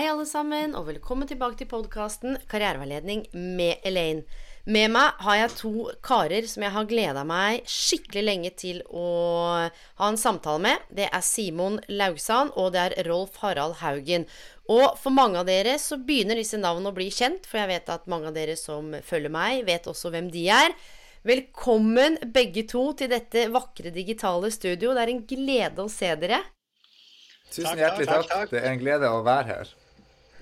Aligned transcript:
Hei, 0.00 0.06
alle 0.08 0.24
sammen, 0.24 0.72
og 0.72 0.86
velkommen 0.86 1.28
tilbake 1.28 1.58
til 1.60 1.66
podkasten 1.68 2.38
Karriereveiledning 2.48 3.26
med 3.36 3.82
Elaine. 3.84 4.22
Med 4.64 4.94
meg 4.94 5.18
har 5.20 5.36
jeg 5.36 5.50
to 5.58 5.72
karer 6.00 6.46
som 6.48 6.62
jeg 6.64 6.72
har 6.72 6.86
gleda 6.88 7.20
meg 7.28 7.66
skikkelig 7.68 8.22
lenge 8.24 8.50
til 8.62 8.78
å 8.88 9.02
ha 9.60 10.06
en 10.08 10.16
samtale 10.16 10.62
med. 10.64 10.86
Det 10.88 11.04
er 11.04 11.26
Simon 11.26 11.76
Laugsan 11.92 12.48
og 12.54 12.70
det 12.72 12.80
er 12.86 12.94
Rolf 13.10 13.36
Harald 13.42 13.76
Haugen. 13.82 14.24
Og 14.72 14.96
for 15.02 15.12
mange 15.12 15.42
av 15.42 15.50
dere 15.50 15.74
så 15.76 15.98
begynner 16.00 16.40
disse 16.40 16.56
navnene 16.56 16.94
å 16.94 16.96
bli 16.96 17.10
kjent, 17.12 17.44
for 17.44 17.60
jeg 17.60 17.68
vet 17.74 17.92
at 17.92 18.08
mange 18.08 18.30
av 18.30 18.38
dere 18.38 18.54
som 18.56 18.94
følger 19.04 19.34
meg, 19.36 19.66
vet 19.68 19.90
også 19.92 20.14
hvem 20.16 20.32
de 20.32 20.46
er. 20.62 20.72
Velkommen 21.28 22.16
begge 22.32 22.64
to 22.72 22.86
til 22.96 23.12
dette 23.12 23.50
vakre 23.52 23.92
digitale 23.92 24.48
studio. 24.48 24.96
Det 24.96 25.04
er 25.04 25.12
en 25.12 25.22
glede 25.28 25.84
å 25.84 25.92
se 25.92 26.14
dere. 26.24 26.40
Tusen 27.52 27.84
hjertelig 27.84 28.08
takk. 28.08 28.48
Det 28.48 28.64
er 28.64 28.72
en 28.72 28.80
glede 28.80 29.12
å 29.12 29.20
være 29.28 29.48
her. 29.52 29.76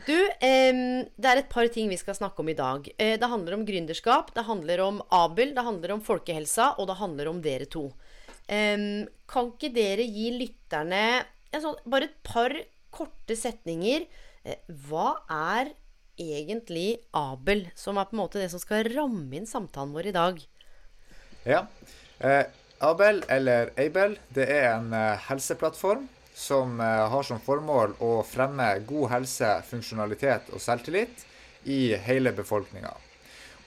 Du, 0.09 0.17
det 0.17 1.29
er 1.29 1.41
et 1.43 1.51
par 1.53 1.69
ting 1.69 1.91
vi 1.91 1.99
skal 2.01 2.17
snakke 2.17 2.41
om 2.41 2.49
i 2.49 2.57
dag. 2.57 2.87
Eh, 2.97 3.19
det 3.21 3.29
handler 3.29 3.59
om 3.59 3.65
gründerskap, 3.69 4.31
det 4.33 4.47
handler 4.47 4.81
om 4.81 5.03
Abel, 5.13 5.53
det 5.53 5.65
handler 5.67 5.93
om 5.99 6.05
folkehelsa, 6.05 6.71
og 6.81 6.89
det 6.89 6.97
handler 6.97 7.29
om 7.29 7.43
dere 7.45 7.69
to. 7.69 7.91
Kan 8.49 9.51
ikke 9.53 9.69
dere 9.75 10.07
gi 10.09 10.31
lytterne 10.33 11.03
altså, 11.53 11.75
bare 11.85 12.09
et 12.09 12.17
par 12.25 12.55
korte 12.95 13.37
setninger? 13.37 14.07
Eh, 14.45 14.61
hva 14.89 15.19
er 15.29 15.73
egentlig 16.19 16.99
Abel, 17.15 17.67
som 17.79 17.99
er 17.99 18.09
på 18.09 18.17
en 18.17 18.23
måte 18.23 18.41
det 18.41 18.51
som 18.53 18.63
skal 18.63 18.89
ramme 18.95 19.39
inn 19.39 19.49
samtalen 19.49 19.95
vår 19.95 20.11
i 20.11 20.17
dag? 20.17 20.41
Ja. 21.47 21.65
Eh, 22.19 22.45
Abel, 22.85 23.23
eller 23.31 23.73
Abel, 23.79 24.17
det 24.35 24.49
er 24.55 24.73
en 24.77 24.93
eh, 24.95 25.29
helseplattform 25.29 26.07
som 26.39 26.81
eh, 26.81 27.09
har 27.11 27.27
som 27.27 27.41
formål 27.43 27.97
å 28.05 28.23
fremme 28.23 28.71
god 28.87 29.11
helse, 29.17 29.51
funksjonalitet 29.67 30.53
og 30.55 30.63
selvtillit 30.63 31.25
i 31.67 31.97
hele 32.07 32.31
befolkninga. 32.37 32.93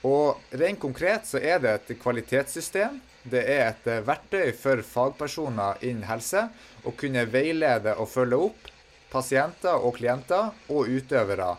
Og 0.08 0.56
rent 0.58 0.80
konkret 0.80 1.28
så 1.28 1.38
er 1.38 1.60
det 1.62 1.74
et 1.76 1.92
kvalitetssystem. 2.00 2.96
Det 3.22 3.44
er 3.44 3.66
et 3.68 3.90
eh, 3.92 4.00
verktøy 4.08 4.54
for 4.56 4.80
fagpersoner 4.88 5.84
innen 5.84 6.08
helse 6.08 6.46
å 6.88 6.96
kunne 6.96 7.26
veilede 7.28 7.94
og 8.00 8.08
følge 8.10 8.40
opp 8.48 8.72
pasienter 9.12 9.76
og 9.76 9.98
klienter 10.00 10.48
og 10.72 10.88
utøvere 10.88 11.52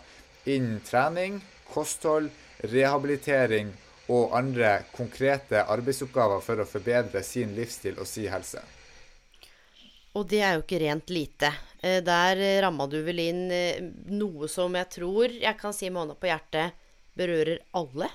innen 0.50 0.81
trening, 0.84 1.38
kosthold, 1.69 2.34
rehabilitering 2.73 3.69
og 4.09 4.34
andre 4.36 4.80
konkrete 4.97 5.61
arbeidsoppgaver 5.61 6.41
for 6.44 6.63
å 6.63 6.68
forbedre 6.68 7.22
sin 7.24 7.53
livsstil 7.56 8.01
og 8.01 8.09
sin 8.09 8.34
helse. 8.34 8.63
Og 10.13 10.28
det 10.29 10.41
er 10.46 10.57
jo 10.57 10.63
ikke 10.63 10.81
rent 10.84 11.09
lite. 11.13 11.50
Eh, 11.81 12.01
der 12.06 12.41
ramma 12.62 12.88
du 12.88 13.00
vel 13.06 13.22
inn 13.24 13.46
eh, 13.51 13.81
noe 14.13 14.50
som 14.51 14.75
jeg 14.78 14.90
tror 14.94 15.34
jeg 15.34 15.57
kan 15.59 15.74
si 15.74 15.90
med 15.90 16.03
hånda 16.03 16.18
på 16.19 16.29
hjertet 16.29 16.78
berører 17.18 17.63
alle? 17.78 18.09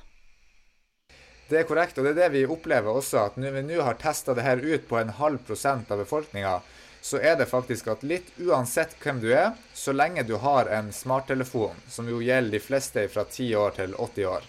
Det 1.48 1.62
er 1.62 1.69
korrekt, 1.69 1.97
og 1.98 2.04
det 2.04 2.12
er 2.12 2.20
det 2.22 2.32
vi 2.34 2.44
opplever 2.47 2.92
også. 3.00 3.22
At 3.31 3.38
når 3.41 3.56
vi 3.56 3.64
nå 3.70 3.81
har 3.82 3.98
testa 4.00 4.34
det 4.36 4.44
her 4.44 4.60
ut 4.60 4.84
på 4.88 4.98
en 5.00 5.14
halv 5.16 5.41
prosent 5.48 5.91
av 5.91 6.03
befolkninga, 6.03 6.59
så 7.00 7.20
er 7.25 7.38
det 7.41 7.48
faktisk 7.48 7.88
at 7.88 8.03
litt 8.06 8.34
uansett 8.42 8.97
hvem 9.00 9.22
du 9.22 9.30
er, 9.32 9.54
så 9.75 9.94
lenge 9.94 10.26
du 10.28 10.36
har 10.42 10.69
en 10.75 10.91
smarttelefon, 10.92 11.78
som 11.88 12.10
jo 12.10 12.20
gjelder 12.22 12.59
de 12.59 12.60
fleste 12.62 13.06
fra 13.09 13.25
10 13.25 13.54
år 13.56 13.76
til 13.78 13.94
80 13.94 14.26
år, 14.28 14.48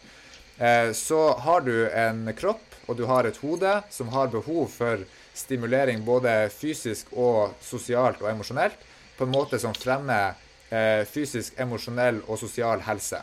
eh, 0.57 0.89
så 0.97 1.21
har 1.45 1.63
du 1.63 1.75
en 1.87 2.25
kropp 2.35 2.65
og 2.89 2.97
du 2.97 3.05
har 3.05 3.27
et 3.29 3.37
hode 3.43 3.75
som 3.93 4.09
har 4.15 4.31
behov 4.33 4.67
for 4.73 5.05
stimulering 5.39 6.03
både 6.05 6.49
fysisk 6.53 7.13
og 7.15 7.55
sosialt 7.63 8.21
og 8.23 8.31
emosjonelt, 8.31 8.77
på 9.17 9.27
en 9.27 9.33
måte 9.33 9.59
som 9.59 9.75
fremmer 9.75 10.37
eh, 10.69 11.03
fysisk, 11.09 11.57
emosjonell 11.59 12.21
og 12.27 12.39
sosial 12.39 12.83
helse. 12.87 13.21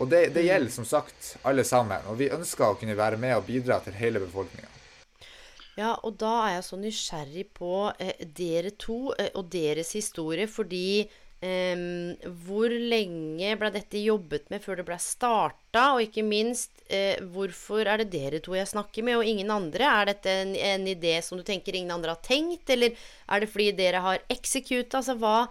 Og 0.00 0.08
det, 0.10 0.28
det, 0.34 0.46
gjelder 0.48 0.72
som 0.72 0.86
sagt 0.88 1.34
alle 1.46 1.64
sammen, 1.68 2.06
og 2.10 2.18
vi 2.18 2.30
ønsker 2.32 2.70
å 2.72 2.78
kunne 2.80 2.96
være 2.98 3.20
med 3.20 3.36
og 3.36 3.46
bidra 3.46 3.78
til 3.84 3.96
hele 3.98 4.22
befolkninga. 4.22 4.70
Ja, 5.76 5.94
og 6.04 6.18
da 6.20 6.32
er 6.46 6.56
jeg 6.56 6.64
så 6.66 6.78
nysgjerrig 6.80 7.46
på 7.56 7.74
eh, 7.98 8.24
dere 8.36 8.74
to 8.76 9.12
eh, 9.16 9.30
og 9.34 9.52
deres 9.52 9.94
historie, 9.96 10.48
fordi 10.50 11.08
Um, 11.42 12.12
hvor 12.46 12.70
lenge 12.70 13.56
ble 13.58 13.72
dette 13.74 13.98
jobbet 13.98 14.44
med 14.52 14.62
før 14.62 14.78
det 14.78 14.84
ble 14.86 14.98
starta? 15.02 15.88
Og 15.96 16.04
ikke 16.04 16.22
minst, 16.22 16.81
uh, 16.92 17.24
hvorfor 17.34 17.88
er 17.88 18.02
det 18.02 18.12
dere 18.12 18.40
to 18.44 18.54
jeg 18.56 18.70
snakker 18.70 19.06
med, 19.06 19.18
og 19.18 19.28
ingen 19.28 19.50
andre? 19.50 19.88
Er 19.88 20.10
dette 20.12 20.34
en, 20.44 20.54
en, 20.56 20.86
idé 20.88 21.16
som 21.24 21.40
du 21.40 21.44
tenker 21.46 21.76
ingen 21.76 21.94
andre 21.94 22.14
har 22.14 22.22
tenkt, 22.24 22.70
eller 22.70 22.92
er 22.92 23.42
det 23.42 23.50
fordi 23.52 23.70
dere 23.78 24.02
har 24.04 24.22
executa? 24.32 25.00
Altså, 25.00 25.16
hva, 25.20 25.48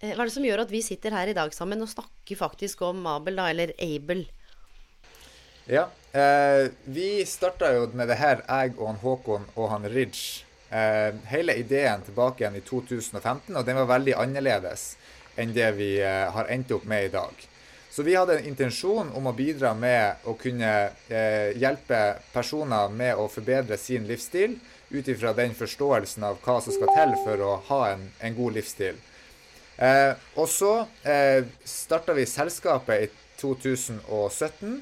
eh, 0.00 0.14
hva, 0.14 0.22
er 0.22 0.24
det 0.26 0.36
som 0.38 0.48
gjør 0.48 0.64
at 0.64 0.74
vi 0.74 0.82
sitter 0.86 1.16
her 1.16 1.30
i 1.30 1.36
dag 1.36 1.54
sammen 1.56 1.84
og 1.84 1.92
snakker 1.92 2.40
faktisk 2.40 2.82
om 2.88 3.06
Abel, 3.10 3.38
da, 3.38 3.50
eller 3.52 3.74
Abel? 3.78 4.26
Ja, 5.68 5.86
eh, 6.16 6.70
vi 6.88 7.10
starta 7.28 7.74
jo 7.76 7.86
med 7.92 8.08
det 8.08 8.18
her, 8.18 8.42
jeg 8.48 8.74
og 8.78 8.92
han 8.92 9.02
Håkon 9.04 9.48
og 9.54 9.72
han 9.74 9.88
Ridge. 9.92 10.44
hele 10.68 11.54
ideen 11.56 12.02
tilbake 12.04 12.42
igjen 12.42 12.58
i 12.58 12.60
2015, 12.60 13.54
og 13.56 13.62
den 13.64 13.78
var 13.78 13.86
veldig 13.88 14.12
annerledes 14.20 14.90
enn 15.38 15.54
det 15.54 15.70
vi 15.78 15.92
eh, 16.02 16.26
har 16.34 16.50
endt 16.50 16.74
opp 16.74 16.86
med 16.88 17.08
i 17.08 17.12
dag. 17.14 17.46
Så 17.98 18.02
vi 18.02 18.14
hadde 18.14 18.38
en 18.38 18.44
intensjon 18.46 19.08
om 19.10 19.24
å 19.26 19.32
bidra 19.34 19.72
med 19.74 20.26
å 20.30 20.36
kunne 20.38 20.68
eh, 21.10 21.48
hjelpe 21.58 21.98
personer 22.30 22.92
med 22.94 23.18
å 23.18 23.24
forbedre 23.26 23.74
sin 23.74 24.04
livsstil, 24.06 24.52
ut 24.94 25.08
ifra 25.10 25.32
den 25.34 25.50
forståelsen 25.58 26.22
av 26.28 26.36
hva 26.44 26.60
som 26.62 26.76
skal 26.76 26.92
til 26.94 27.14
for 27.24 27.42
å 27.42 27.56
ha 27.66 27.78
en, 27.96 28.04
en 28.22 28.36
god 28.36 28.54
livsstil. 28.54 29.00
Eh, 29.82 30.12
og 30.38 30.46
så 30.46 30.70
eh, 31.02 31.42
starta 31.66 32.14
vi 32.14 32.28
selskapet 32.30 33.08
i 33.08 33.10
2017 33.40 34.76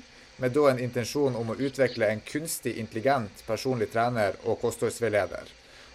med 0.45 0.53
da 0.53 0.67
en 0.75 0.83
intensjon 0.85 1.39
om 1.41 1.55
å 1.55 1.57
utvikle 1.57 2.11
en 2.13 2.21
kunstig 2.21 2.75
intelligent 2.83 3.41
personlig 3.49 3.89
trener 3.95 4.37
og 4.45 4.61
kostholdsveileder. 4.61 5.55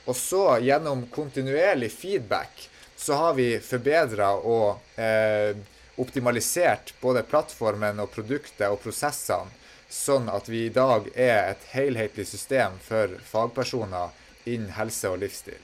Og 0.10 0.18
så 0.18 0.58
gjennom 0.66 1.06
kontinuerlig 1.14 1.92
feedback 1.94 2.66
så 2.98 3.22
har 3.22 3.38
vi 3.38 3.52
forbedra 3.62 4.32
og 4.42 4.98
eh, 4.98 5.54
optimalisert 5.96 6.94
både 7.02 7.24
plattformen 7.28 8.00
og 8.00 8.12
produktet 8.14 8.70
og 8.70 8.80
prosessene, 8.84 9.52
sånn 9.92 10.30
at 10.32 10.48
vi 10.48 10.66
i 10.66 10.72
dag 10.72 11.10
er 11.20 11.52
et 11.52 11.66
helhetlig 11.74 12.24
system 12.30 12.78
for 12.84 13.18
fagpersoner 13.28 14.16
innen 14.48 14.72
helse 14.78 15.12
og 15.12 15.20
livsstil. 15.24 15.60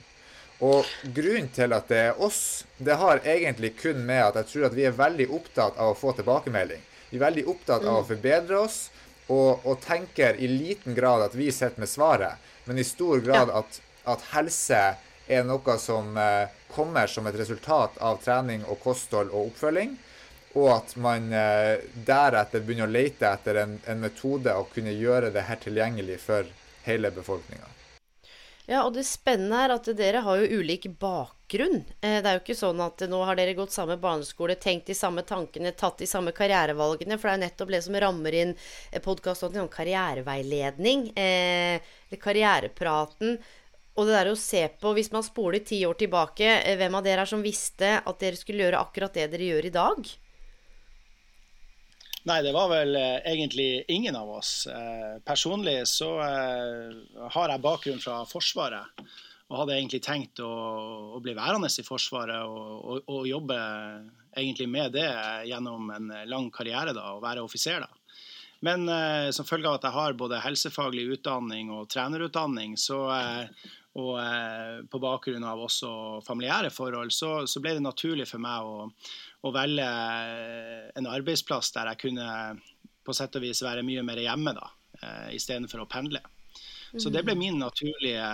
Og 0.59 0.89
grunnen 1.15 1.47
til 1.53 1.73
at 1.75 1.87
det 1.87 2.01
er 2.09 2.21
oss, 2.23 2.65
det 2.77 2.97
har 2.97 3.21
egentlig 3.23 3.75
kun 3.77 4.01
med 4.05 4.23
at 4.25 4.39
jeg 4.41 4.51
tror 4.51 4.67
at 4.67 4.77
vi 4.77 4.87
er 4.89 4.99
veldig 4.99 5.29
opptatt 5.37 5.77
av 5.77 5.93
å 5.93 5.97
få 5.97 6.15
tilbakemelding. 6.17 6.81
Vi 7.09 7.19
er 7.19 7.27
veldig 7.27 7.45
opptatt 7.47 7.85
av 7.85 8.01
å 8.01 8.03
mm. 8.03 8.07
forbedre 8.09 8.59
oss, 8.59 8.79
og, 9.27 9.63
og 9.67 9.79
tenker 9.83 10.39
i 10.39 10.47
liten 10.49 10.95
grad 10.97 11.23
at 11.23 11.35
vi 11.37 11.51
sitter 11.51 11.83
med 11.83 11.91
svaret, 11.91 12.41
men 12.65 12.79
i 12.79 12.87
stor 12.87 13.21
grad 13.23 13.51
at, 13.53 13.79
at 14.07 14.25
helse 14.33 14.81
er 15.27 15.47
noe 15.47 15.77
som 15.79 16.17
eh, 16.17 16.49
kommer 16.73 17.07
som 17.11 17.27
et 17.27 17.37
resultat 17.37 17.97
av 18.03 18.19
trening 18.23 18.63
og 18.65 18.79
kosthold 18.83 19.31
og 19.33 19.51
oppfølging. 19.51 19.95
Og 20.55 20.69
at 20.73 20.95
man 21.01 21.31
eh, 21.35 21.83
deretter 22.07 22.63
begynner 22.63 22.87
å 22.87 22.93
lete 22.93 23.29
etter 23.29 23.63
en, 23.63 23.79
en 23.85 23.99
metode 24.01 24.53
å 24.55 24.67
kunne 24.71 24.95
gjøre 24.95 25.33
det 25.35 25.43
her 25.49 25.59
tilgjengelig 25.61 26.21
for 26.23 26.47
hele 26.87 27.11
befolkninga. 27.11 27.73
Ja, 28.67 28.81
og 28.83 28.97
det 28.97 29.05
spennende 29.07 29.59
er 29.63 29.71
at 29.77 29.85
dere 29.95 30.21
har 30.25 30.41
jo 30.41 30.59
ulik 30.59 30.89
bakgrunn. 30.99 31.85
Eh, 32.01 32.17
det 32.19 32.27
er 32.27 32.35
jo 32.35 32.41
ikke 32.41 32.57
sånn 32.59 32.81
at 32.83 33.03
nå 33.07 33.21
har 33.23 33.37
dere 33.39 33.53
gått 33.55 33.71
samme 33.75 33.95
barneskole, 34.01 34.57
tenkt 34.59 34.89
de 34.91 34.97
samme 34.97 35.23
tankene, 35.27 35.71
tatt 35.71 36.01
de 36.03 36.09
samme 36.09 36.33
karrierevalgene. 36.35 37.15
For 37.15 37.29
det 37.29 37.35
er 37.35 37.39
jo 37.39 37.43
nettopp 37.45 37.71
det 37.71 37.83
som 37.85 37.99
rammer 38.03 38.35
inn 38.35 38.51
podkasten 39.05 39.61
om 39.61 39.71
karriereveiledning. 39.71 41.07
Eller 41.15 42.19
karrierepraten. 42.19 43.39
Og 43.97 44.05
det 44.05 44.13
der 44.13 44.29
å 44.29 44.37
se 44.37 44.67
på, 44.81 44.91
hvis 44.93 45.09
man 45.15 45.25
spoler 45.25 45.63
ti 45.65 45.79
år 45.87 45.95
tilbake, 45.97 46.51
eh, 46.59 46.75
hvem 46.77 46.99
av 46.99 47.07
dere 47.07 47.23
er 47.23 47.29
som 47.29 47.41
visste 47.41 47.97
at 47.97 48.19
dere 48.19 48.37
skulle 48.37 48.67
gjøre 48.67 48.83
akkurat 48.83 49.15
det 49.15 49.31
dere 49.31 49.47
gjør 49.47 49.71
i 49.71 49.77
dag? 49.79 50.17
Nei, 52.27 52.41
det 52.43 52.51
var 52.51 52.67
vel 52.71 52.95
eh, 52.99 53.21
egentlig 53.31 53.85
ingen 53.87 54.15
av 54.19 54.29
oss. 54.39 54.67
Eh, 54.67 55.19
personlig 55.23 55.77
så 55.87 56.09
eh, 56.25 56.97
har 57.31 57.53
jeg 57.53 57.63
bakgrunn 57.63 58.03
fra 58.03 58.17
Forsvaret. 58.27 59.03
Og 59.47 59.61
hadde 59.61 59.77
egentlig 59.77 60.01
tenkt 60.03 60.41
å, 60.43 60.49
å 61.15 61.21
bli 61.23 61.31
værende 61.37 61.69
i 61.71 61.85
Forsvaret 61.87 62.43
og, 62.43 62.73
og, 62.75 63.05
og, 63.05 63.21
jobbe 63.29 63.55
egentlig 64.35 64.67
med 64.67 64.97
det 64.97 65.07
gjennom 65.47 65.87
en 65.95 66.11
lang 66.27 66.49
karriere 66.51 66.91
da, 66.91 67.13
og 67.15 67.23
være 67.23 67.45
offiser. 67.47 67.85
da. 67.85 68.07
Men 68.59 68.89
eh, 68.89 69.29
som 69.31 69.45
følge 69.45 69.69
av 69.69 69.77
at 69.77 69.85
jeg 69.85 69.95
har 69.95 70.17
både 70.17 70.41
helsefaglig 70.41 71.05
utdanning 71.17 71.69
og 71.73 71.87
trenerutdanning, 71.93 72.73
så, 72.81 72.99
eh, 73.13 73.71
og 73.97 74.13
eh, 74.21 74.79
på 74.89 75.01
bakgrunn 75.01 75.45
av 75.45 75.61
også 75.67 75.91
familiære 76.25 76.71
forhold, 76.73 77.13
så, 77.13 77.31
så 77.49 77.61
ble 77.61 77.75
det 77.77 77.85
naturlig 77.85 78.27
for 78.29 78.41
meg 78.41 78.65
å, 78.65 78.89
å 79.47 79.53
velge 79.55 79.87
en 80.97 81.09
arbeidsplass 81.09 81.71
der 81.75 81.91
jeg 81.93 82.03
kunne 82.07 82.27
på 83.07 83.15
sett 83.15 83.37
og 83.39 83.45
vis 83.45 83.63
være 83.63 83.85
mye 83.87 84.03
mer 84.03 84.19
hjemme, 84.19 84.53
da, 84.57 84.71
eh, 85.01 85.35
istedenfor 85.37 85.85
å 85.85 85.89
pendle. 85.89 86.23
Så 86.95 87.11
det 87.11 87.23
ble 87.27 87.35
mm. 87.35 87.39
min 87.39 87.57
naturlige 87.59 88.27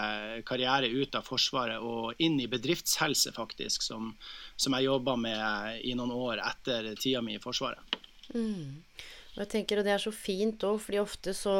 karriere 0.46 0.90
ut 0.90 1.16
av 1.18 1.26
Forsvaret 1.26 1.82
og 1.82 2.20
inn 2.22 2.38
i 2.42 2.50
bedriftshelse, 2.50 3.34
faktisk, 3.34 3.82
som, 3.86 4.12
som 4.56 4.76
jeg 4.78 4.88
jobba 4.88 5.16
med 5.18 5.82
i 5.82 5.96
noen 5.98 6.14
år 6.14 6.42
etter 6.44 6.94
tida 7.02 7.24
mi 7.26 7.38
i 7.38 7.42
Forsvaret. 7.42 7.98
Mm. 8.34 8.84
Og 9.34 9.40
jeg 9.42 9.50
tenker, 9.50 9.80
og 9.80 9.88
Det 9.88 9.94
er 9.96 10.04
så 10.04 10.14
fint 10.14 10.64
òg, 10.68 10.78
fordi 10.84 11.00
ofte 11.02 11.34
så 11.34 11.56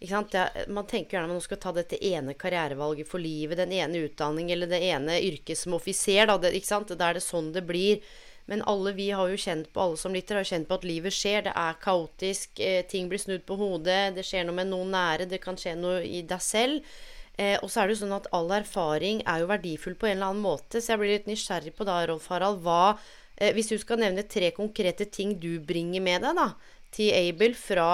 er, 0.00 0.64
Man 0.72 0.86
tenker 0.88 1.18
gjerne 1.18 1.34
man 1.34 1.44
skal 1.44 1.60
ta 1.60 1.74
dette 1.76 2.00
ene 2.00 2.34
karrierevalget 2.34 3.08
for 3.08 3.20
livet, 3.20 3.60
den 3.60 3.74
ene 3.76 4.06
utdanning 4.08 4.48
eller 4.52 4.70
det 4.70 4.80
ene 4.88 5.20
yrket 5.20 5.60
som 5.60 5.76
offiser. 5.76 6.24
Da, 6.26 6.38
det, 6.40 6.54
ikke 6.56 6.72
sant? 6.72 6.96
Da 6.96 7.10
er 7.10 7.20
det 7.20 7.26
sånn 7.26 7.52
det 7.52 7.66
blir. 7.68 8.00
Men 8.48 8.64
alle 8.70 8.94
vi 8.96 9.10
har 9.12 9.28
jo 9.28 9.36
kjent 9.36 9.68
på, 9.74 9.82
alle 9.82 10.00
som 10.00 10.14
lytter, 10.16 10.40
har 10.40 10.48
kjent 10.48 10.68
på 10.68 10.78
at 10.78 10.86
livet 10.88 11.12
skjer. 11.12 11.44
Det 11.44 11.52
er 11.52 11.78
kaotisk. 11.82 12.60
Eh, 12.64 12.80
ting 12.88 13.10
blir 13.10 13.20
snudd 13.20 13.44
på 13.48 13.58
hodet. 13.60 14.16
Det 14.16 14.24
skjer 14.24 14.48
noe 14.48 14.56
med 14.56 14.70
noen 14.70 14.94
nære. 14.94 15.28
Det 15.28 15.42
kan 15.42 15.58
skje 15.60 15.76
noe 15.76 16.00
i 16.06 16.22
deg 16.26 16.42
selv. 16.42 16.96
Eh, 17.38 17.54
og 17.62 17.70
så 17.70 17.82
er 17.82 17.88
det 17.88 17.94
jo 17.98 18.00
sånn 18.02 18.16
at 18.16 18.26
all 18.34 18.50
erfaring 18.56 19.20
er 19.22 19.44
jo 19.44 19.50
verdifull 19.50 19.94
på 20.00 20.08
en 20.08 20.16
eller 20.16 20.32
annen 20.32 20.42
måte. 20.42 20.80
Så 20.80 20.94
jeg 20.94 21.02
blir 21.02 21.14
litt 21.14 21.28
nysgjerrig 21.30 21.74
på 21.76 21.86
da, 21.86 22.00
Rolf 22.10 22.26
Harald, 22.32 22.64
hva 22.64 22.96
eh, 23.36 23.52
Hvis 23.54 23.70
du 23.70 23.76
skal 23.78 24.00
nevne 24.02 24.26
tre 24.26 24.50
konkrete 24.56 25.06
ting 25.06 25.36
du 25.38 25.60
bringer 25.62 26.02
med 26.02 26.26
deg, 26.26 26.40
da, 26.40 26.48
til 26.94 27.12
Abel 27.14 27.54
fra 27.54 27.90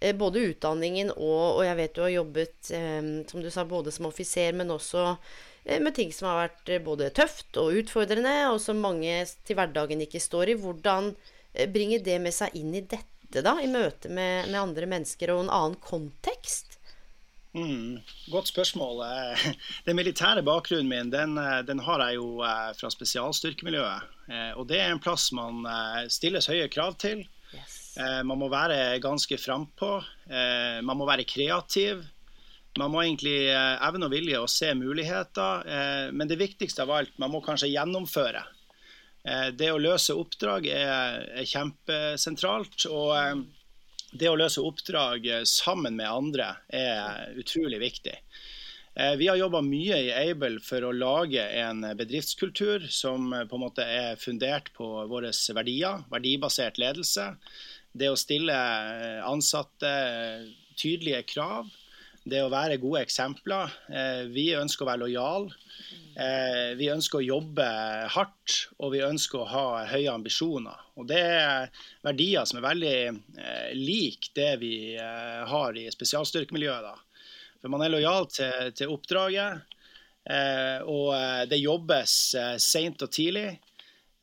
eh, 0.00 0.14
både 0.16 0.46
utdanningen 0.52 1.12
og, 1.16 1.58
og 1.58 1.62
jeg 1.66 1.76
vet 1.82 1.96
du 1.98 2.02
har 2.06 2.14
jobbet, 2.14 2.56
eh, 2.78 3.10
som 3.28 3.44
du 3.44 3.50
sa, 3.52 3.66
både 3.68 3.92
som 3.92 4.08
offiser, 4.08 4.56
men 4.56 4.72
også 4.72 5.10
med 5.66 5.94
ting 5.94 6.12
som 6.14 6.28
har 6.30 6.44
vært 6.44 6.70
eh, 6.70 6.82
både 6.82 7.10
tøft 7.14 7.58
og 7.60 7.74
utfordrende, 7.80 8.34
og 8.52 8.60
som 8.62 8.78
mange 8.82 9.18
til 9.46 9.58
hverdagen 9.58 10.04
ikke 10.04 10.22
står 10.22 10.52
i. 10.52 10.58
Hvordan 10.60 11.12
eh, 11.54 11.66
bringer 11.70 12.04
det 12.06 12.20
med 12.22 12.34
seg 12.34 12.54
inn 12.58 12.74
i 12.76 12.84
dette, 12.86 13.42
da, 13.42 13.56
i 13.58 13.70
møte 13.70 14.08
med, 14.08 14.46
med 14.52 14.60
andre 14.60 14.88
mennesker 14.90 15.34
og 15.34 15.44
en 15.44 15.52
annen 15.52 15.78
kontekst? 15.82 16.78
Mm, 17.56 17.98
godt 18.30 18.52
spørsmål. 18.52 19.00
Den 19.88 19.98
militære 19.98 20.44
bakgrunnen 20.46 20.90
min 20.92 21.10
den, 21.10 21.38
den, 21.66 21.80
har 21.82 22.02
jeg 22.04 22.18
jo 22.18 22.42
fra 22.76 22.90
spesialstyrkemiljøet. 22.92 24.12
Og 24.60 24.66
det 24.68 24.82
er 24.82 24.92
en 24.92 25.00
plass 25.00 25.30
man 25.32 25.64
stilles 26.12 26.50
høye 26.52 26.66
krav 26.68 26.98
til. 27.00 27.22
Yes. 27.54 27.96
Man 28.28 28.36
må 28.42 28.50
være 28.52 28.98
ganske 29.00 29.38
frampå. 29.40 29.88
Man 30.28 31.00
må 31.00 31.08
være 31.08 31.24
kreativ. 31.24 32.04
Man 32.76 32.92
må 32.92 33.02
egentlig 33.02 33.48
eh, 33.48 33.74
evne 33.86 34.08
og 34.08 34.12
vilje 34.12 34.40
å 34.42 34.50
se 34.50 34.72
muligheter, 34.76 35.64
eh, 35.64 36.08
men 36.12 36.28
det 36.28 36.36
viktigste 36.40 36.84
av 36.84 36.92
alt, 36.92 37.14
man 37.20 37.32
må 37.32 37.40
kanskje 37.44 37.70
gjennomføre. 37.72 38.42
Eh, 39.24 39.48
det 39.56 39.70
å 39.72 39.80
løse 39.80 40.16
oppdrag 40.16 40.68
er 40.72 41.46
kjempesentralt. 41.48 42.88
og 42.90 43.46
det 44.16 44.28
å 44.30 44.36
løse 44.38 44.62
oppdrag 44.64 45.26
sammen 45.44 45.96
med 45.98 46.08
andre 46.08 46.52
er 46.72 47.34
utrolig 47.36 47.80
viktig. 47.82 48.14
Vi 49.18 49.26
har 49.28 49.36
jobba 49.36 49.60
mye 49.60 49.98
i 50.06 50.12
Able 50.30 50.60
for 50.64 50.86
å 50.86 50.92
lage 50.94 51.42
en 51.58 51.82
bedriftskultur 51.98 52.86
som 52.88 53.28
på 53.28 53.58
en 53.58 53.64
måte 53.66 53.84
er 53.84 54.16
fundert 54.16 54.70
på 54.72 54.86
våre 55.10 55.34
verdier, 55.58 56.06
verdibasert 56.08 56.78
ledelse. 56.80 57.26
Det 57.92 58.08
å 58.08 58.16
stille 58.16 58.56
ansatte 59.26 59.90
tydelige 60.80 61.26
krav 61.34 61.68
det 62.26 62.42
å 62.42 62.50
være 62.50 62.80
gode 62.82 63.04
eksempler. 63.06 63.72
Eh, 63.86 64.24
vi 64.34 64.48
ønsker 64.58 64.84
å 64.84 64.88
være 64.90 65.04
lojale. 65.04 65.54
Eh, 66.16 66.72
vi 66.78 66.88
ønsker 66.90 67.20
å 67.20 67.26
jobbe 67.26 67.66
hardt, 68.14 68.56
og 68.80 68.94
vi 68.94 69.04
ønsker 69.06 69.42
å 69.42 69.50
ha 69.50 69.66
høye 69.92 70.12
ambisjoner. 70.12 70.82
Og 70.96 71.06
Det 71.06 71.20
er 71.20 71.70
verdier 72.06 72.48
som 72.48 72.58
er 72.58 72.68
veldig 72.68 72.98
like 73.06 73.76
lik 73.76 74.30
det 74.34 74.52
vi 74.62 74.96
har 74.96 75.76
i 75.76 75.86
spesialstyrkemiljøet. 75.92 76.82
Da. 76.82 76.94
For 77.60 77.68
Man 77.70 77.84
er 77.84 77.94
lojal 77.94 78.26
til, 78.32 78.72
til 78.72 78.94
oppdraget, 78.94 79.74
og 80.90 81.12
det 81.46 81.60
jobbes 81.60 82.14
seint 82.58 83.04
og 83.04 83.12
tidlig. 83.12 83.60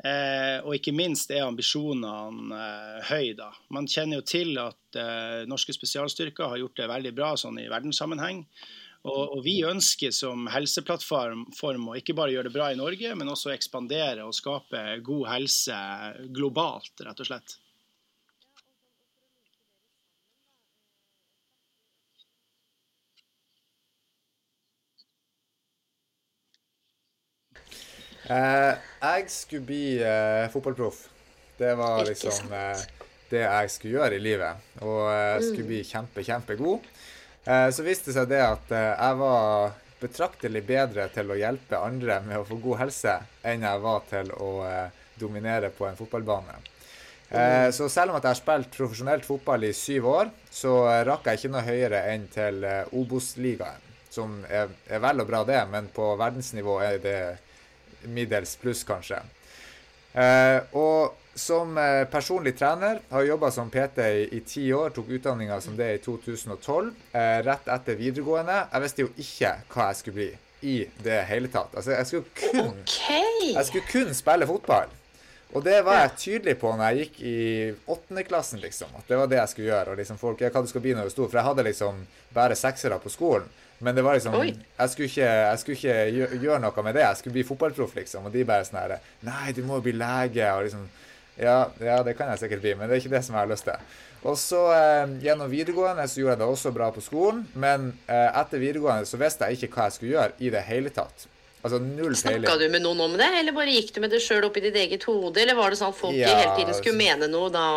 Eh, 0.03 0.57
og 0.65 0.73
ikke 0.75 0.91
minst 0.91 1.31
er 1.31 1.45
ambisjonene 1.45 2.57
eh, 2.59 3.03
høye. 3.07 3.35
da. 3.39 3.53
Man 3.71 3.88
kjenner 3.88 4.19
jo 4.19 4.25
til 4.27 4.57
at 4.59 5.00
eh, 5.00 5.44
norske 5.47 5.75
spesialstyrker 5.75 6.51
har 6.51 6.59
gjort 6.59 6.81
det 6.81 6.89
veldig 6.91 7.13
bra 7.15 7.33
sånn 7.39 7.61
i 7.61 7.69
verdenssammenheng. 7.71 8.44
Og, 9.03 9.21
og, 9.21 9.39
vi 9.44 9.57
ønsker 9.67 10.13
som 10.15 10.45
helseplattform 10.51 11.89
å 11.91 11.97
ikke 12.00 12.15
bare 12.15 12.35
gjøre 12.35 12.47
det 12.47 12.55
bra 12.55 12.69
i 12.71 12.79
Norge, 12.79 13.15
men 13.19 13.31
også 13.31 13.51
ekspandere 13.51 14.23
og 14.23 14.35
skape 14.35 14.83
god 15.03 15.25
helse 15.27 15.79
globalt, 16.35 16.94
rett 17.03 17.19
og 17.19 17.27
slett. 17.27 17.57
Eh, 28.31 28.73
jeg 29.03 29.25
skulle 29.31 29.67
bli 29.67 29.85
eh, 29.99 30.47
fotballproff. 30.51 31.07
Det 31.57 31.75
var 31.75 32.05
liksom 32.07 32.53
eh, 32.55 32.83
det 33.29 33.43
jeg 33.43 33.71
skulle 33.73 33.97
gjøre 33.97 34.17
i 34.17 34.23
livet. 34.23 34.67
Og 34.81 34.99
jeg 35.11 35.35
eh, 35.35 35.45
skulle 35.47 35.67
mm. 35.67 35.71
bli 35.71 35.81
kjempe, 35.87 36.25
kjempegod. 36.25 36.91
Eh, 37.43 37.69
så 37.75 37.85
viste 37.85 38.11
det 38.11 38.17
seg 38.17 38.29
det 38.31 38.43
at 38.45 38.75
jeg 38.75 39.19
var 39.19 39.79
betraktelig 40.03 40.63
bedre 40.67 41.07
til 41.15 41.31
å 41.31 41.39
hjelpe 41.39 41.79
andre 41.79 42.19
med 42.25 42.39
å 42.39 42.47
få 42.47 42.59
god 42.63 42.81
helse 42.83 43.19
enn 43.47 43.63
jeg 43.63 43.83
var 43.83 44.03
til 44.09 44.33
å 44.35 44.51
dominere 45.19 45.69
på 45.71 45.87
en 45.87 45.95
fotballbane. 45.95 46.57
Mm. 47.29 47.71
Så 47.73 47.87
selv 47.89 48.11
om 48.11 48.17
at 48.17 48.25
jeg 48.27 48.35
har 48.35 48.39
spilt 48.41 48.75
profesjonelt 48.75 49.24
fotball 49.25 49.63
i 49.63 49.71
syv 49.74 50.09
år, 50.12 50.33
så 50.51 50.74
rakk 51.07 51.29
jeg 51.29 51.39
ikke 51.39 51.53
noe 51.53 51.63
høyere 51.63 52.01
enn 52.12 52.27
til 52.33 52.59
Obos-ligaen. 53.00 53.88
Som 54.12 54.36
er, 54.43 54.75
er 54.91 55.01
vel 55.01 55.24
og 55.24 55.31
bra, 55.31 55.39
det, 55.48 55.62
men 55.71 55.88
på 55.95 56.12
verdensnivå 56.19 56.75
er 56.83 57.00
det 57.01 57.17
middels 58.07 58.55
pluss, 58.62 58.83
kanskje. 58.88 59.19
Eh, 60.13 60.60
og 60.77 61.15
som 61.36 61.77
eh, 61.77 62.03
personlig 62.10 62.53
trener 62.57 63.00
har 63.10 63.25
jobba 63.25 63.50
som 63.51 63.69
PT 63.74 64.07
i, 64.31 64.41
ti 64.45 64.67
år, 64.74 64.93
tok 64.93 65.10
utdanninga 65.17 65.60
som 65.62 65.77
det 65.77 65.89
i 65.95 66.01
2012, 66.03 66.91
eh, 67.12 67.38
rett 67.45 67.69
etter 67.74 67.98
videregående. 67.98 68.60
Jeg 68.72 68.86
visste 68.86 69.05
jo 69.05 69.13
ikke 69.17 69.53
hva 69.74 69.89
jeg 69.89 70.01
skulle 70.01 70.19
bli 70.19 70.31
i 70.63 70.75
det 71.03 71.24
hele 71.27 71.50
tatt. 71.51 71.74
Altså, 71.75 71.95
jeg 71.98 72.10
skulle 72.10 72.38
kun, 72.38 72.75
okay. 72.75 73.50
jeg 73.55 73.65
skulle 73.69 73.89
kun 73.89 74.13
spille 74.15 74.48
fotball. 74.48 74.93
Og 75.53 75.62
det 75.62 75.83
var 75.86 76.00
jeg 76.00 76.13
tydelig 76.17 76.55
på 76.62 76.72
når 76.74 76.88
jeg 76.88 77.03
gikk 77.03 77.17
i 77.29 77.39
åttendeklassen, 77.93 78.62
liksom. 78.63 78.93
At 78.98 79.10
det 79.10 79.19
var 79.19 79.27
det 79.29 79.38
jeg 79.38 79.51
skulle 79.51 79.69
gjøre. 79.69 79.91
Og 79.93 80.00
liksom 80.01 80.17
folk, 80.17 80.41
hva 80.41 80.63
du 80.65 80.69
skal 80.72 80.81
bli 80.81 80.95
når 80.95 81.05
du 81.05 81.12
er 81.12 81.13
stor. 81.13 81.27
For 81.29 81.39
jeg 81.39 81.48
hadde 81.50 81.65
liksom 81.67 82.00
bare 82.33 82.57
seksere 82.57 82.98
på 83.03 83.12
skolen. 83.13 83.45
Men 83.83 83.97
det 83.97 84.03
var 84.05 84.15
liksom 84.15 84.35
jeg 84.39 84.89
skulle, 84.89 85.09
ikke, 85.09 85.29
jeg 85.29 85.59
skulle 85.61 85.77
ikke 85.77 86.41
gjøre 86.41 86.59
noe 86.63 86.85
med 86.85 86.95
det. 86.95 87.03
Jeg 87.03 87.19
skulle 87.19 87.37
bli 87.37 87.47
fotballproff, 87.47 87.95
liksom. 87.99 88.29
Og 88.29 88.35
de 88.35 88.45
bare 88.47 88.67
sånn 88.67 88.79
her 88.79 88.95
Nei, 89.27 89.51
du 89.55 89.63
må 89.67 89.79
jo 89.79 89.87
bli 89.89 89.95
lege. 89.97 90.47
Og 90.55 90.67
liksom 90.67 90.87
ja, 91.39 91.67
ja, 91.81 91.97
det 92.05 92.13
kan 92.13 92.29
jeg 92.29 92.43
sikkert 92.43 92.61
bli, 92.61 92.75
men 92.77 92.89
det 92.89 92.95
er 92.95 93.01
ikke 93.01 93.15
det 93.15 93.23
som 93.25 93.33
jeg 93.33 93.41
har 93.41 93.49
lyst 93.49 93.65
til. 93.65 93.93
Og 94.23 94.35
så 94.39 94.59
eh, 94.71 95.13
Gjennom 95.25 95.49
videregående 95.51 96.05
så 96.07 96.21
gjorde 96.21 96.35
jeg 96.35 96.41
det 96.43 96.49
også 96.55 96.71
bra 96.75 96.89
på 96.93 97.01
skolen, 97.03 97.43
men 97.59 97.89
eh, 98.05 98.29
etter 98.29 98.61
videregående 98.61 99.09
så 99.09 99.19
visste 99.19 99.49
jeg 99.49 99.57
ikke 99.57 99.73
hva 99.73 99.87
jeg 99.89 99.97
skulle 99.97 100.13
gjøre 100.13 100.35
i 100.45 100.51
det 100.53 100.61
hele 100.69 100.93
tatt. 100.93 101.25
Altså 101.63 101.79
null 101.79 102.11
peiling. 102.11 102.43
Snakka 102.43 102.57
du 102.59 102.65
med 102.69 102.83
noen 102.83 103.01
om 103.05 103.13
det, 103.17 103.27
eller 103.39 103.55
bare 103.55 103.71
gikk 103.71 103.93
du 103.95 104.01
med 104.03 104.11
det 104.11 104.19
sjøl 104.23 104.43
oppi 104.49 104.61
ditt 104.65 104.75
eget 104.77 105.05
hode? 105.07 105.39
Eller 105.39 105.55
var 105.55 105.71
det 105.71 105.79
sånn 105.79 105.93
at 105.95 105.99
folk 105.99 106.17
ja, 106.17 106.33
hele 106.35 106.57
tiden 106.59 106.75
skulle 106.75 106.97
altså, 106.99 107.23
mene 107.23 107.29
noe 107.31 107.51
da? 107.53 107.67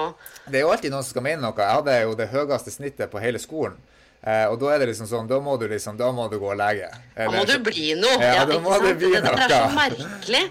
Det 0.51 0.59
er 0.59 0.67
jo 0.67 0.73
alltid 0.75 0.95
noen 0.95 1.07
som 1.07 1.15
skal 1.15 1.27
mene 1.27 1.45
noe. 1.45 1.55
Jeg 1.55 1.79
hadde 1.79 2.01
jo 2.03 2.17
det 2.19 2.27
høyeste 2.35 2.75
snittet 2.75 3.13
på 3.13 3.23
hele 3.23 3.41
skolen. 3.43 3.79
Eh, 4.27 4.47
og 4.51 4.57
da 4.59 4.73
er 4.75 4.83
det 4.83 4.91
liksom 4.91 5.07
sånn, 5.07 5.29
da 5.31 5.39
må 5.39 5.55
du 5.61 5.69
liksom, 5.71 5.99
da 5.99 6.11
må 6.15 6.27
du 6.31 6.41
gå 6.43 6.49
og 6.51 6.59
lege. 6.59 6.89
da 7.15 7.29
må 7.31 7.45
du 7.47 7.59
bli 7.63 7.93
noe. 7.99 8.17
Ja, 8.19 8.47
da 8.49 8.59
må 8.63 8.79
du 8.83 8.89
bli 8.99 9.13
noe. 9.15 9.37
Det 9.37 9.47
er 9.47 9.53
så 9.55 9.77
merkelig. 9.77 10.47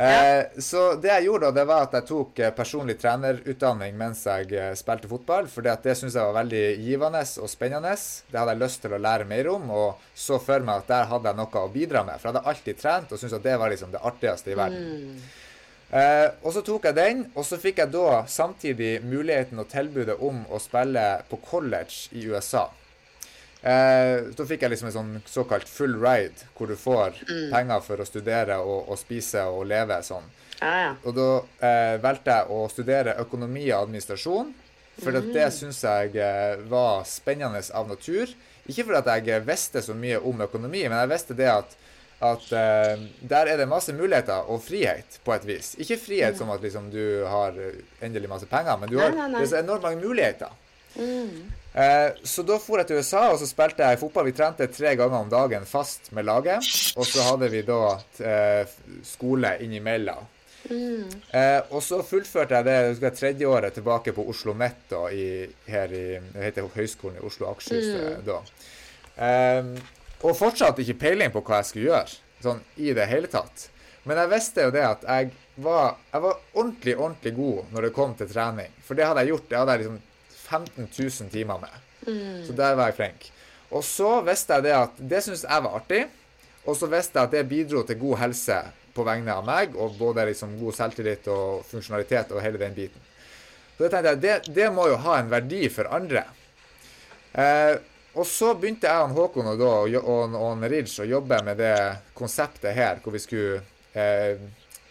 Eh, 0.00 0.60
så 0.62 0.94
det 0.96 1.10
jeg 1.10 1.26
gjorde 1.26 1.50
da, 1.50 1.54
det 1.58 1.64
var 1.68 1.84
at 1.84 1.94
jeg 1.98 2.06
tok 2.08 2.38
eh, 2.40 2.52
personlig 2.56 2.94
trenerutdanning 3.02 3.98
mens 4.00 4.22
jeg 4.24 4.54
eh, 4.56 4.70
spilte 4.78 5.10
fotball. 5.10 5.50
For 5.50 5.66
det 5.66 5.76
syntes 5.98 6.16
jeg 6.16 6.24
var 6.24 6.38
veldig 6.40 6.62
givende 6.80 7.20
og 7.42 7.50
spennende. 7.52 7.92
Det 8.30 8.40
hadde 8.40 8.54
jeg 8.54 8.62
lyst 8.62 8.80
til 8.84 8.96
å 8.96 9.02
lære 9.02 9.28
mer 9.28 9.50
om, 9.52 9.68
og 9.74 10.08
så 10.14 10.40
for 10.42 10.64
meg 10.64 10.82
at 10.84 10.90
der 10.90 11.10
hadde 11.10 11.30
jeg 11.30 11.40
noe 11.42 11.62
å 11.62 11.74
bidra 11.74 12.04
med. 12.06 12.16
For 12.16 12.30
jeg 12.30 12.34
hadde 12.38 12.54
alltid 12.54 12.80
trent 12.80 13.12
og 13.12 13.20
syntes 13.20 13.36
at 13.38 13.46
det 13.46 13.60
var 13.60 13.74
liksom 13.74 13.92
det 13.94 14.02
artigste 14.10 14.54
i 14.54 14.58
verden. 14.58 14.90
Mm. 14.90 15.38
Eh, 16.00 16.26
og 16.46 16.54
så 16.54 16.62
tok 16.62 16.86
jeg 16.86 16.96
den, 16.96 17.24
og 17.34 17.44
så 17.46 17.58
fikk 17.60 17.82
jeg 17.82 17.92
da 17.92 18.20
samtidig 18.30 18.92
muligheten 19.02 19.58
og 19.58 19.68
tilbudet 19.68 20.20
om 20.22 20.44
å 20.48 20.62
spille 20.62 21.06
på 21.28 21.42
college 21.44 22.14
i 22.14 22.28
USA. 22.30 22.68
Eh, 23.62 24.30
da 24.36 24.44
fikk 24.48 24.62
jeg 24.64 24.72
liksom 24.72 24.88
en 24.88 24.94
sånn 24.94 25.16
såkalt 25.28 25.68
full 25.68 25.98
ride, 26.00 26.46
hvor 26.56 26.70
du 26.70 26.76
får 26.80 27.18
penger 27.52 27.82
for 27.84 28.00
å 28.00 28.06
studere 28.08 28.56
og, 28.64 28.88
og 28.88 28.96
spise 29.00 29.42
og 29.52 29.66
leve 29.68 29.98
sånn. 30.06 30.24
Ah, 30.60 30.78
ja. 30.80 30.94
Og 31.04 31.16
da 31.16 31.28
eh, 31.64 31.96
valgte 32.00 32.38
jeg 32.38 32.56
å 32.56 32.62
studere 32.72 33.18
økonomi 33.20 33.66
og 33.72 33.82
administrasjon, 33.86 34.54
for 35.00 35.16
at 35.16 35.28
det 35.32 35.46
syns 35.56 35.80
jeg 35.84 36.16
eh, 36.20 36.56
var 36.68 37.04
spennende 37.08 37.60
av 37.76 37.88
natur. 37.88 38.32
Ikke 38.68 38.84
fordi 38.88 39.28
jeg 39.32 39.44
visste 39.48 39.82
så 39.84 39.96
mye 39.96 40.20
om 40.20 40.40
økonomi, 40.44 40.86
men 40.88 40.98
jeg 41.02 41.12
visste 41.12 41.36
det 41.36 41.48
at, 41.52 41.76
at 42.24 42.48
eh, 42.56 43.04
der 43.28 43.52
er 43.52 43.60
det 43.60 43.68
masse 43.68 43.92
muligheter 43.96 44.48
og 44.52 44.60
frihet, 44.64 45.20
på 45.24 45.36
et 45.36 45.46
vis. 45.48 45.74
Ikke 45.80 46.00
frihet 46.00 46.36
som 46.40 46.52
at 46.52 46.64
liksom, 46.64 46.88
du 46.92 47.24
har 47.28 47.56
endelig 48.00 48.28
masse 48.32 48.48
penger, 48.48 48.80
men 48.80 48.92
du 48.92 48.96
Nei, 48.96 49.04
har 49.08 49.16
nei, 49.16 49.30
nei. 49.36 49.44
det 49.44 49.52
så 49.52 49.60
enormt 49.60 49.84
mange 49.88 50.00
muligheter. 50.04 50.52
Eh, 50.98 52.10
så 52.26 52.42
da 52.42 52.56
dro 52.58 52.76
jeg 52.80 52.88
til 52.90 52.98
USA, 52.98 53.28
og 53.30 53.38
så 53.38 53.46
spilte 53.46 53.86
jeg 53.86 54.00
fotball. 54.00 54.26
Vi 54.26 54.34
trente 54.34 54.66
tre 54.74 54.96
ganger 54.98 55.20
om 55.22 55.30
dagen 55.30 55.66
fast 55.68 56.10
med 56.16 56.26
laget. 56.26 56.66
Og 56.98 57.06
så 57.06 57.22
hadde 57.28 57.48
vi 57.52 57.62
da 57.62 57.78
eh, 58.26 58.72
skole 59.06 59.54
innimellom. 59.62 60.26
Eh, 61.32 61.60
og 61.72 61.80
så 61.82 62.02
fullførte 62.04 62.58
jeg 62.58 62.66
det 62.66 62.74
jeg 63.00 63.14
tredje 63.16 63.48
året 63.48 63.72
tilbake 63.78 64.12
på 64.12 64.26
Oslo 64.28 64.52
Mett 64.54 64.82
da, 64.90 65.06
i, 65.08 65.46
her 65.70 65.94
i 65.96 66.02
det 66.34 66.42
heter 66.50 66.68
Høgskolen 66.74 67.16
i 67.16 67.24
Oslo 67.26 67.48
Akershus 67.48 67.86
Mm. 67.94 68.26
da. 68.26 68.40
Eh, 69.16 69.70
og 70.20 70.36
fortsatt 70.36 70.78
ikke 70.82 70.98
peiling 71.00 71.32
på 71.32 71.40
hva 71.40 71.62
jeg 71.62 71.70
skulle 71.70 71.88
gjøre, 71.88 72.18
sånn 72.44 72.60
i 72.76 72.92
det 72.96 73.06
hele 73.08 73.30
tatt. 73.32 73.70
Men 74.04 74.20
jeg 74.20 74.30
visste 74.34 74.66
jo 74.66 74.70
det 74.74 74.84
at 74.84 75.02
jeg 75.08 75.30
var, 75.60 75.96
jeg 76.12 76.22
var 76.26 76.36
ordentlig, 76.54 76.94
ordentlig 76.98 77.34
god 77.36 77.72
når 77.72 77.82
det 77.86 77.92
kom 77.96 78.14
til 78.16 78.28
trening. 78.28 78.70
For 78.84 78.94
det 78.98 79.06
hadde 79.08 79.24
jeg 79.24 79.32
gjort. 79.32 79.48
Det 79.48 79.58
hadde 79.60 79.72
jeg 79.76 79.82
liksom 79.84 79.98
15 80.50 80.88
000 80.98 81.30
timer 81.32 81.62
med. 81.62 81.76
Så 82.46 82.56
der 82.56 82.74
var 82.74 82.90
jeg 82.90 82.98
flink. 82.98 83.28
Og 83.70 83.84
så 83.86 84.16
visste 84.26 84.56
jeg 84.56 84.66
det 84.66 84.74
at 84.74 84.98
det 84.98 85.22
syntes 85.22 85.46
jeg 85.46 85.64
var 85.66 85.78
artig. 85.78 86.04
Og 86.66 86.76
så 86.76 86.88
visste 86.90 87.18
jeg 87.18 87.28
at 87.28 87.34
det 87.34 87.48
bidro 87.48 87.82
til 87.86 87.98
god 88.00 88.18
helse 88.24 88.58
på 88.94 89.04
vegne 89.06 89.32
av 89.32 89.46
meg, 89.46 89.76
og 89.78 89.94
både 89.98 90.26
liksom 90.28 90.56
god 90.60 90.76
selvtillit 90.76 91.28
og 91.30 91.62
funksjonalitet 91.68 92.34
og 92.34 92.42
hele 92.42 92.58
den 92.60 92.74
biten. 92.76 93.06
Så 93.76 93.86
det 93.86 93.92
tenkte 93.94 94.10
jeg, 94.12 94.20
det, 94.24 94.54
det 94.56 94.66
må 94.74 94.88
jo 94.90 94.98
ha 95.06 95.20
en 95.20 95.30
verdi 95.30 95.62
for 95.72 95.88
andre. 95.94 96.24
Eh, 97.32 97.78
og 98.18 98.26
så 98.26 98.52
begynte 98.58 98.90
jeg 98.90 99.06
og 99.06 99.14
Håkon 99.14 99.52
og, 99.52 99.60
da, 99.60 100.00
og, 100.02 100.34
og 100.34 100.64
Ridge 100.66 101.04
å 101.04 101.08
jobbe 101.08 101.38
med 101.46 101.60
det 101.62 101.76
konseptet 102.18 102.74
her, 102.74 102.98
hvor 103.00 103.14
vi 103.14 103.22
skulle 103.22 103.62
eh, 103.94 104.42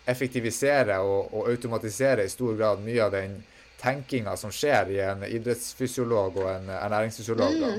effektivisere 0.09 1.01
og, 1.03 1.33
og 1.35 1.51
automatisere 1.51 2.25
i 2.25 2.31
stor 2.31 2.55
grad 2.57 2.81
mye 2.85 3.03
av 3.05 3.13
den 3.13 3.35
tenkinga 3.81 4.35
som 4.37 4.51
skjer 4.53 4.91
i 4.93 4.99
en 5.03 5.23
idrettsfysiolog 5.27 6.37
og 6.41 6.49
en 6.51 6.69
ernæringsfysiolog. 6.75 7.59
Da. 7.61 7.73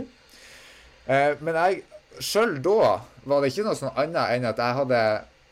Eh, 1.11 1.33
men 1.40 1.59
jeg 1.61 1.83
sjøl 2.25 2.59
da 2.64 3.00
var 3.28 3.42
det 3.42 3.52
ikke 3.52 3.66
noe 3.69 3.78
sånn 3.78 3.97
annet 3.99 4.37
enn 4.37 4.49
at 4.49 4.61
jeg 4.61 4.78
hadde, 4.80 5.00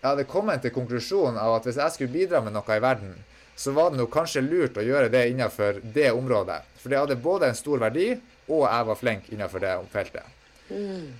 jeg 0.00 0.08
hadde 0.08 0.28
kommet 0.30 0.64
til 0.64 0.74
konklusjonen 0.74 1.40
av 1.40 1.58
at 1.58 1.68
hvis 1.68 1.80
jeg 1.80 1.94
skulle 1.94 2.14
bidra 2.14 2.42
med 2.44 2.56
noe 2.56 2.76
i 2.76 2.82
verden, 2.84 3.14
så 3.58 3.74
var 3.74 3.90
det 3.90 3.98
nok 3.98 4.12
kanskje 4.14 4.44
lurt 4.46 4.78
å 4.78 4.86
gjøre 4.86 5.10
det 5.10 5.24
innenfor 5.32 5.80
det 5.82 6.10
området. 6.14 6.60
For 6.78 6.92
det 6.92 7.00
hadde 7.00 7.20
både 7.20 7.50
en 7.50 7.58
stor 7.58 7.80
verdi, 7.82 8.12
og 8.48 8.64
jeg 8.64 8.88
var 8.88 8.98
flink 9.00 9.32
innenfor 9.34 9.64
det 9.64 9.72
feltet. 9.92 10.34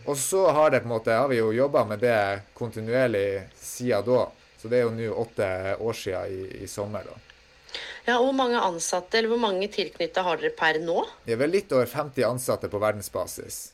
Og 0.04 0.16
så 0.20 0.44
har, 0.54 0.70
det 0.70 0.84
på 0.84 0.88
en 0.88 0.94
måte, 0.94 1.16
har 1.16 1.28
vi 1.28 1.40
jo 1.40 1.50
jobba 1.56 1.84
med 1.88 2.04
det 2.04 2.18
kontinuerlig 2.54 3.48
siden 3.58 4.06
da. 4.06 4.26
Så 4.58 4.70
det 4.70 4.80
er 4.80 4.86
jo 4.86 4.94
nå 4.94 5.10
åtte 5.22 5.48
år 5.78 5.98
siden 5.98 6.34
i, 6.34 6.62
i 6.64 6.68
sommer. 6.70 7.06
da. 7.06 7.27
Ja, 8.06 8.18
Hvor 8.18 8.32
mange 8.36 8.60
ansatte 8.60 9.18
eller 9.18 9.32
hvor 9.32 9.42
mange 9.42 9.68
tilknytta 9.72 10.24
har 10.26 10.40
dere 10.40 10.54
per 10.56 10.80
nå? 10.82 11.02
Det 11.26 11.36
er 11.36 11.42
vel 11.42 11.56
litt 11.58 11.74
over 11.74 11.90
50 11.90 12.24
ansatte 12.28 12.70
på 12.72 12.80
verdensbasis. 12.82 13.66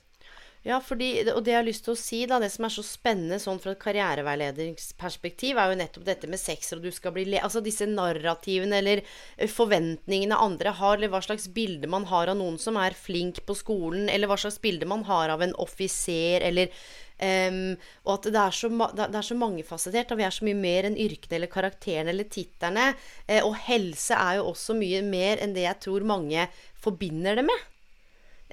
Ja, 0.65 0.79
fordi, 0.81 1.11
og 1.29 1.43
det 1.45 1.53
jeg 1.53 1.59
har 1.59 1.67
lyst 1.67 1.85
til 1.85 1.93
å 1.93 2.01
si, 2.01 2.19
da, 2.25 2.39
det 2.41 2.49
som 2.55 2.65
er 2.65 2.73
så 2.73 2.81
spennende 2.89 3.37
sånn 3.43 3.59
fra 3.61 3.75
et 3.75 3.83
karriereveiledningsperspektiv, 3.83 5.59
er 5.61 5.69
jo 5.69 5.77
nettopp 5.77 6.07
dette 6.07 6.31
med 6.33 6.41
sex, 6.41 6.73
og 6.73 6.81
du 6.81 6.89
skal 6.95 7.13
bli 7.13 7.27
le... 7.29 7.43
Altså 7.45 7.61
disse 7.61 7.85
narrativene 7.85 8.79
eller 8.81 9.03
eh, 9.05 9.51
forventningene 9.53 10.39
andre 10.41 10.73
har, 10.79 10.97
eller 10.97 11.13
hva 11.13 11.21
slags 11.27 11.51
bilde 11.53 11.91
man 11.93 12.09
har 12.09 12.33
av 12.33 12.41
noen 12.41 12.57
som 12.63 12.81
er 12.81 12.97
flink 12.97 13.43
på 13.45 13.59
skolen, 13.61 14.09
eller 14.09 14.31
hva 14.31 14.41
slags 14.41 14.57
bilde 14.65 14.89
man 14.89 15.05
har 15.05 15.35
av 15.37 15.45
en 15.45 15.53
offiser, 15.61 16.41
eller 16.49 16.73
ehm, 17.19 17.77
og 18.05 18.15
at 18.17 18.31
det 18.33 18.41
er, 18.41 18.55
så, 18.55 18.71
det 18.97 19.07
er- 19.07 19.29
så 19.29 19.37
mangefasettert, 19.39 20.13
og 20.13 20.19
vi 20.19 20.27
er 20.27 20.35
så 20.35 20.45
mye 20.45 20.59
mer 20.59 20.89
enn 20.89 20.97
yrkene 20.99 21.39
eller 21.39 21.53
karakterene 21.53 22.11
eller 22.11 22.25
titlene. 22.31 22.89
Uh, 23.29 23.43
og 23.47 23.55
helse 23.69 24.15
er 24.15 24.41
jo 24.41 24.51
også 24.51 24.75
mye 24.79 25.03
mer 25.07 25.39
enn 25.45 25.55
det 25.55 25.67
jeg 25.69 25.81
tror 25.87 26.05
mange 26.07 26.49
forbinder 26.81 27.37
det 27.39 27.47
med. 27.49 27.71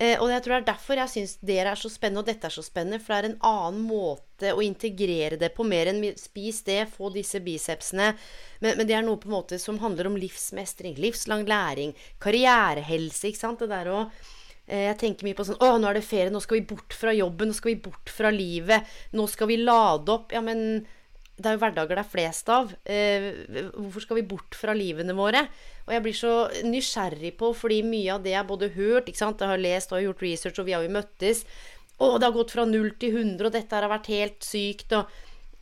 Uh, 0.01 0.15
og 0.23 0.29
jeg 0.31 0.41
tror 0.41 0.53
det 0.55 0.61
er 0.61 0.69
derfor 0.71 0.97
jeg 1.01 1.11
syns 1.13 1.33
dere 1.45 1.73
er 1.75 1.79
så 1.81 1.89
spennende, 1.91 2.23
og 2.23 2.29
dette 2.31 2.47
er 2.47 2.53
så 2.55 2.63
spennende. 2.65 3.01
For 3.03 3.13
det 3.13 3.19
er 3.19 3.29
en 3.33 3.41
annen 3.45 3.81
måte 3.85 4.53
å 4.55 4.63
integrere 4.65 5.37
det 5.37 5.51
på, 5.53 5.65
mer 5.67 5.91
enn 5.91 6.01
spis 6.17 6.63
det, 6.65 6.85
få 6.95 7.11
disse 7.13 7.41
bicepsene. 7.43 8.13
Men, 8.63 8.77
men 8.79 8.87
det 8.89 8.95
er 8.97 9.05
noe 9.05 9.19
på 9.21 9.29
en 9.29 9.35
måte 9.35 9.59
som 9.61 9.77
handler 9.83 10.09
om 10.09 10.17
livsmestring, 10.17 10.95
livslang 10.97 11.45
læring, 11.49 11.93
karrierehelse, 12.23 13.27
ikke 13.29 13.43
sant. 13.43 13.61
Det 13.61 13.69
der 13.69 13.91
å 13.93 13.99
eh, 14.07 14.31
Jeg 14.69 14.97
tenker 15.01 15.27
mye 15.27 15.35
på 15.35 15.43
sånn 15.47 15.59
Å, 15.59 15.73
nå 15.81 15.89
er 15.89 15.97
det 15.97 16.05
ferie, 16.05 16.31
nå 16.31 16.39
skal 16.43 16.59
vi 16.59 16.67
bort 16.69 16.95
fra 16.95 17.11
jobben, 17.15 17.49
nå 17.51 17.57
skal 17.57 17.73
vi 17.73 17.81
bort 17.87 18.11
fra 18.13 18.31
livet. 18.31 18.87
Nå 19.17 19.25
skal 19.27 19.49
vi 19.49 19.57
lade 19.59 20.13
opp. 20.13 20.31
Ja, 20.35 20.43
men 20.45 20.83
det 21.41 21.49
er 21.49 21.55
jo 21.55 21.61
hverdager 21.63 21.97
det 21.97 22.03
er 22.03 22.11
flest 22.11 22.49
av. 22.53 22.71
Eh, 22.85 23.27
hvorfor 23.73 24.05
skal 24.05 24.19
vi 24.19 24.27
bort 24.29 24.57
fra 24.57 24.75
livene 24.77 25.15
våre? 25.17 25.43
Og 25.87 25.93
jeg 25.95 26.05
blir 26.05 26.17
så 26.17 26.35
nysgjerrig 26.67 27.33
på, 27.39 27.51
fordi 27.57 27.81
mye 27.87 28.15
av 28.15 28.23
det 28.25 28.35
jeg 28.35 28.49
både 28.49 28.71
hørt, 28.75 29.09
ikke 29.09 29.23
sant? 29.23 29.41
jeg 29.41 29.51
har 29.51 29.61
lest 29.61 29.91
og 29.91 29.97
har 29.97 30.07
gjort 30.09 30.23
research, 30.27 30.61
og 30.61 30.69
vi 30.69 30.75
har 30.77 30.85
jo 30.85 30.93
møttes 30.93 31.45
Å, 32.01 32.17
det 32.17 32.25
har 32.25 32.33
gått 32.33 32.53
fra 32.53 32.65
null 32.65 32.93
til 33.01 33.13
100, 33.13 33.45
og 33.45 33.53
dette 33.53 33.77
her 33.77 33.85
har 33.85 33.93
vært 33.93 34.09
helt 34.09 34.45
sykt. 34.45 34.93
Og, 34.97 35.09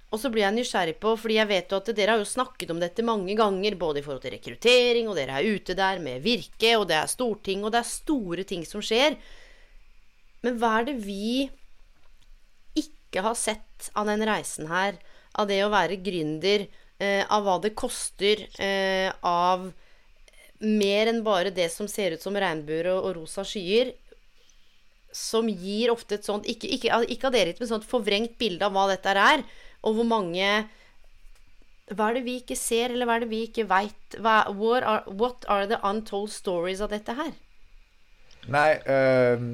og 0.10 0.18
så 0.18 0.32
blir 0.34 0.42
jeg 0.42 0.56
nysgjerrig 0.56 0.96
på, 1.02 1.14
fordi 1.22 1.38
jeg 1.38 1.50
vet 1.52 1.70
jo 1.70 1.78
at 1.78 1.92
dere 1.94 2.16
har 2.16 2.22
jo 2.22 2.26
snakket 2.26 2.72
om 2.74 2.80
dette 2.82 3.06
mange 3.06 3.36
ganger, 3.38 3.78
både 3.78 4.02
i 4.02 4.06
forhold 4.06 4.24
til 4.24 4.34
rekruttering, 4.34 5.10
og 5.10 5.20
dere 5.20 5.38
er 5.38 5.50
ute 5.54 5.76
der 5.78 6.02
med 6.02 6.24
Virke, 6.26 6.74
og 6.80 6.88
det 6.90 6.98
er 6.98 7.12
storting, 7.12 7.62
og 7.62 7.76
det 7.76 7.84
er 7.84 7.92
store 7.92 8.46
ting 8.50 8.66
som 8.66 8.82
skjer. 8.82 9.20
Men 10.42 10.58
hva 10.58 10.80
er 10.80 10.90
det 10.90 10.98
vi 11.04 11.46
ikke 12.80 13.22
har 13.26 13.38
sett 13.38 13.92
av 13.94 14.10
den 14.10 14.26
reisen 14.26 14.72
her, 14.72 14.98
av 15.38 15.50
det 15.52 15.62
å 15.62 15.70
være 15.70 16.02
gründer, 16.02 16.66
eh, 16.98 17.22
av 17.30 17.46
hva 17.46 17.60
det 17.62 17.76
koster, 17.78 18.48
eh, 18.58 19.14
av 19.22 19.70
mer 20.60 21.14
enn 21.14 21.24
bare 21.24 21.54
det 21.54 21.70
som 21.72 21.88
ser 21.88 22.18
ut 22.18 22.24
som 22.24 22.36
regnbuer 22.36 22.90
og, 22.96 23.06
og 23.06 23.18
rosa 23.22 23.46
skyer, 23.46 23.94
som 25.14 25.48
gir 25.50 25.90
ofte 25.90 26.20
et 26.20 26.26
sånt 26.26 26.46
Ikke, 26.46 26.68
ikke, 26.70 27.00
ikke 27.10 27.30
av 27.30 27.34
dere, 27.34 27.54
men 27.58 27.66
et 27.66 27.72
sånt 27.72 27.88
forvrengt 27.88 28.38
bilde 28.38 28.66
av 28.66 28.76
hva 28.76 28.90
dette 28.92 29.10
er, 29.10 29.42
og 29.84 29.96
hvor 29.98 30.08
mange 30.08 30.50
Hva 31.90 32.10
er 32.10 32.20
det 32.20 32.26
vi 32.28 32.36
ikke 32.42 32.58
ser, 32.60 32.92
eller 32.94 33.08
hva 33.10 33.16
er 33.18 33.24
det 33.24 33.32
vi 33.32 33.46
ikke 33.48 33.66
veit? 33.66 34.18
What, 34.22 35.08
what 35.10 35.46
are 35.50 35.66
the 35.66 35.80
untold 35.82 36.30
stories 36.30 36.84
av 36.86 36.92
dette 36.94 37.16
her? 37.18 37.32
Nei, 38.54 38.70
ehm, 38.86 39.48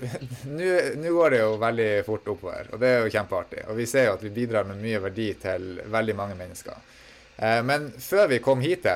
nå 0.56 1.12
går 1.14 1.30
det 1.30 1.40
jo 1.44 1.52
veldig 1.60 1.88
fort 2.08 2.28
oppover, 2.32 2.72
og 2.72 2.82
det 2.82 2.90
er 2.90 3.04
jo 3.04 3.12
kjempeartig. 3.14 3.64
Og 3.70 3.78
vi 3.78 3.86
ser 3.86 4.08
jo 4.08 4.16
at 4.16 4.24
vi 4.26 4.34
bidrar 4.34 4.66
med 4.66 4.82
mye 4.82 5.02
verdi 5.06 5.28
til 5.40 5.70
veldig 5.94 6.16
mange 6.18 6.38
mennesker. 6.38 6.82
Eh, 7.36 7.60
men 7.66 7.90
før 8.02 8.30
vi 8.34 8.42
kom 8.44 8.62
hit, 8.64 8.86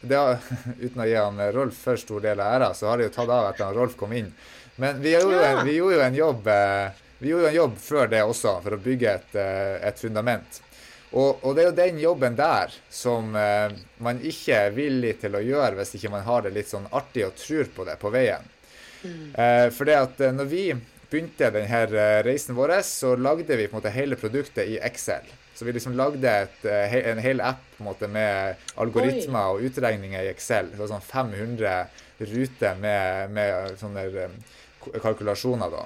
det 0.00 0.18
har, 0.18 0.38
uten 0.84 1.04
å 1.04 1.08
gi 1.08 1.18
han 1.18 1.42
Rolf 1.54 1.82
for 1.88 2.00
stor 2.00 2.24
del 2.24 2.42
av 2.42 2.54
æra, 2.58 2.72
så 2.74 2.90
har 2.90 2.98
det 2.98 3.08
jo 3.08 3.16
tatt 3.18 3.34
av 3.34 3.52
etter 3.52 3.68
at 3.68 3.78
Rolf 3.78 3.98
kom 4.00 4.14
inn. 4.16 4.32
Men 4.78 5.00
vi 5.02 5.14
gjorde 5.14 5.38
jo 5.38 5.44
en, 5.44 5.64
vi 5.66 5.78
gjorde 5.78 5.96
jo 5.96 6.02
en 6.06 6.18
jobb 6.18 6.50
eh, 6.54 7.04
vi 7.18 7.32
gjorde 7.32 7.48
jo 7.48 7.50
en 7.50 7.60
jobb 7.60 7.78
før 7.82 8.10
det 8.10 8.24
også, 8.24 8.58
for 8.64 8.76
å 8.76 8.82
bygge 8.82 9.12
et, 9.12 9.38
eh, 9.38 9.76
et 9.88 10.00
fundament. 10.00 10.60
Og, 11.08 11.40
og 11.40 11.54
det 11.56 11.62
er 11.62 11.70
jo 11.70 11.78
den 11.78 11.98
jobben 12.02 12.36
der 12.36 12.74
som 12.92 13.32
eh, 13.36 13.72
man 14.04 14.20
ikke 14.20 14.60
er 14.66 14.76
villig 14.76 15.14
til 15.22 15.38
å 15.38 15.42
gjøre 15.42 15.78
hvis 15.78 15.96
ikke 15.96 16.12
man 16.12 16.26
har 16.26 16.44
det 16.44 16.52
litt 16.56 16.68
sånn 16.68 16.88
artig 16.92 17.24
og 17.26 17.36
tror 17.40 17.70
på 17.74 17.88
det 17.88 17.96
på 18.02 18.12
veien. 18.12 18.44
Eh, 19.04 19.68
for 19.74 19.88
det 19.88 19.98
at 19.98 20.20
eh, 20.20 20.34
når 20.34 20.48
vi 20.50 20.62
begynte 21.08 21.50
denne 21.54 21.82
eh, 21.86 22.20
reisen 22.26 22.56
vår, 22.58 22.78
så 22.86 23.14
lagde 23.16 23.56
vi 23.56 23.68
på 23.68 23.76
en 23.76 23.80
måte 23.80 23.94
hele 23.94 24.18
produktet 24.18 24.68
i 24.68 24.78
Excel. 24.82 25.26
Så 25.54 25.66
vi 25.66 25.74
liksom 25.74 25.96
lagde 25.98 26.30
et, 26.30 26.66
en 26.68 27.18
hel 27.18 27.40
app 27.42 27.64
på 27.74 27.82
en 27.82 27.88
måte 27.88 28.06
med 28.06 28.60
algoritmer 28.78 29.56
og 29.56 29.64
utregninger 29.66 30.22
i 30.22 30.30
Excel. 30.30 30.68
Var 30.78 30.90
sånn 30.92 31.02
500 31.02 31.72
ruter 32.28 32.78
med, 32.78 33.32
med 33.34 33.74
sånne 33.80 34.28
kalkulasjoner 35.02 35.72
da. 35.72 35.80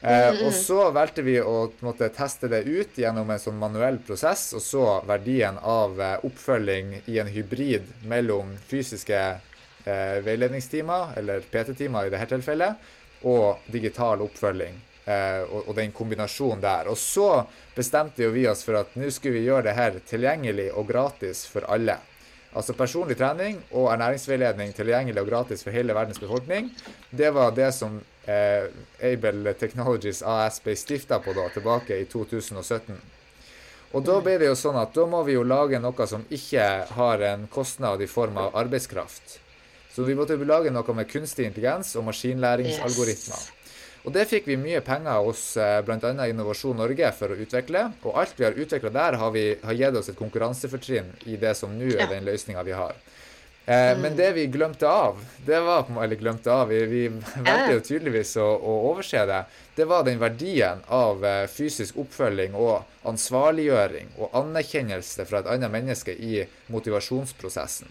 Eh, 0.00 0.46
og 0.46 0.52
så 0.54 0.90
valgte 0.94 1.24
vi 1.24 1.38
å 1.40 1.70
måte, 1.84 2.10
teste 2.14 2.50
det 2.52 2.62
ut 2.68 2.98
gjennom 3.00 3.30
en 3.30 3.40
sånn 3.40 3.58
manuell 3.58 3.98
prosess, 4.04 4.50
og 4.54 4.62
så 4.62 4.84
verdien 5.08 5.58
av 5.58 6.00
eh, 6.00 6.18
oppfølging 6.28 6.92
i 7.06 7.20
en 7.22 7.30
hybrid 7.32 7.88
mellom 8.06 8.52
fysiske 8.68 9.22
eh, 9.26 10.18
veiledningstimer, 10.26 11.16
eller 11.16 11.46
PT-timer 11.50 12.06
i 12.06 12.12
dette 12.12 12.28
tilfellet, 12.34 12.92
og 13.26 13.64
digital 13.72 14.22
oppfølging. 14.26 14.76
Eh, 15.06 15.42
og, 15.46 15.68
og 15.70 15.76
den 15.78 15.92
kombinasjonen 15.94 16.62
der. 16.62 16.88
Og 16.90 16.98
så 16.98 17.30
bestemte 17.76 18.24
jo 18.24 18.32
vi 18.34 18.42
oss 18.50 18.64
for 18.66 18.80
at 18.80 18.96
nå 18.98 19.08
skulle 19.14 19.38
vi 19.38 19.46
gjøre 19.46 19.68
det 19.68 19.76
her 19.78 19.98
tilgjengelig 20.02 20.72
og 20.74 20.88
gratis 20.90 21.44
for 21.46 21.66
alle. 21.70 22.00
Altså 22.52 22.76
personlig 22.76 23.16
trening 23.18 23.58
og 23.72 23.90
ernæringsveiledning 23.92 24.74
tilgjengelig 24.76 25.22
og 25.22 25.30
gratis 25.30 25.64
for 25.64 25.74
hele 25.74 25.96
verdens 25.96 26.20
befolkning, 26.22 26.70
det 27.10 27.32
var 27.34 27.54
det 27.56 27.72
som 27.74 27.98
eh, 28.26 28.68
Able 29.02 29.54
Technologies 29.58 30.22
AS 30.22 30.60
ble 30.64 30.76
stifta 30.78 31.18
på 31.22 31.34
da, 31.36 31.48
tilbake 31.54 31.98
i 32.00 32.06
2017. 32.10 32.96
Og 33.96 34.04
da 34.04 34.18
ble 34.20 34.36
det 34.40 34.50
jo 34.50 34.56
sånn 34.58 34.76
at 34.76 34.94
da 34.96 35.06
må 35.08 35.22
vi 35.24 35.36
jo 35.36 35.44
lage 35.46 35.80
noe 35.80 36.06
som 36.10 36.24
ikke 36.28 36.64
har 36.98 37.26
en 37.32 37.46
kostnad 37.48 38.02
i 38.02 38.10
form 38.10 38.36
av 38.42 38.56
arbeidskraft. 38.58 39.38
Så 39.94 40.04
vi 40.04 40.16
måtte 40.18 40.36
lage 40.36 40.72
noe 40.74 40.96
med 40.96 41.08
kunstig 41.08 41.46
intelligens 41.48 41.94
og 41.96 42.04
maskinlæringsalgoritmer. 42.10 43.38
Yes. 43.40 43.55
Og 44.06 44.14
det 44.14 44.28
fikk 44.30 44.46
vi 44.46 44.54
mye 44.60 44.80
penger 44.86 45.24
hos 45.26 45.40
eh, 45.58 45.80
bl.a. 45.82 46.12
Innovasjon 46.30 46.78
Norge 46.78 47.08
for 47.18 47.34
å 47.34 47.38
utvikle. 47.42 47.88
Og 48.06 48.20
alt 48.22 48.38
vi 48.38 48.46
har 48.46 48.54
utvikla 48.54 48.92
der, 48.94 49.18
har, 49.18 49.32
vi, 49.34 49.48
har 49.66 49.74
gitt 49.74 49.98
oss 49.98 50.12
et 50.12 50.18
konkurransefortrinn 50.18 51.10
i 51.26 51.34
det 51.42 51.56
som 51.58 51.74
nå 51.74 51.90
er 51.96 52.06
den 52.12 52.28
løsninga 52.28 52.62
vi 52.66 52.76
har. 52.78 52.94
Eh, 53.66 53.96
mm. 53.96 54.04
Men 54.04 54.16
det 54.16 54.30
vi 54.36 54.46
glemte 54.46 54.86
av, 54.86 55.18
det 55.46 55.58
var 55.60 55.90
Eller 56.04 56.16
glemte 56.16 56.52
av, 56.54 56.68
vi, 56.68 56.84
vi 56.86 57.02
valgte 57.48 57.72
jo 57.72 57.82
tydeligvis 57.90 58.36
å, 58.38 58.46
å, 58.46 58.78
overse 58.92 59.26
det. 59.26 59.42
Det 59.74 59.90
var 59.90 60.06
den 60.06 60.22
verdien 60.22 60.86
av 60.86 61.26
eh, 61.26 61.42
fysisk 61.50 61.98
oppfølging 61.98 62.54
og 62.54 62.86
ansvarliggjøring 63.10 64.14
og 64.20 64.38
anerkjennelse 64.38 65.26
fra 65.26 65.42
et 65.42 65.50
annet 65.50 65.74
menneske 65.74 66.14
i 66.14 66.44
motivasjonsprosessen. 66.70 67.90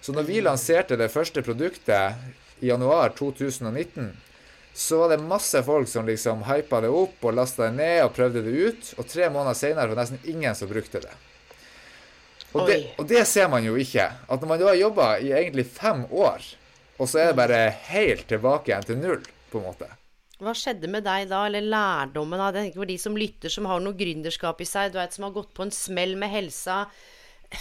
Så 0.00 0.12
når 0.16 0.24
vi 0.24 0.40
lanserte 0.40 0.96
det 0.96 1.12
første 1.12 1.44
produktet 1.44 2.64
i 2.64 2.72
januar 2.72 3.12
2019, 3.12 4.14
så 4.76 4.98
var 4.98 5.08
det 5.08 5.22
masse 5.22 5.62
folk 5.62 5.88
som 5.88 6.06
liksom 6.06 6.42
hypa 6.48 6.80
det 6.82 6.90
opp 6.90 7.22
og 7.22 7.36
lasta 7.38 7.68
det 7.68 7.76
ned 7.76 8.00
og 8.02 8.14
prøvde 8.16 8.42
det 8.42 8.50
ut. 8.50 8.88
Og 8.98 9.06
tre 9.06 9.28
måneder 9.30 9.54
seinere 9.54 9.86
var 9.86 9.94
det 9.94 10.02
nesten 10.02 10.32
ingen 10.32 10.56
som 10.58 10.70
brukte 10.70 11.02
det. 11.04 11.12
Og, 12.54 12.66
det. 12.66 12.80
og, 12.98 13.06
det. 13.06 13.22
ser 13.30 13.46
man 13.50 13.62
jo 13.66 13.76
ikke. 13.78 14.08
At 14.26 14.42
når 14.42 14.50
man 14.50 14.58
da 14.60 14.72
har 14.72 14.78
jobba 14.78 15.06
i 15.22 15.30
egentlig 15.34 15.66
fem 15.70 16.02
år, 16.10 16.42
og 16.98 17.10
så 17.10 17.20
er 17.22 17.30
det 17.30 17.38
bare 17.38 17.60
helt 17.90 18.26
tilbake 18.30 18.72
igjen 18.72 18.88
til 18.88 18.98
null, 18.98 19.22
på 19.52 19.62
en 19.62 19.68
måte. 19.68 19.90
Hva 20.42 20.54
skjedde 20.58 20.90
med 20.90 21.06
deg 21.06 21.28
da, 21.30 21.44
eller 21.46 21.70
lærdommen 21.70 22.42
av 22.42 22.54
det? 22.56 22.66
For 22.74 22.90
de 22.90 22.98
som 22.98 23.18
lytter, 23.18 23.54
som 23.54 23.70
har 23.70 23.82
noe 23.82 23.94
gründerskap 23.98 24.58
i 24.58 24.66
seg, 24.66 24.90
du 24.90 24.98
vet, 24.98 25.14
som 25.14 25.28
har 25.28 25.36
gått 25.38 25.54
på 25.54 25.66
en 25.66 25.74
smell 25.74 26.16
med 26.18 26.34
helsa, 26.34 26.82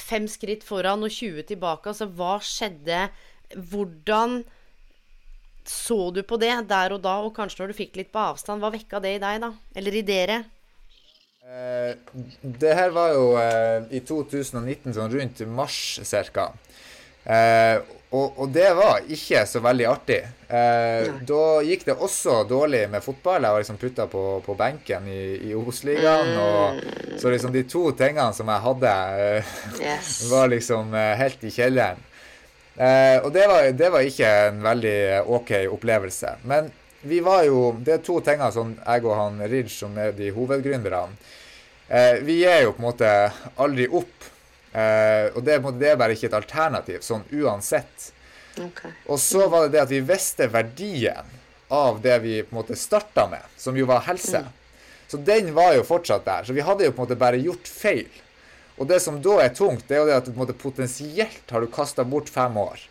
fem 0.10 0.26
skritt 0.30 0.66
foran 0.66 1.06
og 1.06 1.14
20 1.14 1.46
tilbake. 1.54 1.94
Altså, 1.94 2.10
hva 2.10 2.40
skjedde? 2.42 3.06
Hvordan 3.54 4.42
så 5.70 6.10
du 6.16 6.22
på 6.28 6.40
det 6.42 6.54
der 6.70 6.96
og 6.96 7.02
da, 7.04 7.18
og 7.24 7.34
kanskje 7.36 7.64
når 7.64 7.74
du 7.74 7.78
fikk 7.78 7.98
litt 8.00 8.12
på 8.14 8.22
avstand? 8.22 8.64
Hva 8.64 8.74
vekka 8.74 9.02
det 9.04 9.16
i 9.18 9.24
deg, 9.24 9.42
da? 9.44 9.52
Eller 9.80 9.98
i 10.00 10.06
dere? 10.08 10.44
Eh, 11.44 11.96
det 12.42 12.76
her 12.78 12.94
var 12.96 13.16
jo 13.16 13.26
eh, 13.40 13.90
i 13.96 14.04
2019, 14.06 14.94
sånn 14.96 15.12
rundt 15.12 15.44
mars 15.52 16.00
ca. 16.32 16.52
Eh, 17.24 17.82
og, 18.14 18.36
og, 18.38 18.50
det 18.54 18.68
var 18.78 19.02
ikke 19.10 19.42
så 19.50 19.60
veldig 19.64 19.86
artig. 19.90 20.20
Eh, 20.46 21.08
da 21.26 21.44
gikk 21.66 21.88
det 21.88 21.96
også 21.98 22.44
dårlig 22.46 22.84
med 22.94 23.02
fotball. 23.02 23.42
Jeg 23.42 23.56
var 23.56 23.64
liksom 23.64 23.80
putta 23.82 24.06
på, 24.12 24.24
på, 24.46 24.56
benken 24.60 25.08
i, 25.10 25.24
i 25.50 25.56
Obos-ligaen. 25.58 26.30
Mm. 26.38 27.18
Så 27.18 27.34
liksom 27.34 27.56
de 27.56 27.64
to 27.66 27.88
tingene 27.98 28.30
som 28.38 28.52
jeg 28.54 28.66
hadde, 28.68 28.94
eh, 29.18 29.56
yes. 29.82 30.12
var 30.34 30.52
liksom 30.54 30.94
eh, 30.94 31.16
helt 31.24 31.48
i 31.48 31.54
kjelleren. 31.56 32.06
Eh, 32.74 33.20
og 33.22 33.30
det 33.36 33.46
var, 33.50 33.70
det 33.78 33.90
var, 33.94 34.02
ikke 34.02 34.34
en 34.48 34.64
veldig 34.66 34.98
OK 35.30 35.52
opplevelse. 35.76 36.38
Men 36.50 36.72
vi 37.04 37.20
var 37.20 37.44
jo 37.44 37.74
Det 37.84 37.98
er 37.98 38.04
to 38.06 38.20
ting 38.24 38.42
som 38.56 38.76
jeg 38.80 39.06
og 39.06 39.18
han 39.20 39.42
Ridge, 39.44 39.74
som 39.76 39.98
er 40.00 40.14
de 40.16 40.32
hovedgründerne, 40.32 41.18
vi 42.24 42.38
er 42.48 42.64
jo 42.64 42.72
på 42.74 42.80
en 42.80 42.86
måte 42.88 43.10
aldri 43.62 43.86
opp 43.92 44.32
Eh, 44.74 45.30
og 45.38 45.44
det, 45.46 45.60
det, 45.78 45.92
er 45.92 46.00
bare 46.02 46.16
ikke 46.18 46.32
et 46.32 46.38
alternativ, 46.38 47.04
sånn 47.06 47.24
uansett. 47.44 48.10
Okay. 48.58 48.94
Og 49.06 49.20
så 49.22 49.46
var 49.50 49.68
det 49.68 49.76
det 49.76 49.84
at 49.84 49.94
vi 49.94 50.02
visste 50.06 50.50
verdien 50.50 51.30
av 51.74 52.02
det 52.02 52.18
vi 52.24 52.40
på 52.42 52.54
en 52.54 52.62
måte 52.62 52.78
starta 52.78 53.28
med, 53.30 53.46
som 53.58 53.78
jo 53.78 53.86
var 53.90 54.06
helse. 54.08 54.42
Mm. 54.42 54.90
Så 55.10 55.20
den 55.22 55.52
var 55.54 55.76
jo 55.78 55.86
fortsatt 55.86 56.26
der. 56.26 56.46
Så 56.48 56.58
vi 56.58 56.66
hadde 56.66 56.88
jo 56.88 56.94
på 56.94 57.02
en 57.02 57.06
måte 57.06 57.20
bare 57.22 57.42
gjort 57.42 57.70
feil. 57.70 58.10
Og 58.78 58.90
det 58.90 59.00
som 59.04 59.20
da 59.22 59.38
er 59.44 59.54
tungt, 59.54 59.86
det 59.88 59.98
er 59.98 60.02
jo 60.02 60.10
det 60.10 60.18
at 60.18 60.28
på 60.28 60.34
en 60.34 60.42
måte, 60.42 60.58
potensielt 60.58 61.52
har 61.52 61.62
du 61.62 61.70
kasta 61.72 62.06
bort 62.08 62.32
fem 62.32 62.58
år. 62.58 62.82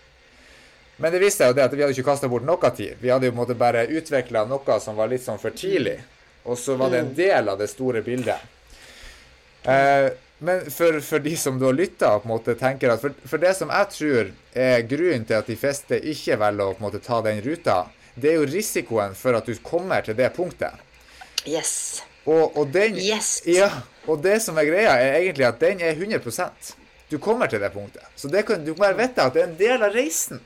Men 1.02 1.12
det 1.12 1.22
viste 1.22 1.48
jo 1.48 1.54
det 1.56 1.64
at 1.64 1.72
vi 1.74 1.82
hadde 1.82 1.94
ikke 1.96 2.06
kasta 2.06 2.28
bort 2.30 2.46
noe 2.46 2.70
tid. 2.76 2.98
Vi 3.02 3.10
hadde 3.10 3.26
jo 3.26 3.34
måte 3.34 3.56
bare 3.58 3.88
utvikla 3.90 4.44
noe 4.46 4.78
som 4.80 4.98
var 4.98 5.10
litt 5.10 5.24
sånn 5.24 5.40
for 5.42 5.54
tidlig. 5.56 5.98
Og 6.46 6.58
så 6.58 6.76
var 6.78 6.92
det 6.92 7.00
en 7.00 7.10
mm. 7.10 7.16
del 7.18 7.50
av 7.50 7.58
det 7.58 7.70
store 7.70 8.02
bildet. 8.06 8.38
Eh, 9.62 10.10
men 10.42 10.64
for, 10.70 10.98
for, 11.06 11.22
de 11.22 11.36
som 11.38 11.58
da 11.58 11.70
lytter, 11.70 12.18
på 12.18 12.26
en 12.26 12.34
måte 12.34 12.54
tenker 12.58 12.90
at 12.90 13.02
for, 13.02 13.14
for, 13.22 13.42
det 13.42 13.54
som 13.54 13.70
jeg 13.70 13.90
tror 13.94 14.32
er 14.58 14.86
grunnen 14.90 15.26
til 15.26 15.38
at 15.38 15.50
de 15.50 15.58
fleste 15.58 15.98
ikke 16.12 16.38
velger 16.42 16.66
å 16.66 16.74
på 16.74 16.82
en 16.82 16.88
måte 16.88 17.02
ta 17.02 17.20
den 17.22 17.38
ruta, 17.44 17.84
det 18.14 18.32
er 18.32 18.40
jo 18.40 18.48
risikoen 18.50 19.14
for 19.16 19.38
at 19.38 19.46
du 19.46 19.54
kommer 19.62 20.02
til 20.04 20.18
det 20.18 20.32
punktet. 20.34 20.82
Yes. 21.46 22.02
Og, 22.24 22.56
og, 22.56 22.68
den, 22.70 22.96
yes. 23.02 23.40
Ja, 23.48 23.68
og 24.06 24.22
det 24.22 24.38
som 24.44 24.58
er 24.60 24.68
greia, 24.68 24.94
er 24.94 25.18
egentlig 25.18 25.46
at 25.48 25.58
den 25.62 25.82
er 25.82 25.98
100% 25.98 26.74
Du 27.10 27.18
kommer 27.20 27.50
til 27.50 27.60
det 27.60 27.72
punktet. 27.74 28.06
Så 28.16 28.28
det 28.32 28.46
kan, 28.48 28.62
du 28.64 28.72
kan 28.72 28.86
bare 28.86 29.00
vite 29.02 29.24
at 29.26 29.34
det 29.34 29.42
er 29.42 29.48
en 29.50 29.58
del 29.58 29.82
av 29.82 29.92
reisen. 29.92 30.40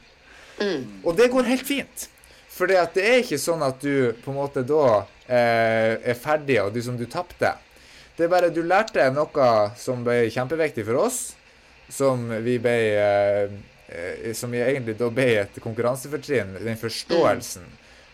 Mm. 0.59 1.03
Og 1.05 1.17
det 1.17 1.29
går 1.31 1.47
helt 1.47 1.67
fint. 1.67 2.09
For 2.51 2.67
det 2.67 2.81
er 2.81 3.21
ikke 3.21 3.39
sånn 3.39 3.63
at 3.63 3.79
du 3.85 4.17
på 4.25 4.33
en 4.33 4.39
måte 4.41 4.65
da 4.67 5.05
eh, 5.29 5.93
er 6.01 6.19
ferdig, 6.19 6.57
og 6.63 6.73
du 6.75 6.81
som 6.83 6.97
du 6.97 7.05
tapte. 7.11 7.53
Det 8.17 8.25
er 8.25 8.33
bare 8.33 8.49
du 8.51 8.63
lærte 8.65 9.05
noe 9.13 9.49
som 9.77 10.05
ble 10.07 10.25
kjempeviktig 10.33 10.87
for 10.89 11.03
oss, 11.05 11.21
som 11.93 12.25
vi 12.43 12.57
ble 12.59 12.77
eh, 12.99 13.57
eh, 13.93 14.33
Som 14.35 14.57
vi 14.57 14.63
egentlig 14.65 14.97
da 14.99 15.11
ble 15.13 15.29
et 15.45 15.61
konkurransefortrinn. 15.63 16.57
Den 16.65 16.81
forståelsen 16.81 17.69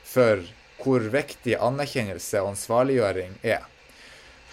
for 0.05 0.43
hvor 0.83 1.05
viktig 1.13 1.57
anerkjennelse 1.61 2.43
og 2.43 2.53
ansvarliggjøring 2.57 3.39
er. 3.43 3.65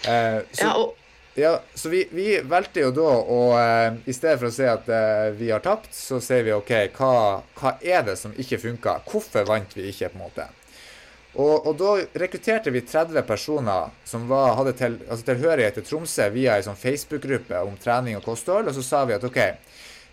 Eh, 0.08 0.40
så, 0.52 0.64
ja, 0.64 0.74
og 0.78 0.96
ja, 1.34 1.60
så 1.74 1.88
vi, 1.88 2.08
vi, 2.10 2.40
valgte 2.42 2.82
jo 2.82 2.90
da 2.94 3.10
å 3.22 3.40
eh, 3.58 3.98
I 4.10 4.14
stedet 4.16 4.38
for 4.40 4.48
å 4.48 4.54
si 4.54 4.66
at 4.66 4.88
eh, 4.90 5.28
vi 5.38 5.50
har 5.52 5.62
tapt, 5.64 5.92
så 5.94 6.18
sier 6.22 6.42
vi 6.46 6.54
OK, 6.56 6.72
hva, 6.96 7.12
hva 7.60 7.76
er 7.80 8.02
det 8.08 8.16
som 8.18 8.34
ikke 8.34 8.58
funka? 8.60 8.96
Hvorfor 9.06 9.46
vant 9.48 9.76
vi 9.76 9.86
ikke, 9.92 10.10
på 10.10 10.18
en 10.18 10.24
måte? 10.24 10.48
Og, 11.30 11.66
og, 11.68 11.76
da 11.78 11.92
rekrutterte 12.18 12.72
vi 12.74 12.82
30 12.82 13.22
personer 13.22 13.92
som 14.04 14.26
var, 14.28 14.56
hadde 14.58 14.74
til, 14.74 14.96
altså 15.06 15.28
tilhørighet 15.28 15.78
til 15.78 15.86
Tromsø 15.86 16.26
via 16.34 16.56
ei 16.58 16.66
sånn 16.66 16.78
Facebook-gruppe 16.78 17.62
om 17.62 17.76
trening 17.78 18.18
og 18.18 18.26
kosthold. 18.26 18.66
Og 18.66 18.74
så 18.74 18.82
sa 18.82 19.04
vi 19.06 19.14
at 19.14 19.26
OK, 19.26 19.38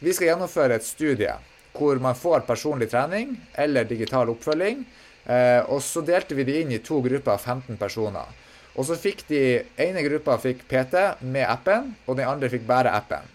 vi 0.05 0.13
skal 0.13 0.33
gjennomføre 0.33 0.77
et 0.77 0.85
studie 0.85 1.33
hvor 1.77 1.97
man 2.01 2.17
får 2.17 2.45
personlig 2.45 2.91
trening 2.93 3.35
eller 3.57 3.89
digital 3.89 4.29
oppfølging. 4.33 4.85
Eh, 5.27 5.61
og 5.67 5.81
så 5.83 6.01
delte 6.07 6.35
vi 6.37 6.45
de 6.47 6.61
inn 6.61 6.71
i 6.71 6.83
to 6.83 7.01
grupper 7.03 7.35
av 7.35 7.43
15 7.43 7.77
personer. 7.79 8.29
Og 8.77 8.85
så 8.87 8.95
fikk 8.99 9.25
de 9.27 9.41
ene 9.81 10.03
gruppa 10.05 10.37
fikk 10.39 10.63
PT 10.69 11.01
med 11.25 11.47
appen, 11.49 11.95
og 12.05 12.19
den 12.19 12.29
andre 12.29 12.49
fikk 12.53 12.67
bare 12.67 12.93
appen. 12.93 13.25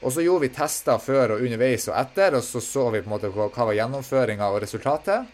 Og 0.00 0.12
så 0.12 0.24
gjorde 0.24 0.46
vi 0.46 0.54
tester 0.56 1.00
før 1.00 1.36
og 1.36 1.44
underveis 1.44 1.86
og 1.90 1.96
etter, 2.00 2.36
og 2.36 2.44
så 2.44 2.60
så 2.64 2.88
vi 2.90 3.02
på 3.02 3.08
en 3.08 3.14
måte 3.14 3.30
hva 3.32 3.50
var 3.52 3.76
gjennomføringa 3.76 4.48
og 4.48 4.62
resultatet. 4.64 5.28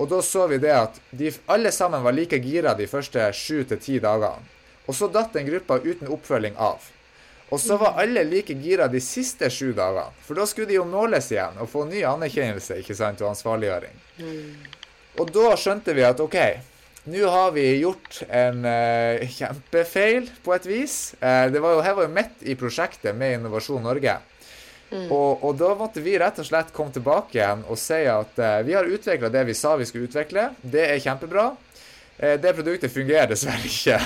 Og 0.00 0.08
da 0.08 0.22
så 0.24 0.46
vi 0.48 0.60
det 0.60 0.72
at 0.72 0.98
de 1.10 1.32
alle 1.52 1.72
sammen 1.72 2.04
var 2.04 2.16
like 2.16 2.38
gira 2.40 2.74
de 2.76 2.88
første 2.88 3.28
sju 3.36 3.64
til 3.68 3.80
ti 3.80 3.98
dagene. 4.00 4.44
Og 4.88 4.96
så 4.98 5.08
datt 5.12 5.34
den 5.36 5.46
gruppa 5.46 5.78
uten 5.84 6.10
oppfølging 6.10 6.56
av. 6.56 6.84
Og 7.52 7.60
så 7.60 7.76
var 7.80 7.98
alle 8.00 8.24
like 8.24 8.54
gira 8.64 8.88
de 8.88 9.00
siste 9.04 9.50
sju 9.52 9.72
dagene. 9.76 10.08
For 10.24 10.38
da 10.38 10.46
skulle 10.48 10.70
de 10.70 10.78
jo 10.78 10.86
måles 10.88 11.28
igjen 11.32 11.60
og 11.60 11.68
få 11.70 11.84
ny 11.88 12.04
anerkjennelse 12.08 12.80
ikke 12.80 12.96
sant, 12.96 13.20
og 13.20 13.34
ansvarliggjøring. 13.34 13.98
Og 15.20 15.32
da 15.32 15.52
skjønte 15.60 15.92
vi 15.96 16.04
at 16.06 16.20
OK, 16.22 16.38
nå 17.04 17.26
har 17.26 17.50
vi 17.50 17.64
gjort 17.80 18.20
en 18.30 18.62
uh, 18.62 19.22
kjempefeil 19.26 20.28
på 20.44 20.54
et 20.54 20.68
vis. 20.70 20.96
Uh, 21.18 21.50
det 21.50 21.58
var 21.62 21.74
jo, 21.74 21.80
her 21.82 21.96
var 21.98 22.06
jo 22.06 22.14
midt 22.14 22.44
i 22.46 22.54
prosjektet 22.58 23.16
med 23.18 23.40
Innovasjon 23.40 23.82
Norge. 23.82 24.14
Mm. 24.92 25.08
Og, 25.08 25.42
og, 25.42 25.56
da 25.58 25.72
måtte 25.74 26.04
vi 26.04 26.14
rett 26.20 26.38
og 26.38 26.46
slett 26.46 26.70
komme 26.76 26.92
tilbake 26.94 27.38
igjen 27.38 27.64
og 27.64 27.80
si 27.80 28.02
at 28.06 28.38
uh, 28.38 28.60
vi 28.62 28.76
har 28.76 28.86
utvikla 28.86 29.32
det 29.32 29.44
vi 29.48 29.56
sa 29.58 29.74
vi 29.80 29.88
skulle 29.88 30.06
utvikle. 30.06 30.52
Det 30.62 30.86
er 30.94 31.02
kjempebra. 31.02 31.50
Det 32.22 32.52
produktet 32.54 32.92
fungerer 32.92 33.26
dessverre 33.32 33.66
ikke. 33.66 33.96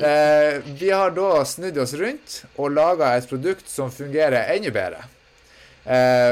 Vi 0.80 0.90
har 0.92 1.10
da 1.16 1.40
snudd 1.48 1.80
oss 1.80 1.94
rundt 1.98 2.36
og 2.60 2.76
laga 2.76 3.08
et 3.16 3.26
produkt 3.26 3.66
som 3.72 3.90
fungerer 3.90 4.52
enda 4.52 4.70
bedre. 4.70 5.00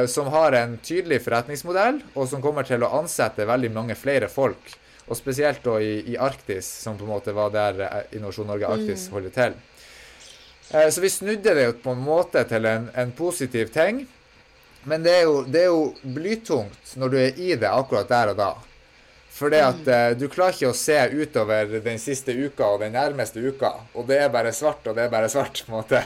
Som 0.09 0.27
har 0.29 0.53
en 0.53 0.75
tydelig 0.85 1.23
forretningsmodell, 1.25 2.03
og 2.13 2.27
som 2.29 2.43
kommer 2.45 2.67
til 2.69 2.83
å 2.85 2.91
ansette 2.99 3.47
veldig 3.49 3.71
mange 3.73 3.97
flere 3.97 4.29
folk. 4.29 4.75
Og 5.09 5.17
spesielt 5.17 5.65
da 5.65 5.79
i, 5.81 6.03
i 6.13 6.19
Arktis, 6.21 6.69
som 6.83 6.99
på 6.99 7.07
en 7.07 7.15
måte 7.15 7.33
var 7.33 7.55
der 7.55 7.81
Innovasjon 8.13 8.51
Norge 8.53 8.69
Arktis 8.69 9.07
mm. 9.09 9.15
holder 9.17 9.35
til. 9.39 9.57
Eh, 10.71 10.89
så 10.91 11.01
vi 11.01 11.11
snudde 11.11 11.55
det 11.55 11.65
jo 11.65 11.75
på 11.83 11.95
en 11.97 12.05
måte 12.05 12.45
til 12.49 12.69
en, 12.69 12.91
en 12.95 13.13
positiv 13.17 13.73
ting. 13.73 14.05
Men 14.89 15.03
det 15.05 15.15
er, 15.17 15.23
jo, 15.27 15.43
det 15.45 15.65
er, 15.65 15.73
jo, 15.73 16.13
blytungt 16.17 16.97
når 16.97 17.13
du 17.13 17.17
er 17.21 17.41
i 17.41 17.55
det 17.59 17.69
akkurat 17.69 18.09
der 18.09 18.33
og 18.33 18.39
da. 18.39 18.51
For 19.39 19.53
det 19.53 19.61
at 19.63 19.89
uh, 19.91 20.13
du 20.19 20.27
klarer 20.31 20.57
ikke 20.57 20.71
å 20.73 20.77
se 20.77 20.97
utover 21.13 21.75
den 21.85 22.01
siste 22.03 22.35
uka 22.35 22.73
og 22.73 22.81
den 22.83 22.95
nærmeste 22.97 23.43
uka. 23.43 23.75
Og 23.95 24.09
det 24.09 24.23
er 24.23 24.33
bare 24.33 24.55
svart, 24.57 24.87
og 24.89 24.97
det 24.97 25.05
er 25.05 25.13
bare 25.13 25.29
svart, 25.31 25.61
på 25.67 25.73
en 25.73 25.77
måte. 25.77 26.01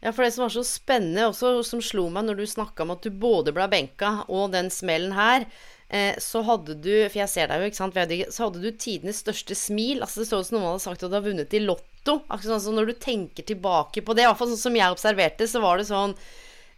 Ja, 0.00 0.12
for 0.12 0.22
det 0.22 0.30
som 0.34 0.44
var 0.44 0.52
så 0.54 0.62
spennende 0.66 1.26
også, 1.26 1.56
som 1.66 1.82
slo 1.82 2.06
meg 2.14 2.28
når 2.28 2.38
du 2.38 2.46
snakka 2.46 2.84
om 2.84 2.94
at 2.94 3.02
du 3.02 3.10
både 3.10 3.54
ble 3.54 3.66
benka 3.70 4.20
og 4.30 4.52
den 4.54 4.70
smellen 4.70 5.16
her, 5.16 5.46
eh, 5.90 6.14
så 6.22 6.44
hadde 6.46 6.76
du 6.78 6.92
For 7.08 7.18
jeg 7.18 7.32
ser 7.32 7.50
deg 7.50 7.64
jo, 7.64 7.70
ikke 7.72 7.80
sant, 7.80 7.98
så 8.34 8.46
hadde 8.46 8.62
du 8.62 8.70
tidenes 8.70 9.24
største 9.24 9.58
smil. 9.58 10.04
Altså 10.04 10.22
Det 10.22 10.28
så 10.30 10.42
ut 10.42 10.50
som 10.50 10.60
noen 10.60 10.68
hadde 10.70 10.84
sagt 10.86 11.02
at 11.02 11.10
du 11.10 11.18
har 11.18 11.26
vunnet 11.26 11.54
i 11.54 11.64
Lotto. 11.64 12.20
Altså, 12.28 12.60
sånn, 12.62 12.78
når 12.78 12.92
du 12.92 13.00
tenker 13.02 13.46
tilbake 13.46 14.04
på 14.04 14.14
det, 14.14 14.22
i 14.22 14.30
hvert 14.30 14.38
fall 14.38 14.52
sånn 14.54 14.68
som 14.68 14.78
jeg 14.78 14.94
observerte, 14.94 15.50
så 15.50 15.64
var 15.64 15.82
det 15.82 15.90
sånn 15.90 16.14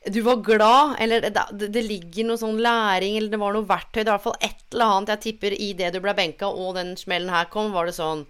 du 0.09 0.23
var 0.25 0.39
glad, 0.41 0.95
eller 0.99 1.21
det, 1.21 1.67
det, 1.69 1.83
ligger 1.85 2.25
noe 2.25 2.41
sånn 2.41 2.57
læring, 2.65 3.19
eller 3.19 3.35
det 3.35 3.41
var 3.43 3.53
noe 3.53 3.69
verktøy. 3.69 4.01
Det 4.01 4.07
er 4.07 4.09
i 4.09 4.15
hvert 4.15 4.25
fall 4.25 4.47
et 4.47 4.63
eller 4.73 4.93
annet 4.95 5.11
jeg 5.13 5.23
tipper 5.27 5.57
i 5.61 5.67
det 5.77 5.91
du 5.93 5.99
ble 6.01 6.15
benka, 6.17 6.49
og 6.49 6.79
den 6.79 6.95
smellen 6.97 7.29
her 7.29 7.51
kom, 7.53 7.69
var 7.75 7.85
det 7.85 7.99
sånn 7.99 8.25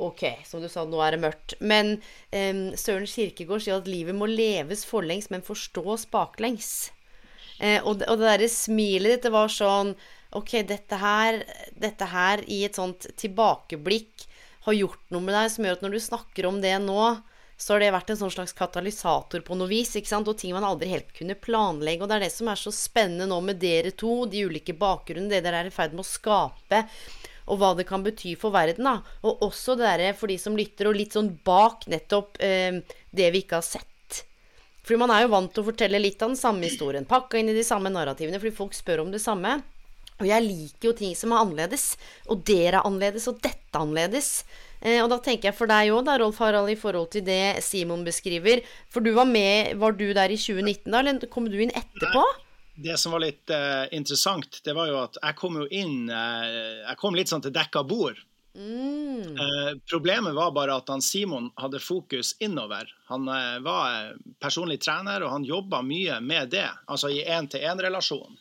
Ok, 0.00 0.22
som 0.48 0.62
du 0.62 0.68
sa, 0.72 0.86
nå 0.88 1.00
er 1.04 1.16
det 1.16 1.24
mørkt. 1.26 1.54
Men 1.60 1.98
um, 2.32 2.70
Søren 2.78 3.08
Kirkegård 3.10 3.64
sier 3.64 3.76
at 3.76 3.90
livet 3.90 4.16
må 4.16 4.28
leves 4.30 4.86
forlengs, 4.88 5.28
men 5.32 5.44
forstås 5.44 6.06
baklengs. 6.12 6.90
Eh, 7.60 7.76
og, 7.84 8.00
og, 8.08 8.16
det 8.16 8.24
derre 8.24 8.48
smilet 8.48 9.18
ditt, 9.18 9.26
det 9.26 9.34
var 9.34 9.52
sånn 9.52 9.92
Ok, 10.32 10.54
dette 10.64 10.96
her, 10.96 11.42
dette 11.76 12.06
her 12.08 12.40
i 12.48 12.62
et 12.64 12.78
sånt 12.78 13.08
tilbakeblikk 13.18 14.24
har 14.64 14.76
gjort 14.76 15.02
noe 15.10 15.24
med 15.26 15.34
deg 15.34 15.48
som 15.50 15.66
gjør 15.66 15.76
at 15.76 15.82
når 15.84 15.96
du 15.96 16.00
snakker 16.04 16.46
om 16.46 16.60
det 16.62 16.76
nå, 16.84 17.02
så 17.60 17.74
har 17.74 17.82
det 17.82 17.90
vært 17.92 18.12
en 18.14 18.20
sånn 18.22 18.32
slags 18.32 18.54
katalysator 18.56 19.42
på 19.44 19.56
noe 19.58 19.68
vis. 19.68 19.90
ikke 19.98 20.08
sant? 20.08 20.28
Og 20.30 20.38
ting 20.38 20.54
man 20.56 20.64
aldri 20.64 20.88
helt 20.92 21.10
kunne 21.16 21.36
planlegge. 21.36 22.04
Og 22.04 22.08
det 22.08 22.16
er 22.16 22.24
det 22.24 22.32
som 22.32 22.48
er 22.48 22.60
så 22.60 22.72
spennende 22.72 23.26
nå 23.28 23.40
med 23.44 23.60
dere 23.60 23.92
to, 23.92 24.22
de 24.30 24.46
ulike 24.48 24.76
bakgrunnene, 24.78 25.34
det 25.34 25.42
dere 25.44 25.64
er 25.64 25.68
i 25.68 25.74
ferd 25.74 25.92
med 25.96 26.06
å 26.06 26.08
skape 26.08 26.84
og 27.50 27.60
hva 27.60 27.72
det 27.78 27.86
kan 27.88 28.04
bety 28.06 28.36
for 28.38 28.54
verden. 28.54 28.86
da. 28.86 29.00
Og 29.26 29.42
også 29.50 29.76
det 29.78 29.88
derre 29.88 30.14
for 30.16 30.30
de 30.30 30.38
som 30.38 30.56
lytter, 30.58 30.88
og 30.88 30.98
litt 30.98 31.16
sånn 31.16 31.32
bak 31.44 31.86
nettopp 31.90 32.40
eh, 32.44 32.80
det 33.10 33.32
vi 33.34 33.42
ikke 33.44 33.58
har 33.58 33.66
sett. 33.66 34.22
Fordi 34.80 35.02
man 35.02 35.12
er 35.14 35.26
jo 35.26 35.34
vant 35.34 35.52
til 35.54 35.62
å 35.62 35.68
fortelle 35.68 36.00
litt 36.00 36.22
av 36.22 36.32
den 36.32 36.40
samme 36.40 36.66
historien. 36.66 37.06
Pakka 37.08 37.38
inn 37.38 37.50
i 37.52 37.56
de 37.56 37.66
samme 37.66 37.92
narrativene, 37.92 38.40
fordi 38.40 38.56
folk 38.56 38.74
spør 38.74 39.04
om 39.04 39.12
det 39.12 39.22
samme. 39.22 39.58
Og 40.20 40.26
jeg 40.28 40.44
liker 40.44 40.90
jo 40.90 40.96
ting 40.96 41.14
som 41.16 41.32
er 41.32 41.44
annerledes. 41.44 41.94
Og 42.32 42.42
dere 42.48 42.80
er 42.80 42.86
annerledes, 42.86 43.28
og 43.30 43.40
dette 43.42 43.70
er 43.72 43.82
annerledes. 43.82 44.32
Eh, 44.80 45.00
og 45.02 45.10
da 45.12 45.20
tenker 45.22 45.50
jeg 45.50 45.58
for 45.58 45.70
deg 45.70 45.92
òg, 45.94 46.08
Rolf 46.22 46.40
Harald, 46.42 46.72
i 46.72 46.78
forhold 46.80 47.10
til 47.14 47.26
det 47.26 47.60
Simon 47.64 48.06
beskriver. 48.06 48.64
For 48.92 49.04
du 49.04 49.12
var 49.16 49.28
med 49.28 49.76
Var 49.80 49.98
du 49.98 50.06
der 50.16 50.32
i 50.32 50.38
2019, 50.40 50.86
da, 50.90 51.02
eller 51.02 51.26
kom 51.32 51.50
du 51.50 51.58
inn 51.60 51.74
etterpå? 51.74 52.24
Nei 52.24 52.49
det 52.82 52.96
som 52.96 53.12
var 53.12 53.22
litt 53.24 53.50
uh, 53.52 53.86
interessant, 53.94 54.60
det 54.64 54.74
var 54.76 54.90
jo 54.90 54.98
at 55.02 55.18
jeg 55.20 55.38
kom 55.38 55.60
jo 55.60 55.68
inn 55.68 56.10
uh, 56.10 56.44
Jeg 56.86 56.98
kom 57.00 57.16
litt 57.16 57.30
sånn 57.32 57.44
til 57.44 57.54
dekka 57.54 57.84
bord. 57.86 58.18
Mm. 58.56 59.36
Uh, 59.38 59.72
problemet 59.90 60.34
var 60.34 60.54
bare 60.56 60.76
at 60.80 60.90
han 60.90 61.04
Simon 61.04 61.50
hadde 61.60 61.82
fokus 61.82 62.34
innover. 62.42 62.90
Han 63.12 63.26
var 63.64 64.14
personlig 64.42 64.80
trener, 64.84 65.24
og 65.24 65.34
han 65.34 65.46
jobba 65.46 65.82
mye 65.86 66.20
med 66.22 66.52
det, 66.54 66.68
altså 66.86 67.10
i 67.12 67.24
én-til-én-relasjon. 67.24 68.38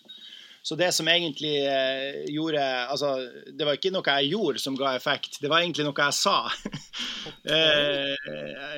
Så 0.62 0.76
det 0.76 0.92
som 0.92 1.08
egentlig 1.08 1.54
eh, 1.66 2.26
gjorde 2.30 2.64
altså, 2.92 3.14
Det 3.58 3.66
var 3.66 3.78
ikke 3.78 3.92
noe 3.96 4.16
jeg 4.20 4.34
gjorde 4.34 4.60
som 4.60 4.76
ga 4.78 4.92
effekt, 4.98 5.40
det 5.42 5.50
var 5.52 5.64
egentlig 5.64 5.86
noe 5.88 6.08
jeg 6.10 6.18
sa. 6.18 6.36
eh, 7.56 8.28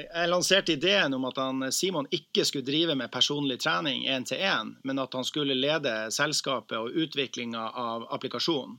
jeg 0.05 0.29
lanserte 0.29 0.75
ideen 0.77 1.17
om 1.17 1.25
at 1.31 1.41
han, 1.41 1.67
Simon 1.73 2.09
ikke 2.13 2.45
skulle 2.47 2.67
drive 2.67 2.95
med 2.95 3.11
personlig 3.11 3.59
trening 3.63 4.05
én 4.05 4.27
til 4.27 4.43
én, 4.45 4.75
men 4.83 5.01
at 5.01 5.17
han 5.17 5.27
skulle 5.27 5.57
lede 5.57 5.95
selskapet 6.13 6.77
og 6.77 7.03
utviklinga 7.05 7.71
av 7.73 8.07
applikasjonen. 8.13 8.77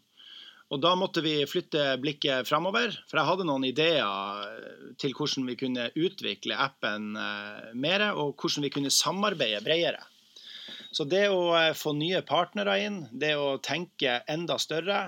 Og 0.73 0.81
Da 0.81 0.95
måtte 0.97 1.21
vi 1.21 1.35
flytte 1.45 1.99
blikket 2.01 2.49
framover, 2.49 2.95
for 3.11 3.21
jeg 3.21 3.29
hadde 3.29 3.45
noen 3.45 3.67
ideer 3.69 4.95
til 5.01 5.13
hvordan 5.13 5.45
vi 5.51 5.59
kunne 5.61 5.91
utvikle 5.93 6.57
appen 6.57 7.13
eh, 7.21 7.75
mer, 7.77 8.07
og 8.17 8.39
hvordan 8.41 8.65
vi 8.65 8.73
kunne 8.73 8.95
samarbeide 8.95 9.61
bredere. 9.67 10.01
Så 10.93 11.07
det 11.09 11.25
å 11.33 11.55
eh, 11.57 11.73
få 11.77 11.95
nye 11.97 12.21
partnere 12.29 12.77
inn, 12.85 12.99
det 13.13 13.33
å 13.41 13.57
tenke 13.65 14.19
enda 14.29 14.59
større 14.61 14.99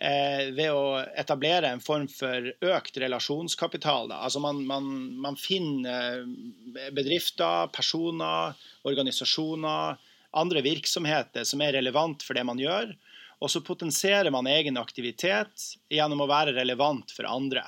eh, 0.00 0.48
ved 0.56 0.72
å 0.72 0.96
etablere 1.20 1.68
en 1.68 1.82
form 1.84 2.06
for 2.08 2.48
økt 2.48 2.96
relasjonskapital. 3.02 4.08
Da. 4.08 4.22
Altså 4.24 4.40
man, 4.40 4.62
man, 4.66 4.88
man 5.20 5.36
finner 5.36 6.22
eh, 6.22 6.88
bedrifter, 6.96 7.68
personer, 7.74 8.56
organisasjoner, 8.88 10.00
andre 10.40 10.64
virksomheter 10.64 11.44
som 11.44 11.60
er 11.60 11.76
relevant 11.76 12.24
for 12.24 12.38
det 12.38 12.46
man 12.48 12.60
gjør. 12.62 12.96
Og 13.44 13.52
så 13.52 13.60
potenserer 13.64 14.32
man 14.32 14.48
egen 14.48 14.80
aktivitet 14.80 15.74
gjennom 15.92 16.24
å 16.24 16.32
være 16.32 16.56
relevant 16.56 17.12
for 17.12 17.28
andre. 17.28 17.64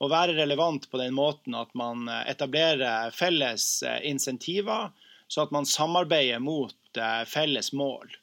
Å 0.00 0.08
være 0.08 0.36
relevant 0.36 0.88
på 0.88 1.00
den 1.00 1.12
måten 1.16 1.56
at 1.56 1.72
man 1.76 2.08
etablerer 2.08 3.12
felles 3.12 3.82
insentiver, 4.00 4.88
så 5.30 5.46
at 5.46 5.54
man 5.54 5.68
samarbeider 5.68 6.42
mot 6.42 6.74
Eh, 6.98 7.24
felles 7.24 7.72
mål. 7.72 8.16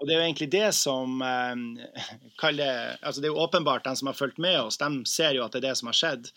Og 0.00 0.06
Det 0.06 0.14
er 0.14 0.18
jo 0.18 0.24
egentlig 0.24 0.50
det 0.50 0.72
som 0.72 1.20
eh, 1.22 1.56
kaller, 2.40 2.96
altså 3.02 3.20
Det 3.20 3.28
er 3.28 3.34
jo 3.34 3.44
åpenbart, 3.44 3.84
den 3.84 3.96
som 3.96 4.08
har 4.08 4.16
fulgt 4.16 4.38
med 4.38 4.60
oss, 4.60 4.80
de 4.80 5.04
ser 5.06 5.36
jo 5.36 5.44
at 5.44 5.52
det 5.52 5.60
er 5.60 5.68
det 5.68 5.76
som 5.80 5.90
har 5.92 5.98
skjedd. 5.98 6.30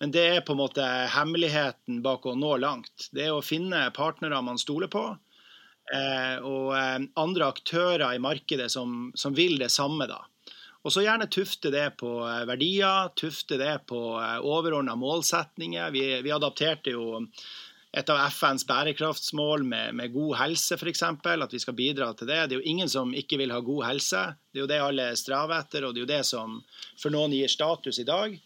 Men 0.00 0.12
det 0.12 0.26
er 0.28 0.44
på 0.44 0.52
en 0.52 0.60
måte 0.60 0.84
hemmeligheten 1.14 2.02
bak 2.04 2.26
å 2.28 2.36
nå 2.36 2.56
langt. 2.60 3.08
Det 3.16 3.24
er 3.24 3.32
å 3.32 3.44
finne 3.44 3.86
partnere 3.96 4.42
man 4.44 4.60
stoler 4.60 4.92
på. 4.92 5.08
Eh, 5.88 6.36
og 6.44 6.74
andre 7.16 7.48
aktører 7.48 8.10
i 8.12 8.20
markedet 8.20 8.68
som, 8.74 9.14
som 9.16 9.32
vil 9.32 9.56
det 9.56 9.70
samme. 9.72 10.04
da. 10.10 10.20
Og 10.84 10.92
så 10.92 11.06
gjerne 11.06 11.30
tufte 11.32 11.72
det 11.72 11.86
på 12.02 12.10
verdier, 12.46 13.08
tufte 13.16 13.56
det 13.56 13.72
på 13.88 14.02
overordna 14.20 14.98
målsetninger. 15.00 15.88
Vi, 15.96 16.04
vi 16.22 16.34
adapterte 16.34 16.92
jo 16.92 17.24
et 17.96 18.10
av 18.12 18.18
FNs 18.28 18.66
bærekraftsmål 18.68 19.62
med, 19.64 19.94
med 19.96 20.12
god 20.12 20.34
helse, 20.42 20.76
f.eks. 20.76 21.02
At 21.02 21.54
vi 21.54 21.60
skal 21.62 21.76
bidra 21.78 22.10
til 22.12 22.28
det. 22.28 22.42
Det 22.48 22.56
er 22.56 22.60
jo 22.60 22.72
ingen 22.74 22.90
som 22.92 23.14
ikke 23.16 23.38
vil 23.40 23.54
ha 23.54 23.62
god 23.64 23.86
helse. 23.88 24.24
Det 24.52 24.60
er 24.60 24.64
jo 24.66 24.72
det 24.72 24.80
alle 24.84 25.06
strever 25.16 25.62
etter, 25.62 25.86
og 25.86 25.94
det 25.94 26.02
er 26.02 26.04
jo 26.04 26.10
det 26.10 26.24
som 26.28 26.58
for 27.00 27.14
noen 27.14 27.32
gir 27.32 27.48
status 27.48 28.02
i 28.02 28.08
dag. 28.08 28.36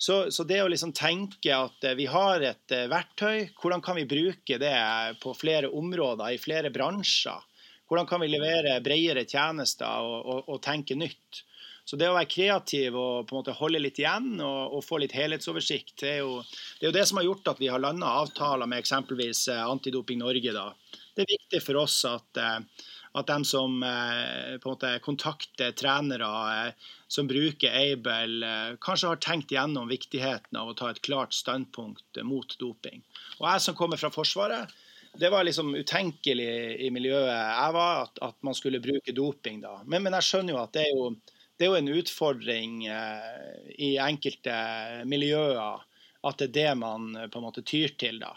Så, 0.00 0.30
så 0.32 0.44
det 0.48 0.62
å 0.64 0.68
liksom 0.72 0.94
tenke 0.96 1.52
at 1.52 1.84
eh, 1.84 1.96
vi 1.96 2.06
har 2.08 2.40
et 2.44 2.72
eh, 2.72 2.86
verktøy, 2.88 3.50
hvordan 3.60 3.82
kan 3.84 3.98
vi 4.00 4.06
bruke 4.08 4.56
det 4.60 4.76
på 5.20 5.34
flere 5.36 5.68
områder, 5.76 6.32
i 6.32 6.40
flere 6.40 6.72
bransjer? 6.72 7.44
Hvordan 7.88 8.08
kan 8.08 8.22
vi 8.22 8.30
levere 8.30 8.78
bredere 8.84 9.26
tjenester 9.28 10.00
og, 10.00 10.20
og, 10.24 10.48
og 10.54 10.62
tenke 10.64 10.96
nytt? 10.96 11.42
Så 11.90 11.98
det 11.98 12.06
å 12.06 12.14
være 12.14 12.30
kreativ 12.30 12.94
og 12.94 13.24
på 13.26 13.34
en 13.34 13.40
måte 13.40 13.56
holde 13.58 13.80
litt 13.82 13.96
igjen 13.98 14.36
og, 14.38 14.76
og 14.76 14.84
få 14.86 15.00
litt 15.02 15.14
helhetsoversikt, 15.16 15.96
det 16.04 16.10
er, 16.12 16.20
jo, 16.22 16.36
det 16.78 16.84
er, 16.84 16.86
jo, 16.86 16.92
det 16.94 17.02
som 17.10 17.18
har 17.18 17.24
gjort 17.26 17.48
at 17.50 17.62
vi 17.62 17.70
har 17.72 17.82
landa 17.82 18.12
avtaler 18.20 18.70
med 18.70 18.78
eksempelvis 18.78 19.40
eh, 19.50 19.62
Antidoping 19.66 20.20
Norge. 20.22 20.52
Da. 20.54 20.68
Det 21.16 21.24
er 21.24 21.32
viktig 21.32 21.60
for 21.64 21.80
oss 21.80 21.96
at, 22.06 22.38
eh, 22.38 22.84
at 23.18 23.32
de 23.32 23.38
som 23.50 23.74
eh, 23.82 24.52
på 24.62 24.70
en 24.70 24.76
måte 24.76 24.92
kontakter 25.02 25.74
trenere 25.80 26.28
som 27.10 27.26
bruker 27.26 27.74
Aibel, 27.74 28.38
kanskje 28.86 29.10
har 29.10 29.18
tenkt 29.26 29.50
gjennom 29.50 29.90
viktigheten 29.90 30.60
av 30.60 30.70
å 30.70 30.76
ta 30.78 30.92
et 30.92 31.02
klart 31.02 31.34
standpunkt 31.34 32.22
mot 32.22 32.54
doping. 32.62 33.02
Og 33.40 33.48
jeg 33.48 33.66
som 33.66 33.78
kommer 33.80 33.98
fra 33.98 34.12
Forsvaret, 34.14 34.70
det 35.18 35.32
var 35.34 35.42
liksom 35.42 35.74
utenkelig 35.74 36.48
i 36.86 36.92
miljøet 36.94 37.34
jeg 37.34 37.74
var, 37.74 38.06
at, 38.06 38.22
at 38.30 38.38
man 38.46 38.54
skulle 38.54 38.78
bruke 38.78 39.10
doping 39.10 39.58
da. 39.66 39.80
Men, 39.82 40.06
men, 40.06 40.14
jeg 40.20 40.28
skjønner 40.28 40.54
jo 40.54 40.62
at 40.62 40.78
det 40.78 40.86
er 40.86 40.94
jo 40.94 41.10
det 41.60 41.66
er 41.66 41.74
jo 41.74 41.76
en 41.76 41.92
utfordring 41.92 42.76
eh, 42.88 43.56
i 43.84 43.90
enkelte 44.00 44.54
miljøer 45.04 45.82
at 46.24 46.38
det 46.40 46.46
er 46.46 46.54
det 46.54 46.70
man 46.80 47.10
eh, 47.12 47.26
på 47.28 47.36
en 47.36 47.44
måte 47.44 47.60
tyr 47.60 47.92
til. 48.00 48.16
da. 48.22 48.32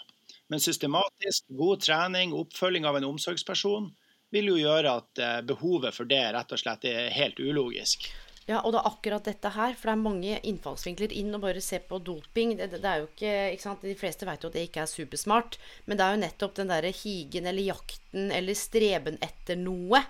Men 0.52 0.60
systematisk, 0.60 1.46
god 1.56 1.86
trening, 1.86 2.34
oppfølging 2.36 2.84
av 2.84 3.00
en 3.00 3.08
omsorgsperson 3.14 3.88
vil 4.36 4.50
jo 4.52 4.58
gjøre 4.60 4.98
at 5.00 5.22
eh, 5.24 5.40
behovet 5.48 5.96
for 5.96 6.10
det 6.10 6.20
rett 6.36 6.52
og 6.52 6.60
slett 6.60 6.84
er 6.90 7.14
helt 7.16 7.40
ulogisk. 7.40 8.10
Ja, 8.44 8.60
og 8.60 8.74
det 8.76 8.82
er 8.82 8.90
akkurat 8.90 9.30
dette 9.30 9.54
her, 9.56 9.72
for 9.80 9.88
det 9.88 9.96
er 9.96 10.04
mange 10.04 10.42
innfallsvinkler 10.52 11.16
inn 11.16 11.32
og 11.32 11.46
bare 11.46 11.64
se 11.64 11.80
på 11.80 12.02
doping. 12.04 12.58
Det, 12.60 12.74
det 12.76 12.90
er 12.90 13.06
jo 13.06 13.08
ikke, 13.08 13.38
ikke 13.54 13.68
sant? 13.70 13.88
De 13.88 13.96
fleste 13.96 14.28
vet 14.28 14.44
jo 14.44 14.52
at 14.52 14.60
det 14.60 14.66
ikke 14.68 14.84
er 14.84 14.92
supersmart, 14.92 15.56
men 15.88 15.96
det 15.96 16.04
er 16.04 16.18
jo 16.18 16.24
nettopp 16.26 16.60
den 16.60 16.76
derre 16.76 16.92
higen 16.92 17.48
eller 17.48 17.72
jakten 17.72 18.36
eller 18.36 18.60
streben 18.60 19.22
etter 19.24 19.56
noe 19.64 20.04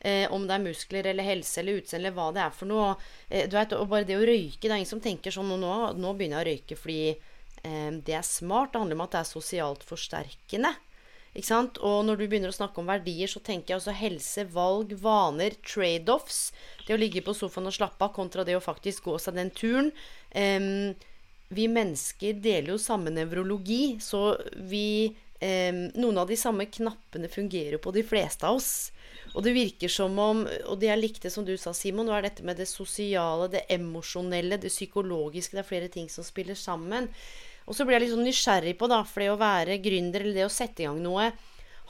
Eh, 0.00 0.32
om 0.32 0.44
det 0.46 0.54
er 0.54 0.64
muskler 0.64 1.06
eller 1.08 1.24
helse 1.24 1.62
eller 1.62 1.80
utseende 1.80 2.04
eller 2.04 2.16
hva 2.16 2.28
det 2.34 2.42
er 2.44 2.52
for 2.54 2.68
noe. 2.68 2.88
Eh, 3.30 3.46
vet, 3.50 3.72
og 3.74 3.88
bare 3.90 4.06
det 4.06 4.18
å 4.18 4.26
røyke 4.28 4.60
Det 4.66 4.70
er 4.70 4.82
ingen 4.82 4.92
som 4.92 5.02
tenker 5.02 5.32
sånn 5.32 5.48
nå, 5.48 5.72
nå 5.96 6.12
begynner 6.14 6.42
jeg 6.42 6.44
å 6.44 6.50
røyke 6.50 6.78
fordi 6.80 6.98
eh, 7.14 7.92
det 8.04 8.18
er 8.18 8.26
smart. 8.26 8.74
Det 8.74 8.82
handler 8.82 9.00
om 9.00 9.06
at 9.06 9.16
det 9.16 9.22
er 9.22 9.30
sosialt 9.30 9.86
forsterkende. 9.88 10.74
Ikke 11.36 11.48
sant? 11.48 11.80
Og 11.84 12.04
når 12.08 12.20
du 12.20 12.26
begynner 12.28 12.52
å 12.52 12.56
snakke 12.56 12.80
om 12.80 12.88
verdier, 12.88 13.28
så 13.28 13.42
tenker 13.44 13.72
jeg 13.72 13.80
altså 13.80 13.96
helse, 13.96 14.46
valg, 14.52 14.94
vaner, 15.00 15.56
trade-offs. 15.64 16.46
Det 16.86 16.96
å 16.96 17.00
ligge 17.00 17.24
på 17.24 17.34
sofaen 17.36 17.68
og 17.68 17.76
slappe 17.76 18.06
av 18.06 18.14
kontra 18.16 18.44
det 18.44 18.56
å 18.56 18.64
faktisk 18.64 19.10
gå 19.10 19.18
seg 19.20 19.36
den 19.36 19.52
turen. 19.52 19.90
Vi 21.52 21.66
mennesker 21.68 22.40
deler 22.40 22.72
jo 22.72 22.78
samme 22.80 23.12
nevrologi, 23.12 23.98
så 24.00 24.30
vi 24.64 25.12
Noen 25.36 26.16
av 26.16 26.30
de 26.30 26.38
samme 26.40 26.64
knappene 26.72 27.28
fungerer 27.28 27.76
på 27.84 27.92
de 27.92 28.00
fleste 28.08 28.48
av 28.48 28.56
oss. 28.56 28.88
Og 29.36 29.44
det 29.44 29.52
virker 29.52 29.92
som 29.92 30.16
om 30.18 30.44
Og 30.46 30.78
det 30.80 30.88
jeg 30.88 31.00
likte, 31.02 31.30
som 31.32 31.44
du 31.44 31.52
sa, 31.60 31.74
Simon, 31.76 32.08
var 32.08 32.24
dette 32.24 32.44
med 32.46 32.56
det 32.56 32.68
sosiale, 32.70 33.50
det 33.52 33.66
emosjonelle, 33.72 34.58
det 34.60 34.72
psykologiske. 34.72 35.56
Det 35.56 35.64
er 35.64 35.68
flere 35.68 35.90
ting 35.92 36.08
som 36.12 36.24
spiller 36.24 36.56
sammen. 36.56 37.10
Og 37.66 37.76
så 37.76 37.84
blir 37.84 37.98
jeg 37.98 38.06
litt 38.06 38.14
sånn 38.14 38.26
nysgjerrig 38.26 38.76
på, 38.78 38.88
da, 38.90 39.02
for 39.04 39.22
det 39.22 39.32
å 39.32 39.40
være 39.40 39.80
gründer 39.82 40.22
eller 40.22 40.38
det 40.38 40.46
å 40.46 40.54
sette 40.54 40.84
i 40.84 40.86
gang 40.86 41.02
noe 41.02 41.32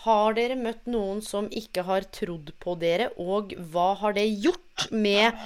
Har 0.06 0.36
dere 0.36 0.56
møtt 0.56 0.88
noen 0.88 1.20
som 1.24 1.50
ikke 1.52 1.84
har 1.86 2.08
trodd 2.12 2.50
på 2.60 2.74
dere, 2.80 3.10
og 3.20 3.54
hva 3.72 3.92
har 4.00 4.16
det 4.16 4.26
gjort 4.26 4.88
med 4.92 5.36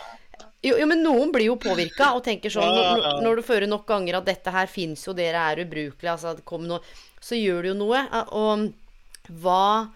jo, 0.60 0.74
jo, 0.76 0.84
men 0.84 1.00
noen 1.00 1.30
blir 1.32 1.46
jo 1.46 1.56
påvirka 1.60 2.10
og 2.12 2.22
tenker 2.24 2.52
sånn 2.52 2.68
når, 2.68 3.06
når, 3.24 3.38
du 3.38 3.46
fører 3.46 3.68
nok 3.70 3.86
ganger 3.88 4.18
at 4.18 4.26
'dette 4.28 4.52
her 4.52 4.68
fins 4.68 5.06
jo, 5.06 5.14
dere 5.16 5.40
er 5.40 5.62
ubrukelige', 5.64 6.12
altså 6.12 6.34
kom 6.44 6.66
Så 7.20 7.38
gjør 7.38 7.62
det 7.62 7.70
jo 7.70 7.78
noe. 7.78 8.02
Og 8.36 8.68
hva 9.40 9.88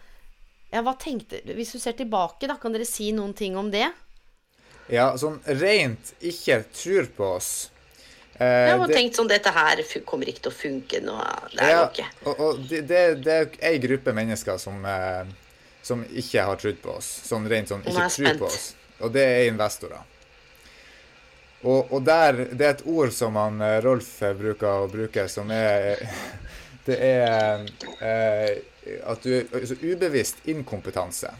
Ja, 0.74 0.82
hva 0.82 0.96
tenkte 0.98 1.38
Hvis 1.54 1.70
du 1.74 1.78
ser 1.78 1.94
tilbake, 1.94 2.48
da, 2.50 2.58
kan 2.58 2.74
dere 2.74 2.86
si 2.88 3.12
noen 3.14 3.34
ting 3.36 3.54
om 3.56 3.70
det? 3.70 3.86
Ja, 4.92 5.12
sånn 5.16 5.38
rent 5.46 6.12
ikke 6.20 6.58
tror 6.74 7.06
på 7.16 7.28
oss. 7.38 7.52
Eh, 8.34 8.44
jeg 8.44 8.80
har 8.80 8.90
det, 8.90 8.96
tenkt 8.98 9.16
sånn 9.16 9.30
Dette 9.30 9.52
her 9.54 9.80
kommer 10.04 10.28
ikke 10.28 10.48
til 10.48 10.52
å 10.52 10.56
funke 10.56 11.00
nå. 11.04 11.14
Det 11.54 11.62
er 11.62 11.72
ja, 11.72 11.84
ikke. 11.86 12.08
Og, 12.26 12.42
og 12.48 12.64
det, 12.68 12.82
det, 12.90 13.04
det, 13.22 13.36
er 13.38 13.70
ei 13.70 13.78
gruppe 13.80 14.12
mennesker 14.16 14.58
som, 14.60 14.82
eh, 14.84 15.22
som 15.86 16.02
ikke 16.10 16.48
har 16.50 16.58
trodd 16.60 16.82
på 16.82 16.98
oss. 16.98 17.12
Som 17.30 17.46
rent 17.48 17.70
sånn 17.70 17.86
ikke 17.86 18.10
tror 18.18 18.42
på 18.42 18.50
oss. 18.50 18.66
Og 19.00 19.14
det 19.14 19.24
er 19.24 19.46
investorer. 19.52 20.10
Og, 21.64 21.94
og, 21.94 22.00
der, 22.04 22.42
det 22.52 22.66
er 22.66 22.74
et 22.74 22.86
ord 22.92 23.14
som 23.14 23.38
han 23.40 23.62
eh, 23.64 23.78
Rolf 23.86 24.18
bruker 24.36 24.84
å 24.84 24.90
bruke, 24.90 25.28
som 25.32 25.54
er 25.54 26.02
Det 26.84 26.98
er 27.00 27.62
eh, 28.04 28.50
at 29.04 29.22
du 29.24 29.32
altså 29.40 29.76
ubevisst 29.82 30.44
inkompetanse. 30.48 31.30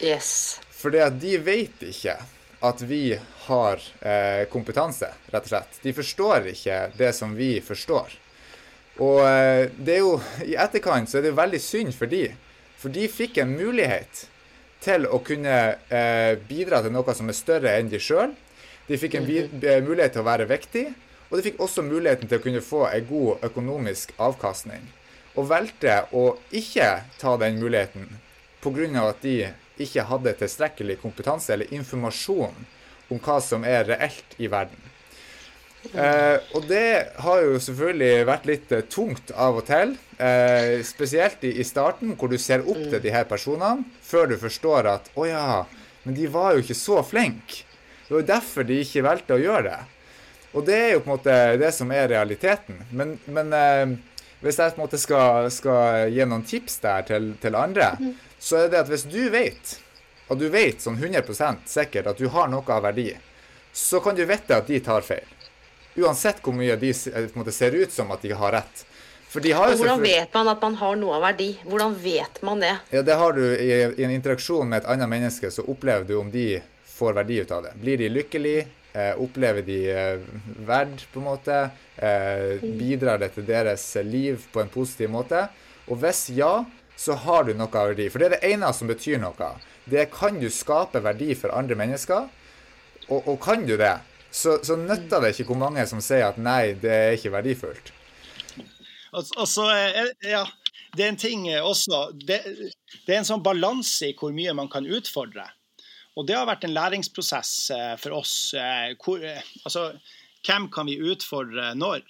Yes. 0.00 0.60
Fordi 0.70 1.02
de 1.20 1.36
vet 1.42 1.82
ikke 1.88 2.16
at 2.60 2.80
vi 2.82 3.18
har 3.46 3.82
eh, 4.00 4.44
kompetanse, 4.50 5.10
rett 5.30 5.46
og 5.46 5.52
slett. 5.52 5.78
De 5.82 5.94
forstår 5.94 6.50
ikke 6.52 6.80
det 6.98 7.12
som 7.14 7.36
vi 7.38 7.58
forstår. 7.62 8.16
Og 8.98 9.22
eh, 9.22 9.68
det 9.78 9.98
er 9.98 10.02
jo 10.02 10.16
I 10.46 10.56
etterkant 10.58 11.10
så 11.10 11.20
er 11.20 11.28
det 11.28 11.36
veldig 11.38 11.60
synd 11.62 11.94
for 11.94 12.10
de. 12.10 12.26
For 12.78 12.94
de 12.94 13.06
fikk 13.10 13.38
en 13.42 13.54
mulighet 13.58 14.26
til 14.82 15.06
å 15.06 15.20
kunne 15.26 15.56
eh, 15.90 16.34
bidra 16.48 16.82
til 16.82 16.94
noe 16.94 17.14
som 17.14 17.30
er 17.30 17.38
større 17.38 17.74
enn 17.78 17.90
de 17.90 18.02
sjøl. 18.02 18.34
De 18.88 18.98
fikk 18.98 19.18
en 19.18 19.26
mhm. 19.26 19.62
eh, 19.62 19.82
mulighet 19.84 20.16
til 20.16 20.24
å 20.24 20.28
være 20.28 20.48
viktig, 20.50 20.86
og 21.28 21.36
de 21.36 21.44
fikk 21.44 21.58
også 21.62 21.84
muligheten 21.86 22.30
til 22.30 22.40
å 22.40 22.44
kunne 22.44 22.64
få 22.64 22.86
en 22.88 23.08
god 23.08 23.44
økonomisk 23.50 24.14
avkastning. 24.16 24.86
Og 25.38 25.46
valgte 25.46 26.00
å 26.10 26.32
ikke 26.50 26.88
ta 27.20 27.36
den 27.38 27.60
muligheten 27.62 28.08
pga. 28.62 29.08
at 29.08 29.22
de 29.22 29.52
ikke 29.78 30.02
hadde 30.02 30.34
tilstrekkelig 30.40 30.98
kompetanse 30.98 31.52
eller 31.54 31.72
informasjon 31.74 32.66
om 33.08 33.20
hva 33.22 33.38
som 33.40 33.64
er 33.64 33.86
reelt 33.86 34.34
i 34.38 34.48
verden. 34.50 34.88
Eh, 35.94 36.36
og 36.58 36.66
det 36.66 37.14
har 37.22 37.42
jo 37.44 37.60
selvfølgelig 37.62 38.26
vært 38.26 38.48
litt 38.50 38.72
eh, 38.74 38.84
tungt 38.90 39.30
av 39.30 39.60
og 39.60 39.66
til. 39.68 39.94
Eh, 40.18 40.82
spesielt 40.84 41.44
i, 41.46 41.54
i, 41.62 41.64
starten, 41.64 42.16
hvor 42.18 42.28
du 42.28 42.36
ser 42.38 42.66
opp 42.66 42.82
til 42.90 43.00
de 43.00 43.12
her 43.14 43.28
personene, 43.30 43.86
før 44.02 44.26
du 44.32 44.36
forstår 44.40 44.90
at 44.90 45.08
å 45.14 45.28
ja, 45.28 45.62
men 46.02 46.18
de 46.18 46.26
var 46.32 46.56
jo 46.56 46.64
ikke 46.64 46.76
så 46.76 47.00
flinke. 47.06 47.62
Det 48.08 48.14
var 48.14 48.22
jo 48.24 48.32
derfor 48.32 48.66
de 48.66 48.82
ikke 48.82 49.06
valgte 49.06 49.38
å 49.38 49.40
gjøre 49.40 49.70
det. 49.70 49.80
Og 50.56 50.64
det 50.66 50.76
er 50.80 50.92
jo 50.94 51.02
på 51.04 51.10
en 51.10 51.14
måte 51.14 51.34
det 51.60 51.70
som 51.76 51.90
er 51.94 52.08
realiteten. 52.10 52.82
Men, 52.90 53.16
men 53.30 53.54
eh, 53.54 53.96
hvis 54.40 54.58
jeg 54.58 54.74
på 54.74 54.78
en 54.78 54.84
måte 54.84 55.00
skal, 55.00 55.48
skal 55.50 56.12
gi 56.14 56.26
noen 56.28 56.44
tips 56.46 56.78
der 56.84 57.06
til, 57.08 57.32
til 57.42 57.58
andre, 57.58 57.92
mm. 57.98 58.12
så 58.38 58.62
er 58.62 58.72
det 58.72 58.82
at 58.84 58.92
hvis 58.92 59.06
du 59.10 59.20
vet, 59.34 59.74
og 60.28 60.38
du 60.38 60.46
vet 60.52 60.82
sånn 60.84 60.98
100% 60.98 61.66
sikkert 61.66 62.12
at 62.12 62.20
du 62.20 62.28
har 62.32 62.50
noe 62.52 62.62
av 62.74 62.84
verdi, 62.86 63.10
så 63.72 64.00
kan 64.04 64.16
du 64.16 64.24
vite 64.28 64.56
at 64.56 64.70
de 64.70 64.78
tar 64.84 65.04
feil. 65.06 65.26
Uansett 65.98 66.38
hvor 66.44 66.54
mye 66.54 66.76
de 66.78 66.92
en 67.10 67.32
måte, 67.34 67.54
ser 67.54 67.74
ut 67.74 67.92
som 67.92 68.10
at 68.14 68.22
de 68.22 68.30
har 68.36 68.54
rett. 68.60 68.84
De 69.28 69.52
har 69.52 69.74
hvordan 69.76 70.00
vet 70.00 70.32
man 70.32 70.48
at 70.48 70.62
man 70.62 70.76
har 70.80 70.94
noe 70.96 71.18
av 71.18 71.24
verdi? 71.26 71.50
Hvordan 71.68 71.92
vet 72.00 72.38
man 72.46 72.62
det? 72.62 72.72
Ja, 72.94 73.02
Det 73.02 73.14
har 73.20 73.34
du 73.36 73.44
i, 73.44 73.70
i 73.98 74.04
en 74.06 74.14
interaksjon 74.14 74.68
med 74.68 74.82
et 74.82 74.88
annet 74.88 75.10
menneske, 75.10 75.50
så 75.50 75.66
opplever 75.68 76.06
du 76.08 76.14
om 76.16 76.30
de 76.32 76.62
får 76.88 77.18
verdi 77.18 77.42
ut 77.42 77.50
av 77.52 77.66
det. 77.66 77.74
Blir 77.82 78.00
de 78.00 78.08
lykkelige? 78.08 78.64
Eh, 78.92 79.12
opplever 79.20 79.62
de 79.62 79.78
eh, 79.92 80.20
verd, 80.66 81.02
på 81.12 81.20
en 81.20 81.26
måte? 81.26 81.56
Eh, 81.96 82.62
bidrar 82.80 83.20
det 83.20 83.34
til 83.34 83.44
deres 83.48 83.84
liv 84.04 84.46
på 84.52 84.62
en 84.62 84.70
positiv 84.72 85.12
måte? 85.12 85.44
Og 85.88 86.00
hvis 86.00 86.28
ja, 86.36 86.64
så 86.98 87.14
har 87.14 87.44
du 87.44 87.52
noe 87.54 87.68
av 87.68 87.92
verdi. 87.92 88.08
For 88.10 88.20
det 88.20 88.28
er 88.28 88.36
det 88.36 88.52
ene 88.54 88.70
som 88.74 88.88
betyr 88.90 89.20
noe. 89.22 89.52
Det 89.88 90.08
kan 90.12 90.40
du 90.40 90.48
skape 90.52 91.02
verdi 91.04 91.34
for 91.38 91.54
andre 91.54 91.76
mennesker. 91.78 92.30
Og, 93.08 93.20
og 93.22 93.36
kan 93.44 93.62
du 93.68 93.76
det, 93.80 93.94
så, 94.30 94.58
så 94.64 94.76
nytter 94.76 95.22
det 95.22 95.34
ikke 95.34 95.50
hvor 95.52 95.60
mange 95.62 95.84
som 95.88 96.02
sier 96.04 96.26
at 96.26 96.40
nei, 96.40 96.74
det 96.80 96.92
er 96.92 97.14
ikke 97.16 97.32
verdifullt. 97.36 97.92
Altså, 99.12 99.64
ja, 100.26 100.42
det 100.96 101.04
er 101.04 101.08
en 101.08 101.16
ting 101.16 101.46
også 101.64 102.10
Det, 102.12 102.36
det 103.06 103.14
er 103.14 103.22
en 103.22 103.28
sånn 103.28 103.40
balanse 103.44 104.10
i 104.10 104.16
hvor 104.18 104.34
mye 104.36 104.52
man 104.56 104.68
kan 104.72 104.84
utfordre. 104.84 105.46
Og 106.18 106.26
det 106.26 106.34
har 106.34 106.48
vært 106.48 106.66
en 106.66 106.74
læringsprosess 106.74 107.52
eh, 107.74 107.92
for 108.02 108.16
oss. 108.18 108.54
Eh, 108.58 108.94
hvor, 108.98 109.22
eh, 109.22 109.44
altså, 109.62 109.92
hvem 110.46 110.66
kan 110.74 110.90
vi 110.90 110.98
utfordre 110.98 111.74
når? 111.78 112.02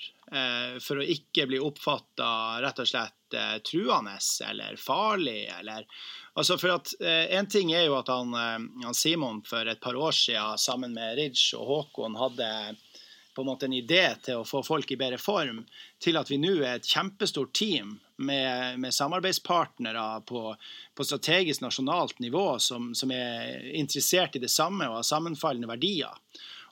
For 0.84 1.00
å 1.00 1.04
ikke 1.08 1.46
bli 1.48 1.56
oppfatta 1.64 2.58
rett 2.60 2.82
og 2.82 2.88
slett 2.90 3.36
truende 3.64 4.18
eller 4.44 4.74
farlig. 4.76 5.46
Eller, 5.48 5.86
altså 6.36 6.58
for 6.60 6.74
at 6.74 6.92
En 7.00 7.48
ting 7.48 7.72
er 7.72 7.86
jo 7.86 7.94
at 7.96 8.10
han, 8.12 8.36
han 8.36 8.92
Simon 8.92 9.40
for 9.48 9.64
et 9.72 9.80
par 9.80 9.96
år 9.96 10.12
siden 10.12 10.60
sammen 10.60 10.92
med 10.92 11.16
Ridge 11.16 11.56
og 11.56 11.64
Håkon 11.70 12.20
hadde 12.20 12.50
på 13.32 13.40
en 13.40 13.48
måte 13.48 13.70
en 13.70 13.78
idé 13.78 14.04
til 14.20 14.42
å 14.42 14.44
få 14.44 14.60
folk 14.68 14.92
i 14.92 15.00
bedre 15.00 15.16
form, 15.16 15.62
til 15.96 16.20
at 16.20 16.28
vi 16.28 16.36
nå 16.44 16.58
er 16.58 16.76
et 16.76 16.92
kjempestort 16.92 17.56
team 17.56 17.96
med, 18.18 18.80
med 18.80 18.94
samarbeidspartnere 18.94 20.20
på, 20.26 20.56
på, 20.94 21.04
strategisk 21.04 21.62
nasjonalt 21.62 22.18
nivå 22.18 22.58
som, 22.58 22.92
som, 22.94 23.12
er 23.14 23.70
interessert 23.78 24.36
i 24.36 24.42
det 24.42 24.50
samme 24.52 24.88
og 24.88 25.00
har 25.00 25.06
sammenfallende 25.06 25.70
verdier. 25.70 26.14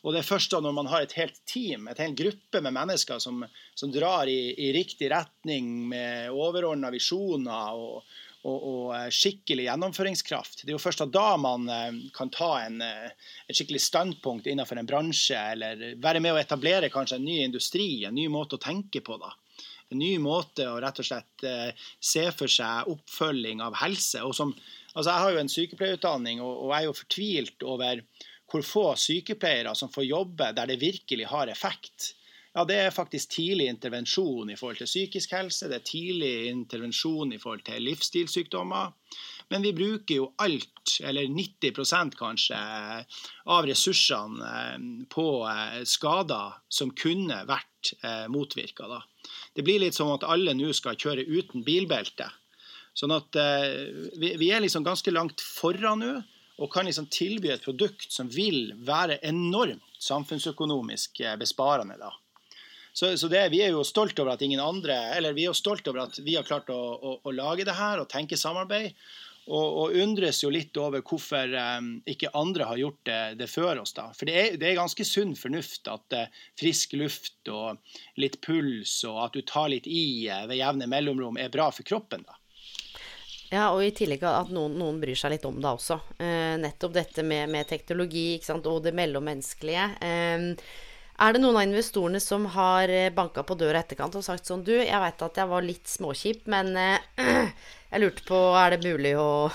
Og 0.02 0.14
det 0.14 0.20
er 0.20 0.28
først 0.28 0.52
da 0.52 0.60
når 0.62 0.74
man 0.76 0.90
har 0.90 1.02
et 1.02 1.16
helt 1.18 1.38
team, 1.48 1.88
et 1.88 2.02
helt 2.02 2.18
gruppe 2.18 2.60
med 2.62 2.74
mennesker 2.74 3.18
som, 3.22 3.42
som 3.74 3.90
drar 3.94 4.30
i, 4.30 4.52
i, 4.54 4.70
riktig 4.74 5.10
retning 5.10 5.88
med 5.90 6.34
overordna 6.34 6.92
visjoner 6.94 7.78
og, 7.78 8.04
og, 8.46 8.56
og, 8.56 8.84
eh, 8.98 9.08
skikkelig 9.14 9.66
gjennomføringskraft. 9.66 10.62
Det 10.62 10.70
er 10.70 10.76
jo 10.76 10.82
først 10.82 11.02
da 11.14 11.26
man 11.42 11.66
eh, 11.72 12.02
kan 12.14 12.30
ta 12.34 12.52
en, 12.66 12.78
eh, 12.84 13.32
et 13.46 13.58
skikkelig 13.58 13.82
standpunkt 13.82 14.46
innenfor 14.50 14.78
en 14.78 14.86
bransje, 14.86 15.40
eller 15.56 15.98
være 16.02 16.22
med 16.22 16.36
å 16.36 16.42
etablere 16.42 16.92
kanskje 16.92 17.18
en 17.18 17.26
ny 17.26 17.40
industri, 17.46 17.90
en 18.06 18.14
ny 18.14 18.28
måte 18.30 18.60
å 18.60 18.62
tenke 18.62 19.02
på. 19.02 19.18
da 19.22 19.34
en 19.92 20.02
ny 20.02 20.16
måte 20.22 20.66
å 20.68 20.78
rett 20.82 21.00
og 21.02 21.06
slett 21.08 21.46
eh, 21.46 21.86
se 22.02 22.26
for 22.34 22.50
seg 22.50 22.90
oppfølging 22.90 23.62
av 23.64 23.78
helse. 23.82 24.22
Som, 24.36 24.54
altså 24.94 25.10
jeg 25.10 25.24
har 25.24 25.34
jo 25.34 25.42
en 25.42 25.52
sykepleierutdanning, 25.52 26.42
og, 26.42 26.54
og 26.64 26.72
jeg 26.72 26.78
er 26.78 26.88
jo 26.88 27.00
fortvilt 27.02 27.66
over 27.74 28.04
hvor 28.46 28.62
få 28.66 28.86
sykepleiere 29.00 29.74
som 29.74 29.90
får 29.90 30.06
jobbe 30.06 30.52
der 30.54 30.70
det 30.70 30.80
virkelig 30.82 31.26
har 31.32 31.50
effekt. 31.50 32.12
Ja, 32.56 32.64
Det 32.64 32.76
er 32.80 32.94
faktisk 32.94 33.34
tidlig 33.34 33.66
intervensjon 33.68 34.48
i 34.50 34.56
forhold 34.56 34.78
til 34.80 34.88
psykisk 34.88 35.34
helse, 35.36 35.68
det 35.68 35.76
er 35.76 35.90
tidlig 35.90 36.46
intervensjon 36.48 37.34
i 37.36 37.38
forhold 37.38 37.66
til 37.66 37.84
livsstilssykdommer. 37.84 38.94
Men 39.52 39.62
vi 39.62 39.74
bruker 39.76 40.22
jo 40.22 40.30
alt, 40.40 40.94
eller 41.04 41.28
90% 41.28 42.16
kanskje, 42.16 42.56
av 43.52 43.68
ressursene 43.68 44.48
eh, 44.48 44.86
på 45.12 45.26
eh, 45.50 45.82
skader 45.84 46.56
som 46.72 46.94
kunne 46.96 47.44
vært 47.46 47.92
motvirka. 48.32 48.88
Det 49.56 49.64
blir 49.64 49.80
litt 49.80 49.96
som 49.96 50.12
at 50.12 50.26
alle 50.28 50.52
nå 50.56 50.72
skal 50.76 50.98
kjøre 51.00 51.24
uten 51.24 51.64
bilbelte. 51.64 52.28
Sånn 52.96 53.12
at 53.12 53.36
eh, 53.40 53.88
vi, 54.16 54.34
vi, 54.40 54.50
er 54.52 54.62
liksom 54.64 54.84
ganske 54.84 55.12
langt 55.12 55.42
foran 55.44 56.00
nå 56.00 56.14
og 56.56 56.70
kan 56.72 56.86
liksom 56.88 57.10
tilby 57.12 57.50
et 57.52 57.64
produkt 57.64 58.08
som 58.12 58.30
vil 58.32 58.70
være 58.84 59.18
enormt 59.28 59.84
samfunnsøkonomisk 60.00 61.20
eh, 61.20 61.36
besparende. 61.40 61.98
da. 62.00 62.12
Så, 62.96 63.10
så 63.20 63.28
det, 63.28 63.42
Vi 63.52 63.60
er 63.60 63.74
jo 63.74 63.84
stolt 63.84 64.16
over 64.22 64.32
at 64.32 64.42
ingen 64.42 64.60
andre, 64.60 64.96
eller 65.16 65.36
vi 65.36 65.44
er 65.44 65.50
jo 65.50 65.58
stolt 65.58 65.88
over 65.88 66.06
at 66.06 66.16
vi 66.24 66.38
har 66.38 66.46
klart 66.48 66.72
å, 66.72 66.78
å, 66.96 67.18
å 67.28 67.34
lage 67.36 67.66
det 67.68 67.76
her 67.76 68.00
og 68.00 68.08
tenke 68.08 68.40
samarbeid. 68.40 68.96
Og, 69.46 69.66
og, 69.78 69.96
undres 70.02 70.40
jo 70.42 70.50
litt 70.50 70.74
over 70.82 71.04
hvorfor 71.06 71.52
um, 71.54 71.90
ikke 72.08 72.32
andre 72.34 72.66
har 72.66 72.80
gjort 72.80 72.98
det, 73.06 73.18
det 73.38 73.46
før 73.50 73.82
oss. 73.84 73.94
da. 73.94 74.08
For 74.16 74.26
det 74.26 74.34
er, 74.40 74.56
det 74.58 74.70
er 74.70 74.80
ganske 74.80 75.06
sunn 75.06 75.36
fornuft 75.38 75.86
at 75.90 76.16
uh, 76.18 76.40
frisk 76.58 76.96
luft 76.98 77.50
og 77.52 77.78
litt 78.18 78.40
puls 78.42 78.98
og 79.06 79.20
at 79.28 79.38
du 79.38 79.44
tar 79.46 79.70
litt 79.70 79.86
i 79.86 80.26
uh, 80.26 80.48
ved 80.50 80.58
jevne 80.58 80.90
mellomrom 80.90 81.38
er 81.38 81.52
bra 81.54 81.68
for 81.70 81.86
kroppen. 81.86 82.26
da. 82.26 82.40
Ja, 83.52 83.68
og 83.70 83.84
i 83.86 83.92
tillegg 83.94 84.24
at 84.26 84.50
noen, 84.50 84.74
noen 84.74 84.98
bryr 84.98 85.14
seg 85.18 85.36
litt 85.36 85.46
om 85.46 85.60
det 85.62 85.70
også. 85.70 86.00
Uh, 86.18 86.58
nettopp 86.58 86.96
dette 86.98 87.22
med, 87.22 87.46
med 87.54 87.70
teknologi 87.70 88.28
og 88.56 88.82
det 88.82 88.96
mellommenneskelige. 88.98 89.86
Er 91.22 91.32
det 91.32 91.40
noen 91.40 91.56
av 91.56 91.64
investorene 91.64 92.20
som 92.20 92.44
har 92.52 92.90
banka 93.16 93.44
på 93.46 93.56
døra 93.58 93.80
etterkant 93.80 94.18
og 94.18 94.24
sagt 94.26 94.48
sånn 94.48 94.64
Du, 94.66 94.74
jeg 94.76 95.00
veit 95.00 95.22
at 95.24 95.40
jeg 95.40 95.48
var 95.48 95.64
litt 95.64 95.88
småkjip, 95.88 96.44
men 96.52 96.74
Jeg 97.96 98.02
lurte 98.02 98.24
på, 98.26 98.38
er 98.58 98.74
det 98.74 98.82
mulig 98.84 99.14
å 99.16 99.48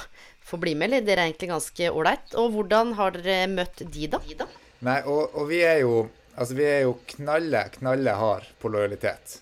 få 0.48 0.58
bli 0.62 0.74
med, 0.74 0.88
eller? 0.88 1.06
Dere 1.06 1.26
er 1.26 1.32
egentlig 1.32 1.52
ganske 1.52 1.92
ålreit. 1.92 2.34
Og 2.40 2.56
hvordan 2.56 2.96
har 2.98 3.14
dere 3.18 3.44
møtt 3.52 3.84
de, 3.84 4.08
da? 4.10 4.48
Nei, 4.88 4.98
og, 5.06 5.36
og 5.36 5.48
vi 5.52 5.62
er 5.68 5.84
jo 5.86 6.08
Altså, 6.32 6.56
vi 6.56 6.64
er 6.64 6.86
jo 6.86 6.94
knalle, 7.12 7.60
knalle 7.74 8.14
hard 8.16 8.46
på 8.64 8.70
lojalitet. 8.72 9.34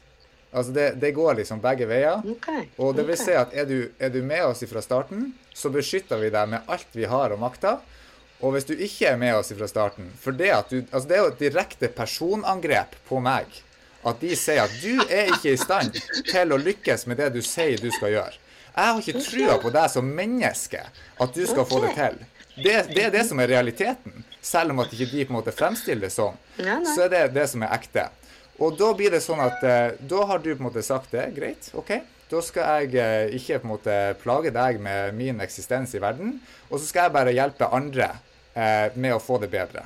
Altså 0.50 0.74
det, 0.74 0.88
det 1.00 1.12
går 1.14 1.36
liksom 1.38 1.62
begge 1.62 1.86
veier. 1.88 2.24
Okay. 2.34 2.64
Og 2.82 2.96
det 2.98 3.06
vil 3.06 3.14
okay. 3.14 3.28
si 3.28 3.36
at 3.38 3.54
er 3.54 3.68
du, 3.70 3.76
er 4.02 4.10
du 4.10 4.18
med 4.26 4.42
oss 4.48 4.66
fra 4.68 4.82
starten, 4.82 5.28
så 5.54 5.70
beskytter 5.72 6.18
vi 6.20 6.32
deg 6.34 6.50
med 6.50 6.66
alt 6.74 6.98
vi 6.98 7.06
har 7.08 7.36
og 7.36 7.40
makter. 7.46 7.78
Og 8.40 8.56
hvis 8.56 8.68
du 8.70 8.74
ikke 8.76 9.10
er 9.12 9.18
med 9.20 9.36
oss 9.36 9.52
fra 9.52 9.68
starten 9.68 10.12
For 10.22 10.36
det, 10.36 10.54
du, 10.70 10.78
altså 10.92 11.08
det 11.10 11.18
er 11.18 11.24
jo 11.26 11.32
et 11.34 11.42
direkte 11.42 11.90
personangrep 11.92 12.96
på 13.10 13.20
meg. 13.24 13.50
At 14.08 14.22
de 14.24 14.32
sier 14.40 14.64
at 14.64 14.76
du 14.80 15.02
er 15.12 15.34
ikke 15.34 15.54
i 15.54 15.60
stand 15.60 15.98
til 16.30 16.56
å 16.56 16.60
lykkes 16.60 17.04
med 17.10 17.20
det 17.20 17.34
du 17.36 17.42
sier 17.44 17.82
du 17.82 17.90
skal 17.92 18.14
gjøre. 18.16 18.38
Jeg 18.70 18.94
har 18.94 19.02
ikke 19.02 19.24
trua 19.26 19.58
på 19.60 19.72
deg 19.76 19.90
som 19.92 20.12
menneske, 20.16 20.80
at 21.20 21.34
du 21.36 21.42
skal 21.50 21.68
få 21.68 21.82
det 21.84 21.96
til. 21.98 22.16
Det, 22.60 22.76
det, 22.94 23.02
er 23.08 23.12
det 23.12 23.26
som 23.28 23.42
er 23.44 23.52
realiteten. 23.52 24.24
Selv 24.44 24.72
om 24.72 24.80
at 24.86 24.94
ikke 24.96 25.10
de 25.12 25.26
på 25.26 25.34
en 25.34 25.40
måte 25.40 25.56
fremstiller 25.56 26.08
det 26.08 26.14
sånn, 26.16 26.38
så 26.94 27.10
er 27.10 27.12
det 27.12 27.26
det 27.36 27.46
som 27.52 27.66
er 27.66 27.76
ekte. 27.76 28.08
Og 28.60 28.76
da 28.80 28.94
blir 28.96 29.12
det 29.12 29.22
sånn 29.24 29.40
at 29.44 29.62
eh, 29.64 30.00
da 30.00 30.24
har 30.32 30.40
du 30.44 30.50
på 30.52 30.60
en 30.60 30.68
måte 30.68 30.84
sagt 30.84 31.14
det. 31.16 31.30
Greit, 31.36 31.70
OK. 31.80 31.94
Da 32.30 32.42
skal 32.46 32.84
jeg 32.84 33.00
eh, 33.00 33.36
ikke 33.40 33.62
på 33.62 33.68
en 33.68 33.72
måte 33.72 34.00
plage 34.22 34.52
deg 34.56 34.82
med 34.84 35.16
min 35.18 35.40
eksistens 35.44 35.96
i 35.96 36.02
verden. 36.04 36.36
Og 36.68 36.78
så 36.78 36.90
skal 36.90 37.08
jeg 37.08 37.16
bare 37.16 37.36
hjelpe 37.36 37.72
andre 37.76 38.12
eh, 38.60 38.98
med 39.00 39.16
å 39.16 39.24
få 39.24 39.40
det 39.44 39.50
bedre. 39.54 39.86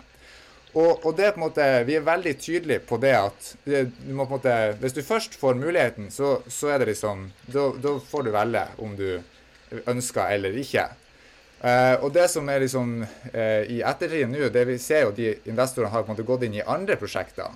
Og, 0.73 1.03
og, 1.05 1.11
det 1.13 1.27
er 1.27 1.35
på 1.35 1.37
en 1.37 1.45
måte, 1.45 1.65
vi 1.85 1.99
er 1.99 2.05
veldig 2.05 2.33
tydelige 2.41 2.81
på 2.89 2.97
det 2.97 3.13
at 3.13 3.49
du 3.61 4.09
må 4.09 4.25
på 4.25 4.33
en 4.33 4.39
måte, 4.39 4.55
hvis 4.81 4.95
du 4.95 5.03
først 5.05 5.37
får 5.37 5.59
muligheten, 5.59 6.09
så, 6.11 6.39
så 6.49 6.73
er 6.73 6.81
det 6.81 6.95
liksom 6.95 7.27
da, 7.45 7.67
da, 7.77 7.93
får 8.09 8.25
du 8.25 8.31
velge 8.33 8.63
om 8.81 8.95
du 8.97 9.07
ønsker 9.85 10.33
eller 10.33 10.57
ikke. 10.57 10.87
Uh, 11.63 12.01
og 12.03 12.09
det 12.11 12.25
som 12.27 12.49
er 12.51 12.65
liksom 12.65 12.97
uh, 13.05 13.61
i 13.71 13.77
ettertid 13.85 14.27
nå, 14.27 14.49
det 14.51 14.65
vi 14.67 14.79
ser 14.81 15.05
jo 15.05 15.13
de 15.15 15.29
investorene 15.47 15.93
har 15.93 16.03
på 16.03 16.09
en 16.09 16.17
måte 16.17 16.25
gått 16.27 16.43
inn 16.43 16.57
i 16.57 16.65
andre 16.67 16.97
prosjekter 16.99 17.53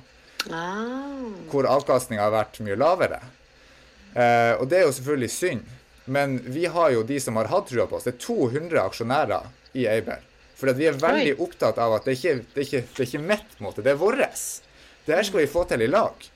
ah. 0.47 1.25
hvor 1.51 1.67
avkastninga 1.67 2.23
har 2.23 2.31
vært 2.31 2.61
mye 2.63 2.77
lavere. 2.79 3.19
Uh, 4.13 4.61
og 4.61 4.69
det 4.69 4.79
er 4.79 4.85
jo 4.85 4.93
selvfølgelig 4.95 5.33
synd, 5.33 5.75
men 6.05 6.37
vi 6.45 6.69
har 6.71 6.93
jo 6.93 7.03
de 7.03 7.19
som 7.19 7.35
har 7.41 7.49
hatt 7.51 7.67
trua 7.73 7.89
på 7.89 7.97
oss. 7.97 8.07
Det 8.07 8.15
er 8.15 8.23
200 8.29 8.79
aksjonærer 8.85 9.51
i 9.75 9.89
Aber. 9.91 10.23
For 10.57 10.73
vi 10.73 10.87
er 10.89 10.97
veldig 10.97 11.35
Oi. 11.35 11.39
opptatt 11.45 11.77
av 11.81 11.99
at 11.99 12.07
det 12.07 12.17
ikke 12.17 12.35
det 12.41 12.63
er 12.63 12.65
ikke, 12.65 12.83
det 12.89 13.03
er 13.03 13.09
ikke 13.11 13.25
mitt, 13.29 13.55
måte. 13.61 13.85
Det 13.85 13.93
er 13.93 14.01
vår. 14.01 14.23
Det 15.05 15.15
her 15.15 15.27
skal 15.27 15.43
vi 15.43 15.51
få 15.51 15.63
til 15.69 15.85
i 15.85 15.89
lag. 15.91 16.27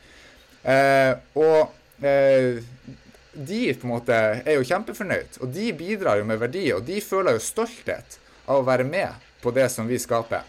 Eh, 0.61 1.13
og 1.41 2.05
eh, 2.05 2.61
de 3.33 3.61
på 3.73 3.87
en 3.87 3.93
måte 3.95 4.17
er 4.43 4.57
jo 4.57 4.67
kjempefornøyd, 4.67 5.41
og 5.41 5.53
de 5.55 5.71
bidrar 5.77 6.19
jo 6.21 6.27
med 6.29 6.41
verdi. 6.41 6.67
Og 6.75 6.85
de 6.85 7.01
føler 7.03 7.37
jo 7.37 7.43
stolthet 7.43 8.19
av 8.45 8.61
å 8.61 8.67
være 8.67 8.85
med 8.87 9.29
på 9.41 9.53
det 9.55 9.67
som 9.73 9.89
vi 9.89 9.99
skaper. 10.01 10.45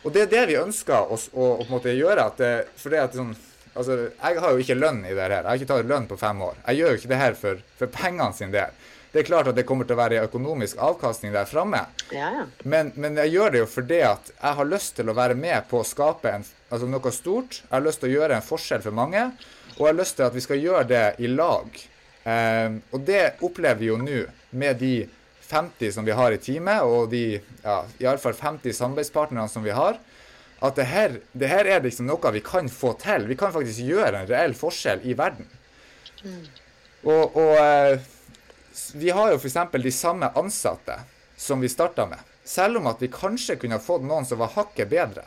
Og 0.00 0.14
det 0.14 0.24
er 0.24 0.32
det 0.32 0.44
vi 0.48 0.60
ønsker 0.60 1.12
oss 1.12 1.28
å, 1.34 1.44
å 1.44 1.56
på 1.60 1.68
en 1.68 1.74
måte 1.74 1.92
gjøre. 1.92 2.24
At 2.32 2.40
det, 2.40 2.52
for 2.80 2.94
det 2.94 3.02
at 3.02 3.18
sånn, 3.18 3.34
altså, 3.74 3.98
Jeg 4.16 4.40
har 4.40 4.54
jo 4.54 4.64
ikke 4.64 4.78
lønn 4.78 5.02
i 5.04 5.12
det 5.12 5.26
her. 5.26 5.36
Jeg 5.42 5.48
har 5.50 5.60
ikke 5.60 5.72
tatt 5.74 5.90
lønn 5.90 6.08
på 6.08 6.18
fem 6.20 6.40
år. 6.46 6.56
Jeg 6.64 6.80
gjør 6.80 6.94
jo 6.94 7.00
ikke 7.02 7.12
det 7.12 7.20
her 7.20 7.36
for, 7.38 7.60
for 7.80 7.92
pengene 8.00 8.32
sin 8.36 8.54
del. 8.54 8.80
Det 9.12 9.22
er 9.22 9.26
klart 9.26 9.50
at 9.50 9.56
det 9.58 9.64
kommer 9.66 9.88
til 9.88 9.96
å 9.96 10.00
være 10.00 10.22
økonomisk 10.22 10.78
avkastning 10.78 11.32
der 11.34 11.48
framme, 11.50 11.82
ja, 12.14 12.28
ja. 12.36 12.44
men, 12.62 12.92
men, 12.94 13.18
jeg 13.24 13.34
gjør 13.34 13.54
det 13.54 13.62
jo 13.64 13.70
fordi 13.72 14.00
at 14.06 14.30
jeg 14.30 14.58
har 14.60 14.68
lyst 14.70 14.94
til 15.00 15.10
å 15.10 15.16
være 15.18 15.34
med 15.38 15.66
på 15.70 15.80
å 15.80 15.86
skape 15.86 16.30
en, 16.30 16.44
altså 16.70 16.86
noe 16.86 17.12
stort. 17.14 17.62
Jeg 17.64 17.72
har 17.74 17.86
lyst 17.86 18.04
til 18.04 18.12
å 18.12 18.14
gjøre 18.20 18.38
en 18.38 18.46
forskjell 18.46 18.84
for 18.84 18.94
mange, 18.94 19.24
og 19.72 19.80
jeg 19.80 19.88
har 19.88 19.98
lyst 19.98 20.18
til 20.20 20.28
at 20.28 20.36
vi 20.36 20.44
skal 20.44 20.62
gjøre 20.62 20.84
det 20.92 21.06
i 21.18 21.30
lag. 21.32 21.80
Um, 22.20 22.78
og 22.92 23.02
det 23.08 23.22
opplever 23.40 23.80
vi 23.80 23.88
jo 23.88 23.96
nå 23.98 24.20
med 24.60 24.78
de 24.78 24.94
50 25.50 25.96
som 25.96 26.06
vi 26.06 26.14
har 26.14 26.30
i 26.30 26.38
teamet, 26.38 26.86
og 26.86 27.10
de 27.10 27.24
ja, 27.64 27.80
iallfall 28.02 28.36
50 28.38 28.76
samarbeidspartnerne 28.76 29.50
som 29.50 29.66
vi 29.66 29.74
har. 29.74 29.98
At 30.60 30.76
det 30.76 30.86
her, 30.90 31.18
det 31.32 31.48
her, 31.48 31.66
er 31.66 31.82
liksom 31.82 32.06
noe 32.06 32.32
vi 32.36 32.42
kan 32.44 32.68
få 32.70 32.92
til. 33.00 33.26
Vi 33.30 33.38
kan 33.40 33.50
faktisk 33.54 33.80
gjøre 33.80 34.20
en 34.20 34.30
reell 34.30 34.54
forskjell 34.54 35.02
i 35.08 35.16
verden. 35.18 35.48
Mm. 36.20 36.42
Og, 37.08 37.36
og 37.40 37.54
eh, 37.56 38.10
vi 38.94 39.10
har 39.10 39.32
jo 39.32 39.38
f.eks. 39.38 39.58
de 39.72 39.92
samme 39.92 40.30
ansatte 40.38 40.98
som 41.36 41.60
vi 41.60 41.68
starta 41.68 42.06
med. 42.06 42.18
Selv 42.44 42.80
om 42.80 42.88
at 42.90 43.02
vi 43.02 43.08
kanskje 43.12 43.56
kunne 43.56 43.78
ha 43.78 43.82
fått 43.82 44.04
noen 44.04 44.26
som 44.26 44.40
var 44.40 44.52
hakket 44.56 44.90
bedre, 44.90 45.24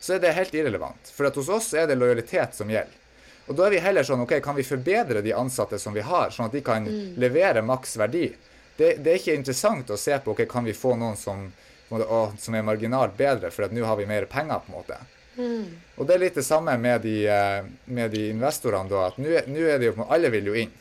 så 0.00 0.16
er 0.16 0.22
det 0.22 0.34
helt 0.34 0.54
irrelevant. 0.54 1.10
For 1.14 1.28
at 1.28 1.36
hos 1.38 1.50
oss 1.52 1.72
er 1.78 1.86
det 1.86 1.98
lojalitet 2.00 2.56
som 2.58 2.70
gjelder. 2.70 2.98
Og 3.46 3.58
da 3.58 3.66
er 3.66 3.74
vi 3.74 3.82
heller 3.82 4.06
sånn 4.06 4.22
OK, 4.22 4.36
kan 4.42 4.56
vi 4.56 4.64
forbedre 4.66 5.22
de 5.22 5.34
ansatte 5.34 5.78
som 5.78 5.94
vi 5.94 6.04
har, 6.06 6.30
sånn 6.30 6.48
at 6.48 6.54
de 6.56 6.62
kan 6.64 6.86
mm. 6.86 7.14
levere 7.22 7.62
maks 7.66 7.96
verdi? 7.98 8.28
Det, 8.76 8.94
det, 9.02 9.10
er 9.10 9.18
ikke 9.18 9.34
interessant 9.36 9.90
å 9.90 9.98
se 10.00 10.16
på 10.22 10.34
OK, 10.34 10.44
kan 10.50 10.64
vi 10.64 10.74
få 10.76 10.94
noen 10.98 11.18
som, 11.18 11.48
å, 11.90 12.20
som 12.38 12.54
er 12.56 12.64
marginalt 12.66 13.18
bedre, 13.18 13.50
for 13.54 13.66
at 13.66 13.74
nå 13.74 13.84
har 13.86 13.98
vi 13.98 14.06
mer 14.08 14.28
penger, 14.30 14.62
på 14.62 14.72
en 14.72 14.78
måte. 14.78 15.00
Mm. 15.36 15.66
Og 15.96 16.06
det 16.06 16.14
er 16.14 16.22
litt 16.22 16.38
det 16.38 16.46
samme 16.46 16.76
med 16.80 17.02
de, 17.04 17.16
eh, 17.30 17.58
med 17.84 18.14
de 18.14 18.28
investorene, 18.30 18.88
da. 18.90 19.08
At 19.10 19.18
nå 19.20 19.28
er 19.66 19.78
det 19.80 19.90
jo 19.90 20.06
Alle 20.08 20.30
vil 20.32 20.50
jo 20.52 20.56
inn. 20.64 20.72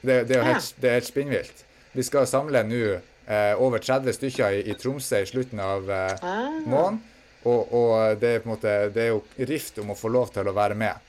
Det, 0.00 0.24
det, 0.28 0.36
er 0.36 0.40
jo 0.40 0.48
helt, 0.52 0.70
det 0.80 0.88
er 0.88 0.98
helt 0.98 1.10
spinnvilt. 1.10 1.64
Vi 1.92 2.02
skal 2.06 2.26
samle 2.26 2.62
nå 2.66 2.82
eh, 3.26 3.54
over 3.62 3.78
30 3.78 4.14
stykker 4.14 4.58
i, 4.58 4.64
i, 4.70 4.74
Tromsø 4.78 5.22
i 5.22 5.26
slutten 5.26 5.60
av 5.60 5.90
eh, 5.90 6.18
ah. 6.22 6.58
måneden. 6.64 7.00
Og, 7.42 7.72
og 7.72 8.20
det, 8.20 8.34
er 8.36 8.48
måte, 8.48 8.72
det, 8.92 9.06
er 9.06 9.14
jo 9.14 9.46
rift 9.48 9.78
om 9.80 9.94
å 9.94 9.96
få 9.96 10.10
lov 10.12 10.28
til 10.34 10.48
å 10.48 10.54
være 10.54 10.76
med. 10.76 11.06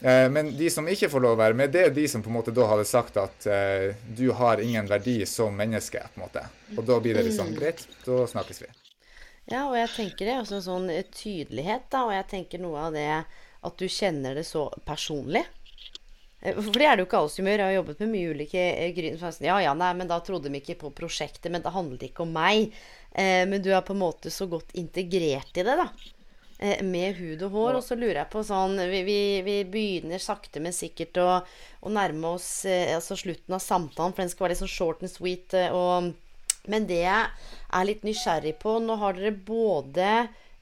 Eh, 0.00 0.26
men 0.32 0.48
de 0.56 0.70
som 0.72 0.88
ikke 0.88 1.10
får 1.12 1.22
lov 1.22 1.36
å 1.36 1.40
være 1.42 1.58
med, 1.58 1.74
det 1.74 1.84
er 1.86 1.94
de 1.94 2.06
som 2.08 2.24
på 2.24 2.32
en 2.32 2.38
måte 2.38 2.54
da 2.56 2.66
hadde 2.70 2.86
sagt 2.88 3.20
at 3.20 3.46
eh, 3.52 3.92
du 4.16 4.30
har 4.38 4.62
ingen 4.64 4.88
verdi 4.88 5.18
som 5.28 5.54
menneske. 5.56 6.02
på 6.14 6.20
en 6.20 6.24
måte. 6.24 6.46
Og 6.76 6.82
da 6.88 6.98
blir 7.04 7.20
det 7.20 7.36
sånn 7.36 7.54
greit, 7.56 7.84
da 8.06 8.24
snakkes 8.28 8.64
vi. 8.64 8.72
Ja, 9.46 9.68
og 9.68 9.76
jeg 9.78 9.92
tenker 9.94 10.26
det 10.26 10.40
også 10.40 10.58
en 10.58 10.66
sånn 10.66 10.88
tydelighet, 11.14 11.86
da. 11.92 12.06
Og 12.08 12.16
jeg 12.16 12.26
tenker 12.32 12.64
noe 12.64 12.88
av 12.88 12.96
det 12.96 13.10
at 13.66 13.78
du 13.78 13.86
kjenner 13.86 14.34
det 14.34 14.46
så 14.48 14.66
personlig. 14.88 15.44
For 16.54 16.76
det 16.78 16.86
er 16.86 16.96
det 16.96 17.04
jo 17.04 17.08
ikke 17.08 17.20
alle 17.20 17.32
som 17.32 17.48
gjør. 17.48 17.62
Jeg 17.62 17.70
har 17.70 17.76
jobbet 17.78 18.02
med 18.04 18.12
mye 18.12 18.34
ulike 18.34 18.64
eh. 18.86 18.98
Ja, 19.46 19.56
ja, 19.64 19.72
nei, 19.78 19.92
men 19.98 20.10
da 20.10 20.20
trodde 20.24 20.50
de 20.50 20.60
ikke 20.60 20.78
på 20.84 20.92
prosjektet. 20.96 21.48
Men 21.52 21.64
det 21.64 21.74
handlet 21.74 22.06
ikke 22.08 22.26
om 22.26 22.34
meg. 22.36 22.74
Eh, 23.12 23.42
men 23.48 23.62
du 23.64 23.72
er 23.72 23.84
på 23.86 23.96
en 23.96 24.02
måte 24.04 24.32
så 24.32 24.48
godt 24.50 24.74
integrert 24.78 25.56
i 25.56 25.64
det, 25.66 25.76
da. 25.80 25.88
Eh, 26.58 26.82
med 26.86 27.18
hud 27.18 27.42
og 27.48 27.56
hår. 27.56 27.80
Og 27.80 27.86
så 27.86 27.98
lurer 27.98 28.22
jeg 28.22 28.32
på 28.32 28.44
sånn 28.46 28.78
Vi, 28.78 29.02
vi, 29.08 29.18
vi 29.46 29.56
begynner 29.72 30.22
sakte, 30.22 30.62
men 30.62 30.76
sikkert 30.76 31.20
å, 31.22 31.28
å 31.82 31.92
nærme 31.92 32.36
oss 32.36 32.50
altså 32.68 33.18
slutten 33.18 33.58
av 33.58 33.64
samtalen, 33.64 34.14
for 34.14 34.24
den 34.24 34.32
skal 34.32 34.46
være 34.46 34.56
litt 34.56 34.64
sånn 34.64 34.76
short 34.76 35.04
and 35.04 35.12
sweet. 35.12 35.56
Og, 35.74 36.12
men 36.70 36.88
det 36.88 37.02
jeg 37.04 37.52
er 37.76 37.88
litt 37.88 38.06
nysgjerrig 38.06 38.58
på 38.62 38.78
Nå 38.82 38.98
har 39.02 39.18
dere 39.18 39.34
både 39.34 40.10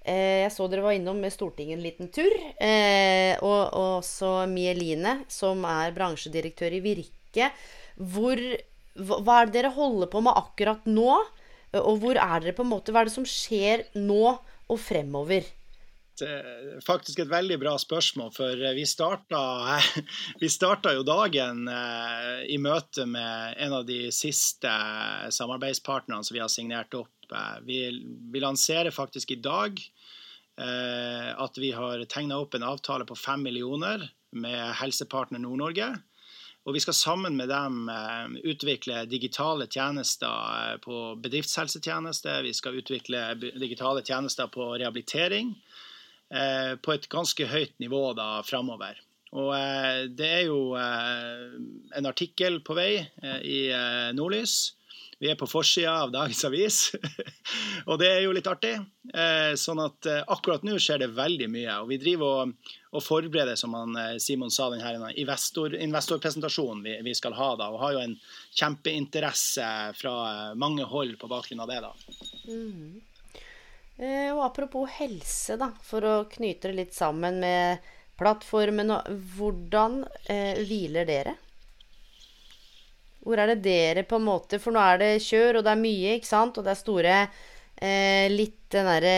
jeg 0.04 0.52
så 0.52 0.66
dere 0.68 0.84
var 0.84 0.96
innom 0.96 1.22
Stortinget 1.32 1.78
en 1.78 1.84
liten 1.84 2.10
tur. 2.12 2.34
Eh, 2.60 3.34
og 3.40 3.76
også 3.78 4.44
Mieline, 4.50 5.22
som 5.32 5.64
er 5.68 5.94
bransjedirektør 5.96 6.76
i 6.76 6.82
Virke. 6.84 7.50
Hvor, 7.96 8.40
hva 9.00 9.40
er 9.40 9.48
det 9.48 9.58
dere 9.58 9.74
holder 9.74 10.12
på 10.12 10.22
med 10.24 10.36
akkurat 10.36 10.86
nå? 10.90 11.10
Og 11.80 11.98
hvor 12.02 12.20
er 12.20 12.44
dere 12.44 12.54
på 12.54 12.62
en 12.62 12.70
måte 12.70 12.92
Hva 12.94 13.02
er 13.02 13.08
det 13.08 13.16
som 13.16 13.26
skjer 13.26 13.88
nå 13.98 14.24
og 14.34 14.80
fremover? 14.80 15.48
faktisk 16.86 17.18
et 17.18 17.30
veldig 17.30 17.56
bra 17.58 17.74
spørsmål, 17.78 18.30
for 18.34 18.60
vi 18.76 18.84
starta, 18.86 19.40
vi 20.42 20.48
starta 20.48 20.92
jo 20.94 21.02
dagen 21.06 21.66
eh, 21.68 22.44
i 22.54 22.58
møte 22.62 23.06
med 23.06 23.58
en 23.58 23.74
av 23.80 23.86
de 23.88 24.12
siste 24.14 24.70
samarbeidspartnerne 25.34 26.24
som 26.24 26.36
vi 26.36 26.42
har 26.42 26.52
signert 26.52 26.94
opp. 26.94 27.13
Vi, 27.64 27.78
vi 28.32 28.42
lanserer 28.42 28.92
faktisk 28.94 29.30
i 29.30 29.40
dag 29.40 29.80
Eh, 30.60 31.40
at 31.42 31.58
vi 31.58 31.72
har 31.74 32.04
tegna 32.06 32.38
opp 32.38 32.54
en 32.54 32.62
avtale 32.62 33.04
på 33.04 33.16
fem 33.18 33.42
millioner 33.42 34.06
med 34.30 34.74
Helsepartner 34.78 35.42
Nord-Norge. 35.42 35.88
Og 36.64 36.76
vi 36.76 36.80
skal 36.80 36.96
sammen 36.96 37.34
med 37.36 37.50
dem 37.50 37.88
eh, 37.90 38.36
utvikle 38.52 39.02
digitale 39.10 39.66
tjenester 39.66 40.30
eh, 40.30 40.76
på 40.84 41.16
bedriftshelsetjeneste. 41.24 42.36
Vi 42.46 42.54
skal 42.54 42.78
utvikle 42.78 43.26
digitale 43.40 44.04
tjenester 44.06 44.50
på 44.50 44.74
rehabilitering 44.76 45.56
på 46.82 46.90
et 46.90 47.04
ganske 47.12 47.46
høyt 47.46 47.74
nivå 47.78 48.00
da 48.16 48.40
framover. 48.42 48.96
Og 49.36 49.52
det 50.16 50.30
er 50.38 50.46
jo 50.48 50.72
en 50.74 52.08
artikkel 52.08 52.56
på 52.64 52.74
vei 52.74 53.04
i 53.44 53.58
Nordlys 54.16 54.54
vi 55.24 55.30
er 55.32 55.38
på 55.40 55.46
forsida 55.48 55.92
av 56.04 56.10
dagens 56.12 56.42
avis, 56.44 56.78
og 57.88 57.96
det 58.02 58.10
er 58.12 58.18
jo 58.26 58.34
litt 58.36 58.48
artig. 58.50 58.74
Eh, 59.08 59.54
sånn 59.56 59.80
at 59.80 60.08
eh, 60.10 60.20
akkurat 60.34 60.66
nå 60.66 60.76
skjer 60.76 61.00
det 61.00 61.08
veldig 61.16 61.48
mye. 61.48 61.78
Og 61.80 61.88
vi 61.92 61.98
driver 62.02 62.42
og, 62.42 62.74
og 62.92 63.04
forbereder, 63.04 63.56
som 63.56 63.72
han, 63.78 63.96
eh, 64.00 64.18
Simon 64.20 64.52
sa, 64.52 64.68
denne 64.72 65.14
investor, 65.20 65.72
investorpresentasjonen 65.80 66.84
vi, 66.84 66.98
vi, 67.08 67.16
skal 67.16 67.36
ha 67.38 67.48
da. 67.56 67.70
Og 67.72 67.80
har 67.80 67.96
jo 67.96 68.04
en 68.04 68.14
kjempeinteresse 68.52 69.70
fra 69.96 70.14
mange 70.60 70.84
hold 70.92 71.16
på 71.20 71.30
bakgrunn 71.32 71.64
av 71.64 71.72
det, 71.72 71.80
da. 71.86 71.94
Mm. 72.44 73.00
Og 74.34 74.40
apropos 74.42 74.90
helse, 74.98 75.56
da, 75.56 75.70
for 75.86 76.04
å 76.04 76.14
knyte 76.28 76.68
det 76.68 76.80
litt 76.82 76.96
sammen 76.96 77.40
med 77.40 77.92
plattformen. 78.20 78.92
Hvordan 79.38 80.02
eh, 80.28 80.60
hviler 80.66 81.08
dere? 81.08 81.38
Hvor 83.24 83.40
er 83.40 83.54
det 83.54 83.62
dere 83.64 84.04
på 84.06 84.20
en 84.20 84.26
måte 84.26 84.60
For 84.60 84.74
nå 84.74 84.80
er 84.84 85.00
det 85.00 85.12
kjør, 85.24 85.58
og 85.58 85.66
det 85.66 85.72
er 85.72 85.80
mye, 85.80 86.16
ikke 86.18 86.28
sant? 86.28 86.58
Og 86.58 86.66
det 86.66 86.74
er 86.74 86.80
store 86.80 87.14
eh, 87.20 88.26
Litt 88.32 88.60
den 88.74 88.90
derre 88.90 89.16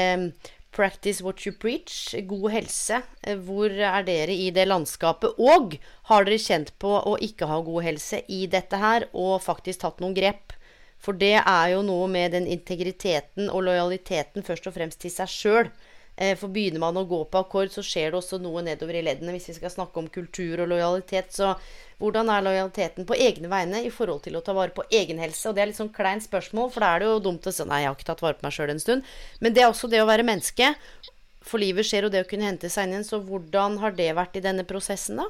Practice 0.76 1.24
what 1.24 1.46
you 1.46 1.54
preach. 1.57 2.14
God 2.28 2.50
helse. 2.52 3.00
Eh, 3.22 3.38
hvor 3.40 3.72
er 3.72 4.02
dere 4.04 4.34
i 4.34 4.50
det 4.52 4.66
landskapet? 4.68 5.38
Og 5.40 5.78
har 6.11 6.26
dere 6.26 6.36
kjent 6.36 6.74
på 6.82 6.90
å 7.00 7.14
ikke 7.24 7.48
ha 7.48 7.62
god 7.64 7.86
helse 7.86 8.20
i 8.28 8.42
dette 8.52 8.76
her, 8.76 9.07
og 9.16 9.40
faktisk 9.40 9.80
tatt 9.86 10.04
noen 10.04 10.12
grep? 10.18 10.52
For 11.00 11.16
det 11.16 11.38
er 11.38 11.70
jo 11.72 11.80
noe 11.86 12.11
med 12.12 12.34
den 12.36 12.48
integriteten 12.50 13.48
og 13.48 13.64
lojaliteten 13.70 14.44
først 14.44 14.68
og 14.68 14.76
fremst 14.76 15.00
til 15.00 15.12
seg 15.14 15.32
sjøl. 15.32 15.72
Eh, 16.17 16.33
for 16.41 16.49
begynner 16.49 16.81
man 16.81 16.97
å 16.97 17.05
gå 17.09 17.19
på 17.29 17.41
akkord, 17.43 17.69
så 17.73 17.85
skjer 17.85 18.12
det 18.12 18.21
også 18.21 18.39
noe 18.41 18.62
nedover 18.64 18.97
i 18.97 19.03
leddene. 19.05 19.35
Hvis 19.37 19.51
vi 19.51 19.57
skal 19.59 19.73
snakke 19.75 20.01
om 20.01 20.09
kultur 20.12 20.62
og 20.64 20.71
lojalitet, 20.73 21.35
så 21.37 21.53
hvordan 22.01 22.31
er 22.33 22.47
lojaliteten 22.47 23.09
på 23.09 23.19
egne 23.21 23.51
vegne 23.53 23.83
i 23.85 23.93
forhold 23.93 24.25
til 24.25 24.39
å 24.39 24.45
ta 24.45 24.55
vare 24.57 24.73
på 24.77 24.87
egen 24.97 25.21
helse? 25.21 25.45
Og 25.49 25.57
det 25.57 25.64
er 25.64 25.71
litt 25.73 25.81
sånn 25.81 25.93
kleint 25.93 26.25
spørsmål, 26.25 26.71
for 26.73 26.85
da 26.85 26.95
er 26.95 27.05
det 27.05 27.11
jo 27.11 27.21
dumt 27.29 27.49
å 27.49 27.53
si 27.53 27.69
nei, 27.69 27.83
jeg 27.85 27.93
har 27.93 27.99
ikke 27.99 28.09
tatt 28.12 28.25
vare 28.25 28.41
på 28.41 28.49
meg 28.49 28.57
sjøl 28.57 28.73
en 28.73 28.83
stund. 28.83 29.12
Men 29.45 29.57
det 29.57 29.64
er 29.64 29.69
også 29.69 29.93
det 29.93 30.01
å 30.01 30.09
være 30.09 30.25
menneske. 30.27 30.73
For 31.47 31.62
livet 31.62 31.87
skjer, 31.87 32.09
og 32.09 32.17
det 32.17 32.25
å 32.25 32.31
kunne 32.31 32.49
hente 32.49 32.73
seg 32.73 32.89
inn 32.89 32.97
igjen. 32.97 33.07
Så 33.07 33.21
hvordan 33.23 33.77
har 33.85 33.95
det 33.99 34.09
vært 34.17 34.41
i 34.41 34.45
denne 34.49 34.64
prosessen, 34.67 35.21
da? 35.21 35.29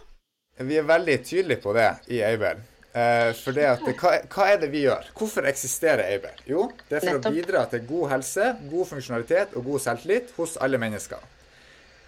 Vi 0.63 0.79
er 0.79 0.87
veldig 0.89 1.19
tydelige 1.27 1.61
på 1.67 1.75
det 1.77 1.91
i 2.15 2.23
Aibel. 2.25 2.63
Eh, 2.97 3.31
for 3.37 3.53
det 3.53 3.67
at, 3.69 3.83
hva, 4.01 4.15
hva, 4.33 4.45
er 4.49 4.61
det 4.63 4.71
vi 4.73 4.87
gjør? 4.87 5.11
Hvorfor 5.19 5.45
eksisterer 5.51 6.07
Aibel? 6.07 6.39
Jo, 6.49 6.71
det 6.89 6.97
er 6.97 7.05
for 7.05 7.19
Nettopp. 7.19 7.29
å 7.29 7.37
bidra 7.37 7.65
til 7.69 7.83
god 7.91 8.13
helse, 8.15 8.53
god 8.71 8.89
funksjonalitet 8.89 9.57
og 9.59 9.67
god 9.69 9.83
selvtillit 9.85 10.33
hos 10.39 10.57
alle 10.65 10.81
mennesker. 10.81 11.27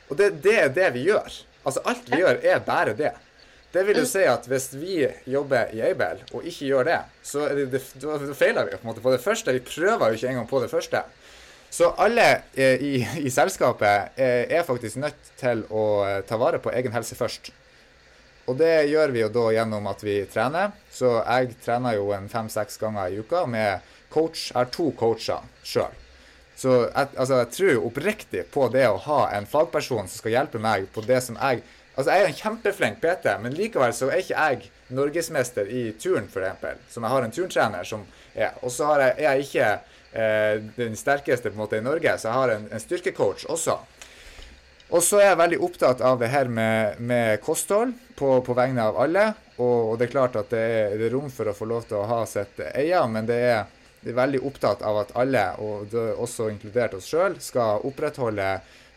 Og 0.09 0.16
det, 0.16 0.30
det 0.47 0.55
er 0.62 0.72
det 0.72 0.89
vi 0.95 1.05
gjør. 1.11 1.28
Altså 1.68 1.82
alt 1.93 2.09
vi 2.09 2.22
gjør, 2.22 2.41
er 2.41 2.64
bare 2.64 2.97
det. 2.97 3.12
Det 3.68 3.84
vil 3.84 4.01
jo 4.01 4.07
si 4.09 4.22
at 4.24 4.47
hvis 4.49 4.70
vi 4.80 5.03
jobber 5.28 5.74
i 5.76 5.82
Aibel 5.84 6.22
og 6.32 6.47
ikke 6.49 6.70
gjør 6.70 6.89
det, 6.89 6.99
så 7.20 7.51
det, 7.53 7.66
det, 7.74 7.82
da 8.01 8.16
feiler 8.32 8.70
vi 8.70 8.80
på, 8.80 8.95
på 8.97 9.12
det 9.12 9.20
første. 9.20 9.53
Vi 9.53 9.64
prøver 9.66 10.09
jo 10.09 10.16
ikke 10.16 10.32
engang 10.32 10.49
på 10.49 10.62
det 10.64 10.70
første. 10.72 11.05
Så 11.68 11.91
alle 12.01 12.30
i, 12.57 12.64
i, 12.64 12.93
i, 13.26 13.28
selskapet 13.28 13.89
er, 13.91 14.07
eh, 14.16 14.57
er 14.57 14.64
faktisk 14.64 14.97
nødt 15.05 15.32
til 15.36 15.66
å 15.68 15.89
eh, 16.07 16.20
ta 16.24 16.41
vare 16.41 16.62
på 16.64 16.72
egen 16.72 16.97
helse 16.97 17.18
først. 17.18 17.53
Og 18.49 18.57
det 18.57 18.88
gjør 18.88 19.12
vi 19.12 19.22
jo 19.22 19.30
da 19.32 19.46
gjennom 19.53 19.88
at 19.90 20.03
vi 20.05 20.18
trener. 20.32 20.72
Så 20.90 21.18
jeg 21.20 21.55
trener 21.64 21.99
jo 21.99 22.11
en 22.16 22.28
fem-seks 22.32 22.80
ganger 22.80 23.12
i 23.12 23.20
uka 23.20 23.44
med 23.46 23.84
coach. 24.12 24.49
Jeg 24.51 24.59
har 24.59 24.70
to 24.72 24.90
coacher 24.96 25.44
sjøl. 25.62 25.96
Så 26.59 26.72
jeg, 26.88 27.11
altså, 27.14 27.42
jeg 27.42 27.51
tror 27.55 27.84
oppriktig 27.86 28.46
på 28.51 28.66
det 28.74 28.86
å 28.88 28.96
ha 29.05 29.20
en 29.36 29.46
fagperson 29.46 30.09
som 30.09 30.16
skal 30.16 30.34
hjelpe 30.34 30.62
meg 30.62 30.88
på 30.94 31.05
det 31.07 31.20
som 31.26 31.38
jeg 31.40 31.66
Altså, 31.99 32.12
jeg 32.14 32.22
er 32.22 32.28
en 32.28 32.36
kjempeflink 32.38 33.01
PT, 33.03 33.24
men 33.42 33.57
likevel 33.59 33.90
så 33.90 34.07
er 34.07 34.20
ikke 34.22 34.42
jeg 34.44 34.68
norgesmester 34.94 35.66
i 35.66 35.80
turn, 35.99 36.28
f.eks. 36.30 36.84
Som 36.94 37.03
jeg 37.03 37.11
har 37.11 37.24
en 37.26 37.32
turntrener 37.34 37.88
som 37.88 38.05
er. 38.36 38.53
Og 38.62 38.70
så 38.70 38.92
er 38.94 39.18
jeg 39.18 39.49
ikke 39.49 39.70
eh, 40.12 40.61
den 40.76 40.94
sterkeste 40.94 41.51
på 41.51 41.59
en 41.59 41.62
måte 41.64 41.80
i 41.80 41.82
Norge, 41.82 42.12
så 42.14 42.30
jeg 42.30 42.38
har 42.38 42.53
en, 42.55 42.68
en 42.70 42.84
styrkecoach 42.84 43.49
også. 43.51 43.74
Og 44.89 45.03
så 45.05 45.18
er 45.20 45.30
jeg 45.30 45.41
veldig 45.43 45.59
opptatt 45.66 46.01
av 46.01 46.16
det 46.20 46.30
her 46.32 46.49
med, 46.49 47.01
med 47.05 47.43
kosthold 47.45 47.93
på, 48.16 48.30
på, 48.45 48.55
vegne 48.57 48.86
av 48.89 48.97
alle. 49.03 49.26
Og, 49.59 49.91
og, 49.91 49.95
det 50.01 50.09
er 50.09 50.14
klart 50.14 50.39
at 50.41 50.49
det 50.55 50.62
er, 50.64 50.95
det 50.97 51.09
er, 51.11 51.12
rom 51.12 51.28
for 51.32 51.51
å 51.51 51.57
få 51.57 51.68
lov 51.68 51.84
til 51.91 51.99
å 52.01 52.07
ha 52.09 52.22
sitt 52.30 52.62
eie, 52.72 53.03
men 53.12 53.28
det 53.28 53.39
er, 53.51 53.66
det 54.01 54.14
er 54.14 54.20
veldig 54.22 54.41
opptatt 54.49 54.84
av 54.86 55.03
at 55.03 55.12
alle, 55.20 55.45
og 55.61 55.93
også 56.24 56.49
inkludert 56.55 56.97
oss 56.97 57.11
sjøl, 57.11 57.36
skal 57.43 57.84
opprettholde 57.84 58.49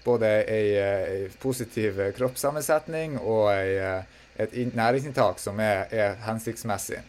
både 0.05 0.31
ei, 0.49 0.65
ei 0.79 1.29
positiv 1.41 1.99
kroppssammensetning 2.15 3.19
og 3.19 3.49
ei, 3.51 3.99
et 4.41 4.55
næringsinntak 4.77 5.43
som 5.43 5.59
er, 5.59 5.89
er 5.91 6.15
hensiktsmessig. 6.23 7.01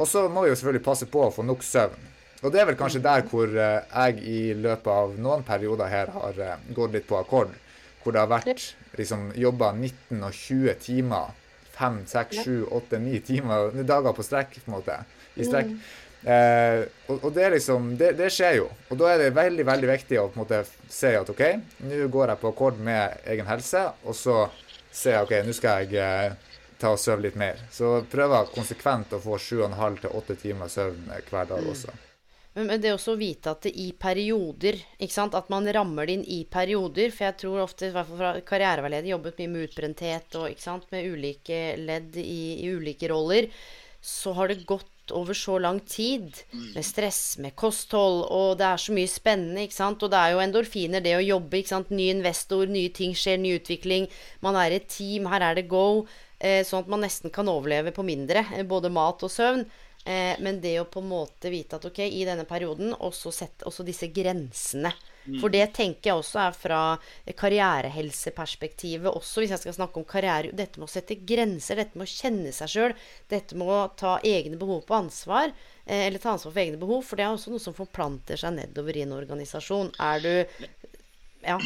Og 0.00 0.08
så 0.08 0.26
må 0.32 0.44
vi 0.44 0.50
jo 0.50 0.58
selvfølgelig 0.58 0.84
passe 0.84 1.06
på 1.12 1.26
å 1.26 1.32
få 1.34 1.44
nok 1.46 1.62
søvn. 1.64 2.06
Og 2.40 2.52
det 2.52 2.62
er 2.62 2.70
vel 2.70 2.78
kanskje 2.78 3.02
der 3.04 3.24
hvor 3.28 3.50
eh, 3.52 3.82
jeg 3.84 4.22
i 4.24 4.38
løpet 4.56 4.88
av 4.88 5.16
noen 5.20 5.42
perioder 5.44 5.90
her 5.92 6.12
har 6.14 6.38
eh, 6.40 6.62
gått 6.76 6.94
litt 6.96 7.08
på 7.08 7.18
akkord. 7.18 7.52
Hvor 8.02 8.16
det 8.16 8.22
har 8.22 8.30
vært 8.30 8.74
liksom 8.96 9.30
jobba 9.36 9.72
19 9.76 10.22
og 10.24 10.32
20 10.32 10.76
timer. 10.80 11.36
5, 11.80 12.02
6, 12.06 12.42
7, 12.44 12.54
8, 12.76 12.98
9 13.00 13.20
timer, 13.24 13.82
dager 13.88 14.12
på 14.12 14.24
strekk, 14.24 14.58
på 14.60 14.68
en 14.68 14.74
måte. 14.74 14.96
I 15.40 15.46
strekk. 15.48 15.70
Mm. 15.72 15.78
Eh, 16.20 16.82
og, 17.06 17.22
og, 17.24 17.30
det, 17.32 17.46
liksom, 17.54 17.94
det, 17.96 18.10
det, 18.18 18.28
skjer 18.34 18.58
jo. 18.58 18.66
Og 18.90 19.00
da 19.00 19.14
er 19.14 19.22
det 19.22 19.30
veldig 19.36 19.64
veldig 19.64 19.88
viktig 19.88 20.18
å 20.20 20.26
på 20.28 20.36
en 20.36 20.42
måte 20.42 20.60
se 20.92 21.14
at 21.16 21.32
OK, 21.32 21.42
nå 21.88 22.02
går 22.12 22.34
jeg 22.34 22.42
på 22.42 22.52
akkord 22.52 22.82
med 22.90 23.24
egen 23.32 23.48
helse, 23.48 23.86
og 24.04 24.16
så 24.18 24.42
ser 24.92 25.16
jeg 25.16 25.28
OK, 25.28 25.34
nå 25.46 25.56
skal 25.56 25.86
jeg 25.86 26.04
eh, 26.04 26.52
ta 26.80 26.92
og 26.92 27.00
sove 27.00 27.24
litt 27.24 27.40
mer. 27.40 27.64
Så 27.72 28.02
prøver 28.12 28.52
konsekvent 28.52 29.16
å 29.16 29.22
få 29.24 29.40
7,5 29.40 30.00
til 30.04 30.20
8 30.20 30.38
timer 30.44 30.72
søvn 30.72 31.08
hver 31.08 31.52
dag 31.54 31.64
mm. 31.64 31.72
også. 31.72 31.96
Men 32.66 32.82
det 32.82 32.92
også 32.94 33.14
å 33.14 33.20
vite 33.20 33.52
at 33.52 33.66
det 33.66 33.72
i 33.78 33.90
perioder 33.96 34.78
ikke 34.98 35.14
sant? 35.14 35.36
At 35.38 35.50
man 35.52 35.68
rammer 35.72 36.08
det 36.08 36.18
inn 36.18 36.24
i 36.26 36.40
perioder. 36.50 37.12
For 37.14 37.28
jeg 37.28 37.38
tror 37.42 37.64
ofte, 37.64 37.90
i 37.90 37.94
hvert 37.94 38.08
fall 38.08 38.20
fra 38.20 38.32
karriereveileder, 38.52 39.12
jobbet 39.14 39.42
mye 39.42 39.52
med 39.52 39.68
utbrenthet 39.68 40.40
og 40.40 40.48
ikke 40.52 40.66
sant? 40.66 40.88
med 40.90 41.06
ulike 41.10 41.60
ledd 41.80 42.16
i, 42.20 42.40
i 42.64 42.72
ulike 42.72 43.10
roller. 43.12 43.50
Så 44.00 44.32
har 44.36 44.48
det 44.48 44.64
gått 44.68 44.88
over 45.12 45.34
så 45.34 45.58
lang 45.58 45.80
tid. 45.80 46.32
Med 46.74 46.86
stress, 46.86 47.38
med 47.42 47.54
kosthold, 47.58 48.24
og 48.30 48.56
det 48.60 48.66
er 48.68 48.80
så 48.80 48.94
mye 48.96 49.10
spennende, 49.10 49.66
ikke 49.66 49.78
sant. 49.78 50.02
Og 50.06 50.12
det 50.12 50.20
er 50.20 50.34
jo 50.34 50.42
endorfiner, 50.44 51.04
det 51.04 51.16
å 51.18 51.24
jobbe, 51.24 51.60
ikke 51.60 51.74
sant. 51.74 51.92
Ny 51.94 52.10
investor, 52.14 52.70
nye 52.70 52.92
ting 52.94 53.14
skjer, 53.18 53.40
ny 53.42 53.56
utvikling. 53.58 54.08
Man 54.44 54.58
er 54.60 54.78
et 54.78 54.88
team, 54.90 55.28
her 55.32 55.50
er 55.50 55.58
det 55.58 55.68
go. 55.70 56.06
Eh, 56.40 56.62
sånn 56.64 56.86
at 56.86 56.90
man 56.92 57.04
nesten 57.04 57.32
kan 57.34 57.50
overleve 57.52 57.92
på 57.96 58.06
mindre. 58.06 58.46
Eh, 58.56 58.66
både 58.66 58.92
mat 58.92 59.22
og 59.26 59.32
søvn. 59.32 59.66
Eh, 60.04 60.36
men 60.40 60.60
det 60.62 60.78
å 60.80 60.88
på 60.88 61.02
en 61.02 61.10
måte 61.10 61.50
vite 61.52 61.76
at 61.76 61.84
ok, 61.84 61.98
i 62.06 62.24
denne 62.24 62.46
perioden, 62.48 62.94
også 62.96 63.32
sette 63.34 63.66
også 63.68 63.84
disse 63.84 64.08
grensene. 64.14 64.92
Mm. 65.26 65.36
For 65.42 65.52
det 65.52 65.66
tenker 65.76 66.10
jeg 66.10 66.22
også 66.22 66.40
er 66.40 66.54
fra 66.56 66.80
karrierehelseperspektivet 67.36 69.10
også, 69.12 69.42
hvis 69.42 69.52
jeg 69.52 69.62
skal 69.66 69.76
snakke 69.76 70.00
om 70.00 70.06
karriere. 70.08 70.54
Dette 70.56 70.80
med 70.80 70.88
å 70.88 70.92
sette 70.92 71.18
grenser, 71.28 71.82
dette 71.82 72.00
med 72.00 72.08
å 72.08 72.14
kjenne 72.14 72.54
seg 72.56 72.72
sjøl, 72.72 72.96
dette 73.28 73.58
med 73.60 73.68
å 73.68 73.82
ta 74.00 74.16
egne 74.24 74.56
behov 74.60 74.86
på 74.88 74.96
ansvar. 75.02 75.52
Eh, 75.84 76.06
eller 76.06 76.22
ta 76.22 76.32
ansvar 76.34 76.54
for 76.54 76.64
egne 76.64 76.80
behov, 76.80 77.04
for 77.04 77.20
det 77.20 77.28
er 77.28 77.36
også 77.36 77.52
noe 77.52 77.62
som 77.62 77.76
forplanter 77.76 78.40
seg 78.40 78.56
nedover 78.56 78.96
i 78.96 79.04
en 79.04 79.16
organisasjon. 79.18 79.94
Er 80.00 80.24
du 80.24 80.34
Ja. 81.44 81.60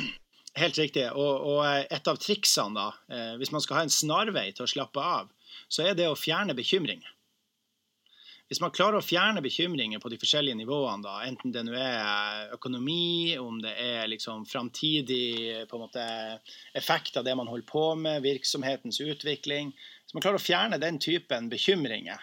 Helt 0.54 0.76
riktig. 0.78 1.08
Og, 1.18 1.46
og 1.50 1.64
eh, 1.66 1.86
et 1.94 2.10
av 2.10 2.18
triksene, 2.22 2.74
da, 2.76 2.90
eh, 3.10 3.32
hvis 3.40 3.50
man 3.54 3.62
skal 3.62 3.80
ha 3.80 3.86
en 3.86 3.94
snarvei 3.94 4.50
til 4.54 4.66
å 4.66 4.70
slappe 4.70 5.02
av, 5.02 5.30
så 5.70 5.86
er 5.86 5.98
det 5.98 6.06
å 6.10 6.18
fjerne 6.18 6.54
bekymringer. 6.54 7.13
Hvis 8.54 8.62
man 8.62 8.70
klarer 8.70 9.00
å 9.00 9.02
fjerne 9.02 9.40
bekymringer 9.42 9.98
på 9.98 10.12
de 10.12 10.16
forskjellige 10.22 10.54
nivåene, 10.54 11.02
da, 11.02 11.14
enten 11.26 11.50
det 11.50 11.64
nå 11.66 11.72
er 11.74 12.52
økonomi, 12.54 13.34
om 13.42 13.56
det 13.58 13.72
er 13.82 14.04
liksom 14.06 14.44
framtidig 14.46 15.66
effekt 16.78 17.18
av 17.18 17.24
det 17.26 17.34
man 17.34 17.50
holder 17.50 17.66
på 17.66 17.82
med, 17.98 18.22
virksomhetens 18.22 19.00
utvikling 19.02 19.72
Hvis 19.74 20.14
man 20.14 20.22
klarer 20.22 20.38
å 20.38 20.44
fjerne 20.44 20.78
den 20.78 21.00
typen 21.02 21.48
bekymringer, 21.50 22.22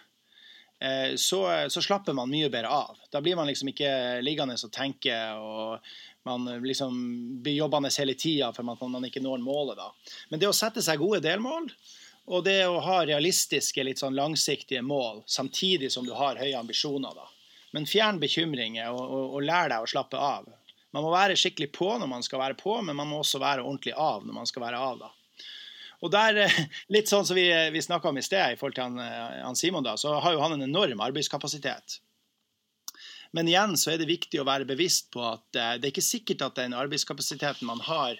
eh, 0.79 1.17
så, 1.19 1.41
så, 1.67 1.83
slapper 1.83 2.15
man 2.15 2.31
mye 2.31 2.47
bedre 2.47 2.71
av. 2.71 3.03
Da 3.11 3.19
blir 3.19 3.35
man 3.35 3.51
liksom 3.51 3.73
ikke 3.73 3.91
liggende 4.23 4.55
og 4.55 4.71
tenke 4.71 5.17
og 5.35 5.91
man 6.23 6.47
liksom 6.63 6.95
blir 7.43 7.59
jobbende 7.59 7.91
hele 7.97 8.15
tida 8.15 8.53
for 8.55 8.71
at 8.71 8.87
man 8.87 9.11
ikke 9.11 9.25
når 9.27 9.43
målet. 9.43 9.83
da. 9.83 9.91
Men 10.31 10.39
det 10.39 10.47
å 10.47 10.55
sette 10.55 10.79
seg 10.79 11.03
gode 11.03 11.19
delmål 11.27 11.67
og 12.27 12.43
det 12.45 12.59
å 12.67 12.79
ha 12.85 13.01
realistiske, 13.05 13.83
litt 13.83 14.01
sånn 14.01 14.17
langsiktige 14.17 14.83
mål 14.85 15.23
samtidig 15.29 15.91
som 15.91 16.05
du 16.05 16.13
har 16.17 16.39
høye 16.39 16.57
ambisjoner. 16.59 17.15
da. 17.15 17.27
Men 17.71 17.87
fjern 17.89 18.19
bekymringer 18.21 18.91
og, 18.91 19.01
og, 19.01 19.37
og 19.37 19.47
lær 19.47 19.71
deg 19.71 19.83
å 19.83 19.89
slappe 19.89 20.19
av. 20.19 20.45
Man 20.91 21.05
må 21.05 21.11
være 21.13 21.37
skikkelig 21.39 21.71
på 21.75 21.89
når 21.97 22.09
man 22.11 22.23
skal 22.23 22.41
være 22.43 22.59
på, 22.59 22.75
men 22.83 22.97
man 22.99 23.09
må 23.09 23.21
også 23.21 23.39
være 23.41 23.63
ordentlig 23.63 23.95
av 23.95 24.25
når 24.27 24.37
man 24.37 24.49
skal 24.49 24.65
være 24.67 24.79
av. 24.79 25.01
da. 25.05 25.11
Og 26.01 26.11
der, 26.13 26.43
eh, 26.45 26.61
Litt 26.95 27.11
sånn 27.11 27.25
som 27.27 27.37
vi, 27.37 27.47
vi 27.73 27.83
snakka 27.83 28.11
om 28.11 28.19
i 28.19 28.25
sted, 28.25 28.53
i 28.53 28.59
forhold 28.59 28.77
til 28.77 28.87
han, 28.89 29.01
eh, 29.01 29.41
han, 29.45 29.57
Simon, 29.57 29.85
da, 29.87 29.97
så 29.97 30.17
har 30.19 30.35
jo 30.35 30.43
han 30.43 30.57
en 30.57 30.67
enorm 30.67 31.03
arbeidskapasitet. 31.03 31.99
Men 33.31 33.47
igjen 33.47 33.77
så 33.79 33.93
er 33.93 34.01
det 34.01 34.09
viktig 34.09 34.41
å 34.41 34.47
være 34.47 34.67
bevisst 34.67 35.11
på 35.13 35.23
at 35.23 35.55
eh, 35.55 35.75
det 35.79 35.87
er 35.87 35.93
ikke 35.93 36.05
sikkert 36.05 36.45
at 36.49 36.59
den 36.59 36.75
arbeidskapasiteten 36.75 37.69
man 37.69 37.83
har, 37.87 38.19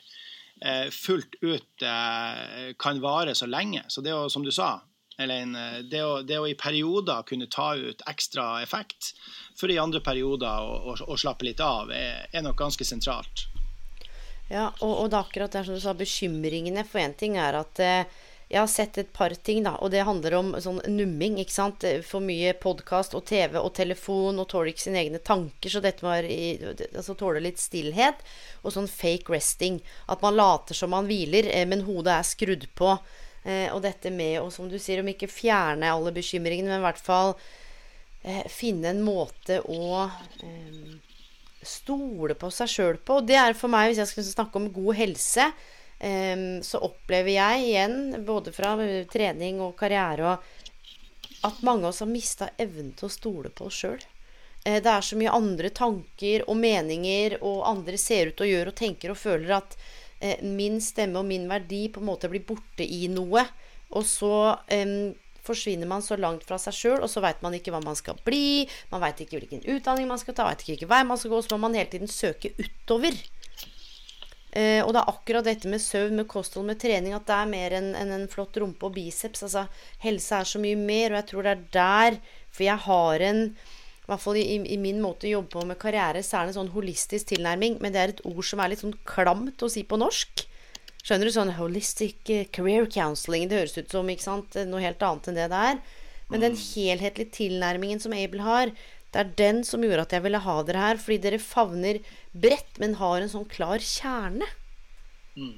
fullt 0.94 1.36
ut 1.42 1.82
eh, 1.82 2.72
kan 2.78 3.02
vare 3.02 3.36
så 3.36 3.50
lenge. 3.50 3.84
Så 3.88 4.02
det 4.06 4.14
å, 4.14 4.28
som 4.30 4.46
du 4.46 4.52
sa, 4.54 4.76
Elaine, 5.18 5.58
eh, 5.58 5.80
det 5.90 6.04
å, 6.06 6.22
det 6.26 6.40
å 6.40 6.48
i 6.50 6.58
perioder 6.58 7.26
kunne 7.28 7.50
ta 7.52 7.74
ut 7.76 8.04
ekstra 8.10 8.62
effekt, 8.62 9.14
for 9.60 9.72
i 9.72 9.80
andre 9.82 10.02
perioder 10.06 10.62
å, 10.62 10.96
å 11.08 11.18
slappe 11.18 11.48
litt 11.48 11.62
av, 11.64 11.92
er, 11.96 12.28
er 12.32 12.46
nok 12.46 12.60
ganske 12.62 12.88
sentralt. 12.88 13.48
Ja, 14.52 14.68
og, 14.82 14.92
og 14.92 15.12
det 15.12 15.18
er 15.18 15.26
akkurat 15.26 15.54
det 15.56 15.64
som 15.66 15.78
du 15.78 15.82
sa, 15.84 15.96
bekymringene. 15.96 16.84
For 16.88 17.04
én 17.04 17.16
ting 17.18 17.38
er 17.40 17.62
at 17.62 17.82
eh, 17.84 18.22
jeg 18.52 18.60
har 18.60 18.68
sett 18.68 18.98
et 19.00 19.12
par 19.16 19.32
ting, 19.48 19.62
da, 19.64 19.78
og 19.80 19.94
det 19.94 20.04
handler 20.04 20.34
om 20.36 20.50
sånn 20.60 20.82
numming. 20.92 21.38
ikke 21.40 21.56
sant? 21.56 21.86
For 22.04 22.24
mye 22.24 22.52
podkast 22.60 23.16
og 23.16 23.24
TV 23.30 23.56
og 23.62 23.72
telefon 23.78 24.42
og 24.42 24.50
tåler 24.52 24.74
ikke 24.74 24.84
sine 24.84 25.00
egne 25.00 25.22
tanker, 25.24 25.72
så 25.72 25.80
dette 25.84 26.04
var 26.04 26.28
i, 26.28 26.58
altså 26.90 27.16
tåler 27.16 27.46
litt 27.46 27.62
stillhet. 27.64 28.20
Og 28.66 28.76
sånn 28.76 28.92
fake 28.92 29.32
resting. 29.32 29.80
At 30.12 30.24
man 30.26 30.36
later 30.36 30.76
som 30.76 30.92
man 30.92 31.08
hviler, 31.08 31.48
eh, 31.48 31.64
men 31.70 31.86
hodet 31.88 32.18
er 32.18 32.28
skrudd 32.28 32.68
på. 32.76 32.98
Eh, 33.46 33.70
og 33.72 33.86
dette 33.88 34.12
med 34.12 34.42
å, 34.42 34.50
som 34.52 34.68
du 34.68 34.76
sier, 34.76 35.00
om 35.00 35.14
ikke 35.14 35.32
fjerne 35.32 35.94
alle 35.94 36.12
bekymringene, 36.16 36.74
men 36.74 36.84
i 36.84 36.88
hvert 36.90 37.02
fall 37.02 37.38
eh, 38.28 38.44
finne 38.52 38.92
en 38.92 39.06
måte 39.06 39.62
å 39.64 40.04
stole 41.64 42.36
på 42.36 42.50
seg 42.52 42.70
sjøl 42.76 43.00
på. 43.00 43.22
Og 43.22 43.30
det 43.32 43.40
er 43.40 43.56
for 43.58 43.72
meg, 43.72 43.92
hvis 43.92 44.04
jeg 44.04 44.12
skal 44.12 44.28
snakke 44.28 44.60
om 44.60 44.74
god 44.76 44.98
helse, 45.00 45.48
eh, 45.48 45.80
så 46.66 46.80
opplever 46.82 47.36
jeg 47.36 47.66
igjen, 47.68 47.98
både 48.26 48.50
fra 48.56 48.72
trening 49.12 49.60
og 49.62 49.76
karriere, 49.78 50.38
at 51.46 51.62
mange 51.66 51.86
av 51.86 51.92
oss 51.92 52.02
har 52.02 52.10
mista 52.10 52.50
evnen 52.58 52.92
til 52.98 53.06
å 53.06 53.14
stole 53.14 53.52
på 53.54 53.68
oss 53.70 53.84
sjøl. 53.84 54.02
Eh, 54.64 54.82
det 54.84 54.92
er 54.92 55.02
så 55.02 55.18
mye 55.18 55.34
andre 55.34 55.72
tanker 55.74 56.46
og 56.50 56.60
meninger, 56.62 57.40
og 57.42 57.66
andre 57.70 57.98
ser 57.98 58.32
ut 58.32 58.44
og 58.44 58.52
gjør 58.52 58.72
og 58.72 58.78
tenker 58.78 59.14
og 59.14 59.20
føler 59.20 59.58
at 59.58 59.76
eh, 60.20 60.44
min 60.46 60.80
stemme 60.84 61.22
og 61.22 61.28
min 61.30 61.50
verdi 61.50 61.88
på 61.90 62.02
en 62.02 62.10
måte 62.12 62.30
blir 62.32 62.46
borte 62.46 62.86
i 62.86 63.08
noe. 63.12 63.46
Og 63.92 64.06
så 64.08 64.36
um, 64.56 65.12
forsvinner 65.44 65.90
man 65.90 66.04
så 66.06 66.16
langt 66.16 66.46
fra 66.48 66.56
seg 66.62 66.78
sjøl, 66.78 67.02
og 67.04 67.10
så 67.12 67.24
veit 67.26 67.42
man 67.44 67.58
ikke 67.58 67.74
hva 67.74 67.82
man 67.84 67.98
skal 68.00 68.20
bli. 68.24 68.70
Man 68.94 69.02
veit 69.04 69.20
ikke 69.20 69.40
hvilken 69.40 69.66
utdanning 69.74 70.08
man 70.08 70.22
skal 70.22 70.38
ta, 70.38 70.46
veit 70.48 70.62
ikke 70.62 70.78
hvilken 70.78 70.94
vei 70.94 71.02
man 71.10 71.20
skal 71.20 71.34
gå. 71.34 71.42
Så 71.44 71.58
må 71.58 71.66
man 71.66 71.76
hele 71.76 71.92
tiden 71.92 72.12
søke 72.12 72.54
utover. 72.62 73.18
Eh, 74.52 74.82
og 74.84 74.92
det 74.92 75.00
er 75.00 75.12
akkurat 75.14 75.48
dette 75.48 75.70
med 75.72 75.80
søvn, 75.80 76.18
med 76.20 76.28
kosthold, 76.32 76.68
med 76.68 76.80
trening, 76.82 77.14
at 77.16 77.28
det 77.28 77.36
er 77.38 77.52
mer 77.52 77.76
enn 77.78 77.94
en, 77.96 78.16
en 78.18 78.26
flott 78.32 78.58
rumpe 78.60 78.90
og 78.90 78.96
biceps. 78.98 79.46
Altså, 79.48 79.68
helse 80.04 80.40
er 80.42 80.50
så 80.50 80.60
mye 80.60 80.80
mer, 80.80 81.14
og 81.14 81.22
jeg 81.22 81.30
tror 81.32 81.48
det 81.48 81.54
er 81.54 81.68
der 81.78 82.20
For 82.52 82.68
jeg 82.68 82.84
har 82.84 83.24
en 83.30 83.46
i 84.02 84.10
hvert 84.12 84.24
fall 84.26 84.38
i, 84.42 84.58
i, 84.74 84.76
min 84.82 84.98
måte 85.00 85.28
å 85.30 85.36
jobbe 85.38 85.54
på 85.54 85.62
med 85.70 85.78
karriere, 85.80 86.20
så 86.26 86.40
er 86.40 86.48
det 86.48 86.52
en 86.52 86.64
sånn 86.64 86.74
holistisk 86.74 87.30
tilnærming. 87.30 87.78
Men 87.80 87.94
det 87.94 88.00
er 88.02 88.12
et 88.12 88.24
ord 88.28 88.44
som 88.44 88.60
er 88.60 88.74
litt 88.74 88.82
sånn 88.82 88.98
klamt 89.08 89.62
å 89.64 89.70
si 89.72 89.86
på 89.88 90.00
norsk. 90.02 90.44
Skjønner 91.02 91.30
du? 91.30 91.34
Sånn 91.34 91.54
holistic 91.56 92.32
eh, 92.34 92.50
career 92.52 92.90
counseling. 92.92 93.48
Det 93.48 93.62
høres 93.62 93.78
ut 93.78 93.94
som 93.94 94.10
ikke 94.12 94.26
sant? 94.26 94.58
noe 94.68 94.84
helt 94.84 95.06
annet 95.06 95.30
enn 95.30 95.40
det 95.40 95.48
det 95.54 95.62
er. 95.70 95.80
Men 96.34 96.44
den 96.44 96.58
helhetlige 96.60 97.32
tilnærmingen 97.38 98.04
som 98.04 98.16
Abel 98.18 98.44
har, 98.44 98.74
det 99.12 99.22
er 99.22 99.32
den 99.40 99.64
som 99.68 99.84
gjorde 99.84 100.06
at 100.08 100.14
jeg 100.16 100.24
ville 100.26 100.44
ha 100.44 100.58
dere 100.68 100.84
her. 100.90 101.00
Fordi 101.00 101.22
dere 101.24 101.40
favner 101.44 102.02
bredt, 102.32 102.80
men 102.80 102.98
har 103.00 103.22
en 103.22 103.32
sånn 103.32 103.50
klar 103.52 103.84
kjerne. 103.84 104.48
Mm. 105.36 105.58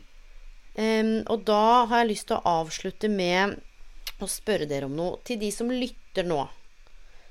Um, 0.74 1.14
og 1.30 1.46
da 1.46 1.86
har 1.90 2.02
jeg 2.02 2.12
lyst 2.16 2.30
til 2.32 2.40
å 2.40 2.58
avslutte 2.64 3.10
med 3.12 3.60
å 4.24 4.30
spørre 4.30 4.68
dere 4.70 4.90
om 4.90 4.98
noe. 4.98 5.20
Til 5.26 5.40
de 5.42 5.52
som 5.54 5.72
lytter 5.72 6.26
nå. 6.28 6.42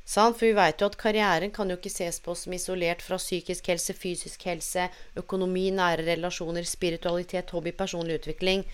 Sant? 0.05 0.37
For 0.39 0.49
vi 0.49 0.55
vet 0.57 0.83
jo 0.83 0.89
at 0.91 0.99
karrieren 1.01 1.53
kan 1.55 1.71
jo 1.71 1.79
ikke 1.79 1.93
ses 1.93 2.19
på 2.23 2.35
som 2.39 2.55
isolert 2.55 3.03
fra 3.05 3.19
psykisk 3.21 3.71
helse, 3.71 3.95
fysisk 3.95 4.47
helse, 4.51 4.89
økonomi, 5.19 5.69
nære 5.75 6.07
relasjoner, 6.07 6.67
spiritualitet, 6.67 7.55
hobby, 7.55 7.75
personlig 7.75 8.21
utvikling. 8.21 8.67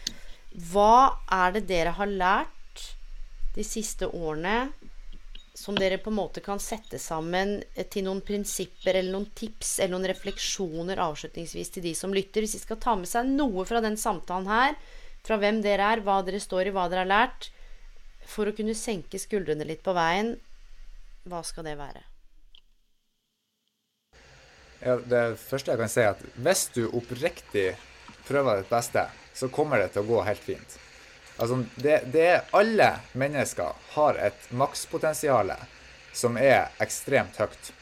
Hva 0.72 1.18
er 1.32 1.56
det 1.56 1.66
dere 1.68 1.92
har 1.98 2.08
lært 2.08 2.84
de 3.56 3.64
siste 3.66 4.08
årene 4.08 4.70
som 5.58 5.76
dere 5.78 5.98
på 5.98 6.12
en 6.12 6.18
måte 6.18 6.42
kan 6.44 6.60
sette 6.62 7.00
sammen 7.02 7.58
til 7.90 8.06
noen 8.06 8.20
prinsipper 8.24 8.94
eller 8.94 9.14
noen 9.16 9.28
tips 9.36 9.78
eller 9.80 9.96
noen 9.96 10.08
refleksjoner 10.12 11.00
avslutningsvis 11.02 11.72
til 11.74 11.84
de 11.88 11.94
som 11.98 12.14
lytter? 12.14 12.44
Hvis 12.44 12.54
de 12.54 12.62
skal 12.62 12.78
ta 12.82 12.94
med 12.98 13.10
seg 13.10 13.26
noe 13.32 13.66
fra 13.68 13.82
den 13.84 13.98
samtalen 13.98 14.46
her, 14.50 14.76
fra 15.26 15.38
hvem 15.42 15.58
dere 15.64 15.90
er, 15.94 16.04
hva 16.06 16.20
dere 16.24 16.40
står 16.42 16.70
i, 16.70 16.74
hva 16.76 16.86
dere 16.88 17.04
har 17.04 17.10
lært, 17.10 17.50
for 18.28 18.48
å 18.48 18.54
kunne 18.54 18.76
senke 18.78 19.18
skuldrene 19.18 19.66
litt 19.66 19.82
på 19.82 19.96
veien, 19.96 20.36
hva 21.28 21.42
skal 21.44 21.66
det 21.66 21.74
være? 21.80 22.04
Ja, 24.78 24.94
det 25.02 25.22
første 25.42 25.74
jeg 25.74 25.80
kan 25.80 25.90
si, 25.90 26.04
er 26.04 26.14
at 26.14 26.26
hvis 26.38 26.68
du 26.76 26.84
oppriktig 26.86 27.72
prøver 28.28 28.60
ditt 28.60 28.70
beste, 28.70 29.08
så 29.34 29.50
kommer 29.50 29.82
det 29.82 29.90
til 29.94 30.04
å 30.04 30.12
gå 30.12 30.22
helt 30.28 30.44
fint. 30.44 30.78
Altså, 31.38 31.62
det, 31.76 32.00
det 32.12 32.28
Alle 32.56 32.92
mennesker 33.12 33.76
har 33.94 34.20
et 34.28 34.48
makspotensial 34.50 35.52
som 36.12 36.38
er 36.40 36.72
ekstremt 36.82 37.38
høyt. 37.38 37.72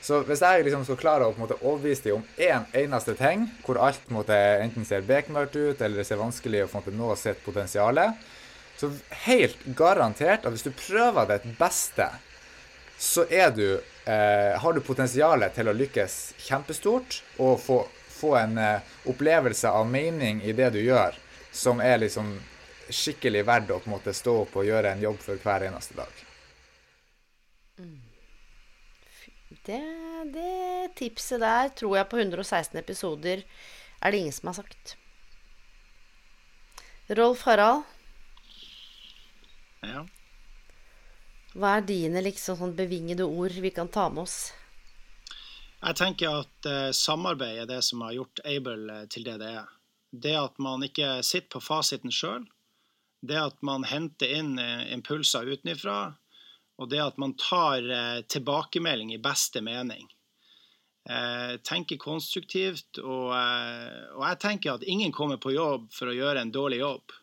Så 0.00 0.22
hvis 0.24 0.40
jeg 0.40 0.64
liksom 0.64 0.84
skal 0.86 1.00
klare 1.00 1.26
å 1.26 1.34
måte, 1.36 1.58
overbevise 1.58 2.06
dem 2.06 2.20
om 2.20 2.26
én 2.38 2.62
en 2.62 2.78
eneste 2.84 3.16
ting, 3.18 3.48
hvor 3.66 3.80
alt 3.82 4.06
måte, 4.14 4.36
enten 4.62 4.86
ser 4.88 5.04
bekmørkt 5.04 5.58
ut 5.58 5.82
eller 5.82 6.00
det 6.00 6.06
ser 6.08 6.20
vanskelig 6.20 6.64
å 6.64 6.70
måte, 6.72 6.94
nå 6.94 7.10
sitt 7.18 7.42
potensial, 7.44 7.98
så 8.78 8.92
helt 9.26 9.66
garantert 9.76 10.46
at 10.46 10.54
hvis 10.54 10.64
du 10.64 10.70
prøver 10.70 11.28
ditt 11.34 11.50
beste 11.58 12.06
så 12.98 13.24
er 13.30 13.50
du 13.54 13.66
eh, 14.04 14.58
har 14.58 14.72
du 14.74 14.80
potensialet 14.82 15.54
til 15.54 15.70
å 15.70 15.74
lykkes 15.76 16.16
kjempestort 16.42 17.20
og 17.38 17.60
få, 17.62 17.78
få 18.10 18.34
en 18.40 18.58
eh, 18.58 18.94
opplevelse 19.06 19.70
av 19.70 19.86
mening 19.86 20.42
i 20.42 20.54
det 20.56 20.72
du 20.74 20.80
gjør, 20.82 21.14
som 21.54 21.80
er 21.80 22.00
liksom 22.02 22.32
skikkelig 22.90 23.44
verdt 23.46 23.72
å 23.74 23.80
på 23.80 23.90
en 23.90 23.96
måte 23.96 24.14
stå 24.16 24.34
opp 24.44 24.56
og 24.58 24.66
gjøre 24.68 24.92
en 24.94 25.02
jobb 25.02 25.18
for 25.22 25.40
hver 25.42 25.66
eneste 25.68 25.96
dag. 25.98 26.22
Mm. 27.78 27.98
Det, 29.68 29.82
det 30.32 30.94
tipset 30.98 31.40
der 31.42 31.70
tror 31.76 31.98
jeg 31.98 32.08
på 32.08 32.20
116 32.20 32.78
episoder 32.80 33.44
er 34.00 34.12
det 34.12 34.20
ingen 34.22 34.32
som 34.32 34.50
har 34.50 34.58
sagt. 34.60 34.96
Rolf 37.08 37.42
Harald? 37.48 37.84
Ja. 39.80 40.04
Hva 41.56 41.78
er 41.78 41.86
dine 41.88 42.22
liksom 42.22 42.58
sånn 42.60 42.76
bevingede 42.76 43.24
ord 43.24 43.56
vi 43.56 43.72
kan 43.74 43.88
ta 43.92 44.08
med 44.12 44.26
oss? 44.26 44.38
Jeg 45.78 45.96
tenker 45.98 46.42
at 46.42 46.68
uh, 46.68 46.90
samarbeid 46.94 47.62
er 47.62 47.68
det 47.70 47.80
som 47.86 48.02
har 48.04 48.16
gjort 48.16 48.42
Able 48.44 49.02
uh, 49.02 49.06
til 49.10 49.24
det 49.26 49.38
det 49.40 49.50
er. 49.60 49.74
Det 50.10 50.34
at 50.36 50.58
man 50.62 50.84
ikke 50.84 51.18
sitter 51.26 51.50
på 51.54 51.62
fasiten 51.62 52.12
sjøl. 52.14 52.44
Det 53.20 53.38
at 53.38 53.62
man 53.66 53.86
henter 53.88 54.30
inn 54.38 54.58
uh, 54.58 54.84
impulser 54.92 55.48
utenfra. 55.48 56.14
Og 56.78 56.90
det 56.92 57.00
at 57.02 57.18
man 57.18 57.32
tar 57.34 57.82
tilbakemelding 58.30 59.10
i 59.10 59.18
beste 59.18 59.58
mening. 59.66 60.04
tenker 61.66 61.98
konstruktivt. 61.98 63.00
Og, 63.02 63.32
og 63.34 64.22
jeg 64.22 64.38
tenker 64.38 64.76
at 64.76 64.86
ingen 64.86 65.10
kommer 65.10 65.40
på 65.42 65.56
jobb 65.56 65.88
for 65.90 66.06
å 66.06 66.14
gjøre 66.14 66.44
en 66.44 66.52
dårlig 66.54 66.78
jobb. 66.78 67.16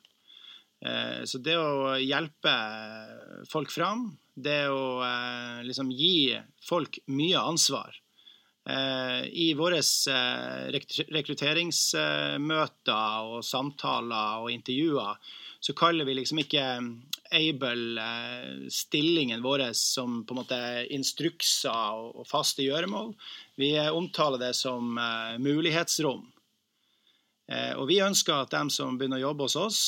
Så 1.24 1.40
det 1.40 1.56
å 1.56 1.96
hjelpe 1.96 2.58
folk 3.48 3.72
fram, 3.72 4.10
det 4.36 4.68
å 4.68 5.00
eh, 5.04 5.64
liksom 5.64 5.92
gi 5.96 6.36
folk 6.68 7.00
mye 7.08 7.40
ansvar. 7.40 7.96
Eh, 8.66 9.22
I 9.30 9.54
våre 9.58 9.78
eh, 9.78 10.72
rekrutteringsmøter 11.14 13.28
og 13.30 13.46
samtaler 13.46 14.40
og 14.42 14.52
intervjuer 14.54 15.16
så 15.66 15.74
kaller 15.78 16.06
vi 16.06 16.14
liksom 16.18 16.40
ikke 16.44 16.66
Able 17.36 18.04
stillingen 18.70 19.42
vår 19.42 19.74
som 19.74 20.26
på 20.26 20.34
en 20.36 20.40
måte 20.44 20.86
instrukser 20.94 21.96
og 22.06 22.28
faste 22.30 22.62
gjøremål. 22.62 23.16
Vi 23.58 23.74
omtaler 23.90 24.38
det 24.44 24.54
som 24.56 24.94
mulighetsrom. 25.42 26.22
Og 27.82 27.86
vi 27.90 27.98
ønsker 28.06 28.34
at 28.38 28.54
de 28.54 28.70
som 28.70 28.98
begynner 29.00 29.18
å 29.24 29.32
jobbe 29.32 29.44
hos 29.48 29.58
oss 29.58 29.82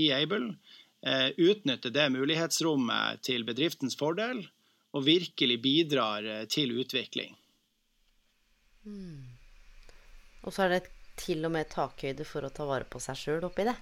i 0.00 0.08
Able, 0.16 0.56
Eh, 1.06 1.30
utnytter 1.36 1.92
det 1.92 2.06
mulighetsrommet 2.14 3.20
til 3.26 3.42
bedriftens 3.44 3.96
fordel, 4.00 4.38
og 4.94 5.06
virkelig 5.06 5.58
bidrar 5.62 6.26
eh, 6.26 6.44
til 6.50 6.74
utvikling. 6.78 7.34
Mm. 8.84 9.34
Og 10.44 10.52
så 10.54 10.66
er 10.66 10.76
det 10.76 10.82
til 11.18 11.44
og 11.46 11.54
med 11.54 11.70
takhøyde 11.72 12.26
for 12.28 12.46
å 12.46 12.52
ta 12.52 12.66
vare 12.68 12.86
på 12.90 13.00
seg 13.02 13.18
sjøl 13.18 13.46
oppi 13.48 13.66
det. 13.66 13.74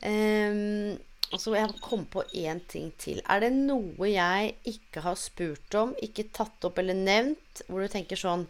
Um, 0.00 0.96
og 1.30 1.38
så 1.42 1.52
jeg 1.54 1.80
kom 1.84 2.06
på 2.10 2.24
én 2.40 2.62
ting 2.70 2.88
til. 2.98 3.20
Er 3.30 3.42
det 3.44 3.50
noe 3.54 4.08
jeg 4.08 4.54
ikke 4.66 5.02
har 5.04 5.18
spurt 5.20 5.76
om, 5.78 5.92
ikke 6.02 6.30
tatt 6.34 6.64
opp 6.66 6.80
eller 6.80 6.96
nevnt, 6.96 7.62
hvor 7.68 7.84
du 7.84 7.92
tenker 7.92 8.18
sånn 8.18 8.46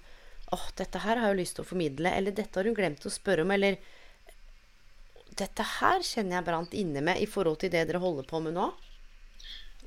åh, 0.50 0.58
oh, 0.58 0.68
dette 0.78 1.02
her 1.04 1.20
har 1.20 1.30
jeg 1.30 1.42
lyst 1.42 1.58
til 1.58 1.66
å 1.66 1.68
formidle, 1.68 2.10
eller 2.10 2.34
dette 2.34 2.58
har 2.58 2.66
hun 2.66 2.74
glemt 2.74 3.04
å 3.06 3.12
spørre 3.12 3.44
om, 3.44 3.52
eller 3.54 3.76
dette 5.38 5.66
her 5.78 6.02
kjenner 6.02 6.40
jeg 6.40 6.46
brant 6.48 6.72
inne 6.74 7.02
med 7.06 7.20
i 7.22 7.28
forhold 7.30 7.60
til 7.62 7.70
det 7.70 7.84
dere 7.86 8.00
holder 8.02 8.26
på 8.26 8.40
med 8.42 8.56
nå? 8.56 8.70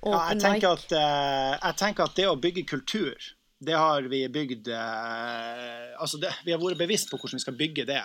Ja, 0.03 0.19
jeg, 0.31 0.39
tenker 0.43 0.69
at, 0.75 0.91
uh, 0.91 1.57
jeg 1.57 1.75
tenker 1.79 2.03
at 2.07 2.15
det 2.19 2.27
å 2.29 2.39
bygge 2.39 2.63
kultur, 2.69 3.15
det 3.63 3.75
har 3.79 4.01
vi 4.11 4.27
bygd 4.27 4.67
uh, 4.75 6.01
Altså, 6.01 6.17
det, 6.19 6.31
vi 6.43 6.51
har 6.51 6.59
vært 6.59 6.77
bevisst 6.81 7.09
på 7.11 7.17
hvordan 7.19 7.37
vi 7.39 7.45
skal 7.45 7.59
bygge 7.59 7.85
det. 7.87 8.03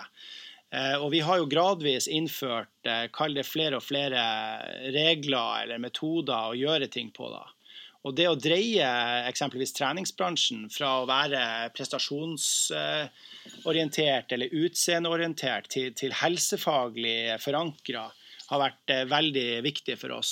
Uh, 0.71 0.97
og 1.01 1.11
vi 1.11 1.19
har 1.25 1.37
jo 1.41 1.49
gradvis 1.49 2.07
innført, 2.07 2.69
kall 3.15 3.33
det 3.35 3.45
flere 3.49 3.77
og 3.79 3.83
flere 3.83 4.21
regler 4.93 5.63
eller 5.65 5.77
metoder 5.81 6.49
å 6.53 6.57
gjøre 6.57 6.87
ting 6.93 7.09
på. 7.15 7.29
da. 7.33 7.45
Og 8.07 8.13
det 8.15 8.29
å 8.31 8.37
dreie 8.39 8.87
eksempelvis 9.27 9.73
treningsbransjen 9.75 10.69
fra 10.71 11.01
å 11.01 11.07
være 11.09 11.67
prestasjonsorientert 11.75 14.31
eller 14.35 14.53
utseendeorientert 14.55 15.67
til, 15.73 15.87
til 15.99 16.11
helsefaglig 16.21 17.35
forankra 17.43 18.05
har 18.49 18.63
vært 18.63 18.93
eh, 18.93 19.05
veldig 19.09 19.49
viktig 19.65 19.97
for 19.99 20.11
oss. 20.15 20.31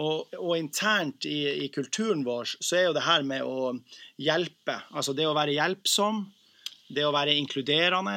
Og, 0.00 0.32
og 0.38 0.54
internt 0.56 1.26
i, 1.28 1.64
i, 1.64 1.68
kulturen 1.74 2.22
vår 2.24 2.54
så 2.56 2.78
er 2.78 2.86
jo 2.86 2.96
det 2.96 3.04
her 3.04 3.24
med 3.26 3.44
å 3.44 3.74
hjelpe, 4.22 4.78
altså 4.96 5.12
det 5.16 5.26
å 5.28 5.34
være 5.36 5.56
hjelpsom, 5.58 6.22
det 6.88 7.04
å 7.04 7.12
være 7.14 7.36
inkluderende, 7.36 8.16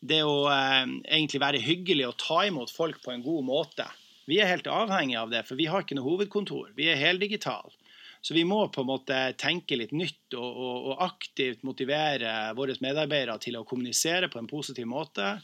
det 0.00 0.20
å 0.26 0.40
eh, 0.50 0.90
egentlig 1.06 1.42
være 1.42 1.62
hyggelig 1.62 2.08
og 2.08 2.18
ta 2.22 2.40
imot 2.48 2.72
folk 2.74 3.00
på 3.04 3.14
en 3.14 3.22
god 3.24 3.46
måte. 3.46 3.86
Vi 4.28 4.40
er 4.42 4.50
helt 4.50 4.66
avhengig 4.68 5.16
av 5.20 5.30
det, 5.32 5.44
for 5.48 5.58
vi 5.58 5.68
har 5.70 5.84
ikke 5.84 5.96
noe 5.96 6.08
hovedkontor. 6.08 6.72
Vi 6.76 6.90
er 6.90 7.00
heldigitale. 7.00 7.70
Så 8.20 8.34
vi 8.34 8.42
må 8.44 8.64
på 8.74 8.82
en 8.82 8.90
måte 8.90 9.16
tenke 9.38 9.78
litt 9.78 9.94
nytt 9.94 10.34
og, 10.36 10.48
og, 10.48 10.90
og 10.90 11.02
aktivt 11.06 11.62
motivere 11.64 12.50
våre 12.58 12.74
medarbeidere 12.82 13.38
til 13.40 13.60
å 13.60 13.64
kommunisere 13.68 14.28
på 14.28 14.40
en 14.40 14.50
positiv 14.50 14.88
måte. 14.90 15.36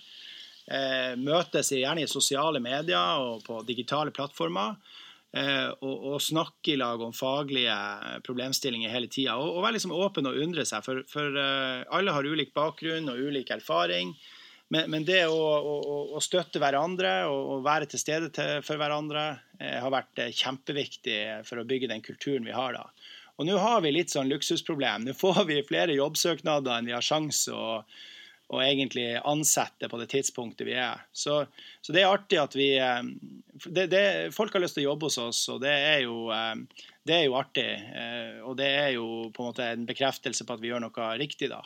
Eh, 0.64 1.14
møtes 1.20 1.70
gjerne 1.76 2.04
i 2.04 2.10
sosiale 2.10 2.60
medier 2.60 3.22
og 3.22 3.44
på 3.46 3.60
digitale 3.68 4.12
plattformer. 4.14 4.74
Eh, 5.34 5.70
og, 5.82 6.04
og, 6.12 6.20
snakke 6.22 6.74
i 6.74 6.78
lag 6.78 7.00
om 7.02 7.14
faglige 7.16 7.74
problemstillinger 8.26 8.92
hele 8.92 9.10
tida. 9.10 9.34
Og, 9.34 9.56
og, 9.56 9.64
være 9.64 9.78
liksom 9.80 9.94
åpen 9.96 10.30
og 10.30 10.38
undre 10.38 10.62
seg, 10.68 10.84
for, 10.86 11.02
for 11.10 11.34
uh, 11.34 11.82
alle 11.96 12.14
har 12.14 12.28
ulik 12.28 12.54
bakgrunn 12.54 13.10
og 13.10 13.18
ulik 13.18 13.50
erfaring. 13.50 14.14
Men, 14.72 14.88
men 14.92 15.04
det 15.06 15.24
å, 15.26 15.34
å, 15.34 15.98
å, 16.16 16.22
støtte 16.22 16.62
hverandre 16.62 17.16
og, 17.28 17.64
være 17.66 17.90
til 17.90 18.00
stede 18.00 18.30
til, 18.34 18.62
for 18.64 18.80
hverandre 18.80 19.26
eh, 19.58 19.76
har 19.82 19.92
vært 19.92 20.22
eh, 20.22 20.32
kjempeviktig 20.32 21.18
for 21.48 21.60
å 21.60 21.66
bygge 21.68 21.90
den 21.90 22.04
kulturen 22.04 22.46
vi 22.46 22.54
har 22.54 22.78
da. 22.78 22.86
Og 23.34 23.48
nå 23.48 23.58
har 23.58 23.82
vi 23.82 23.92
litt 23.92 24.14
sånn 24.14 24.30
luksusproblem. 24.30 25.04
Nå 25.04 25.16
får 25.18 25.42
vi 25.50 25.60
flere 25.66 25.98
jobbsøknader 25.98 26.78
enn 26.78 26.88
vi 26.88 26.94
har 26.94 27.04
sjanse 27.04 27.52
å, 27.52 27.82
å 28.52 28.60
egentlig 28.60 29.06
ansette 29.24 29.88
på 29.88 29.98
det 30.00 30.10
tidspunktet 30.12 30.66
vi 30.68 30.74
er. 30.76 31.04
Så, 31.12 31.42
så 31.80 31.94
det 31.94 32.02
er 32.02 32.12
artig 32.12 32.40
at 32.42 32.56
vi 32.58 32.74
eh, 32.76 33.00
det, 33.64 33.86
det, 33.92 34.04
Folk 34.36 34.52
har 34.54 34.64
lyst 34.64 34.76
til 34.76 34.84
å 34.84 34.90
jobbe 34.92 35.08
hos 35.08 35.20
oss, 35.22 35.44
og 35.54 35.62
det 35.64 35.72
er 35.72 36.02
jo, 36.04 36.28
eh, 36.34 36.84
det 37.06 37.16
er 37.18 37.24
jo 37.28 37.38
artig. 37.38 37.70
Og 38.44 38.58
det 38.60 38.68
er 38.68 38.90
jo 38.96 39.06
på 39.32 39.42
en 39.42 39.52
måte 39.52 39.70
en 39.70 39.88
bekreftelse 39.88 40.44
på 40.44 40.56
at 40.56 40.62
vi 40.62 40.72
gjør 40.72 40.84
noe 40.86 41.14
riktig 41.20 41.52
da. 41.52 41.62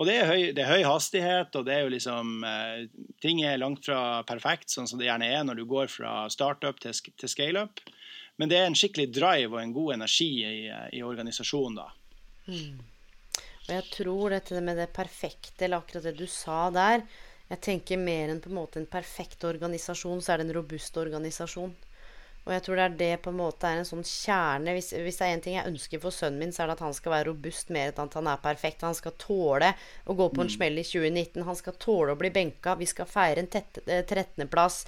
Og 0.00 0.06
det 0.08 0.14
er, 0.16 0.30
høy, 0.30 0.42
det 0.56 0.62
er 0.64 0.70
høy 0.70 0.84
hastighet, 0.88 1.56
og 1.60 1.66
det 1.68 1.74
er 1.74 1.82
jo 1.84 1.92
liksom 1.92 2.44
eh, 2.48 2.84
Ting 3.20 3.42
er 3.44 3.60
langt 3.60 3.84
fra 3.84 4.22
perfekt, 4.28 4.72
sånn 4.72 4.88
som 4.88 5.00
det 5.00 5.10
gjerne 5.10 5.28
er 5.28 5.42
når 5.44 5.60
du 5.60 5.66
går 5.68 5.90
fra 5.92 6.22
startup 6.32 6.80
til, 6.80 6.96
til 7.20 7.28
scaleup. 7.28 7.82
Men 8.40 8.48
det 8.48 8.56
er 8.56 8.70
en 8.70 8.78
skikkelig 8.78 9.10
drive 9.12 9.52
og 9.52 9.60
en 9.60 9.74
god 9.76 9.98
energi 9.98 10.30
i, 10.48 10.70
i 10.96 11.02
organisasjonen 11.04 11.76
da. 11.82 11.90
Mm. 12.48 12.80
Og 13.70 13.76
jeg 13.76 13.90
tror 13.94 14.32
dette 14.34 14.60
med 14.66 14.80
det 14.80 14.88
perfekte, 14.94 15.64
eller 15.64 15.78
akkurat 15.78 16.08
det 16.08 16.16
du 16.18 16.26
sa 16.26 16.64
der 16.74 17.04
Jeg 17.50 17.60
tenker 17.62 18.00
mer 18.02 18.30
enn 18.30 18.42
på 18.42 18.50
en 18.50 18.58
måte 18.58 18.80
en 18.80 18.90
perfekt 18.90 19.44
organisasjon, 19.46 20.22
så 20.22 20.32
er 20.32 20.40
det 20.40 20.48
en 20.48 20.56
robust 20.58 20.98
organisasjon. 20.98 21.72
Og 22.46 22.52
jeg 22.54 22.62
tror 22.64 22.78
det 22.78 22.84
er 22.84 22.98
det 22.98 23.22
på 23.24 23.32
en 23.32 23.38
måte 23.40 23.68
er 23.68 23.80
en 23.80 23.86
sånn 23.88 24.04
kjerne 24.06 24.72
hvis, 24.76 24.92
hvis, 24.96 25.18
det 25.20 25.26
er 25.26 25.34
én 25.34 25.42
ting 25.44 25.56
jeg 25.58 25.68
ønsker 25.68 26.00
for 26.02 26.14
sønnen 26.14 26.40
min, 26.40 26.54
så 26.54 26.62
er 26.62 26.70
det 26.70 26.78
at 26.78 26.84
han 26.86 26.94
skal 26.96 27.12
være 27.12 27.28
robust 27.28 27.72
mer 27.74 27.90
enn 27.90 28.06
at 28.06 28.16
han 28.16 28.30
er 28.32 28.42
perfekt. 28.42 28.86
Han 28.86 28.96
skal 28.96 29.16
tåle 29.20 29.72
å 30.06 30.16
gå 30.16 30.28
på 30.32 30.44
en 30.44 30.50
mm. 30.50 30.54
smell 30.56 30.80
i 30.80 30.86
2019. 30.86 31.46
Han 31.46 31.58
skal 31.58 31.76
tåle 31.82 32.14
å 32.14 32.20
bli 32.20 32.32
benka. 32.34 32.78
Vi 32.80 32.88
skal 32.90 33.10
feire 33.10 33.44
en 33.44 33.50
13.-plass. 33.50 34.78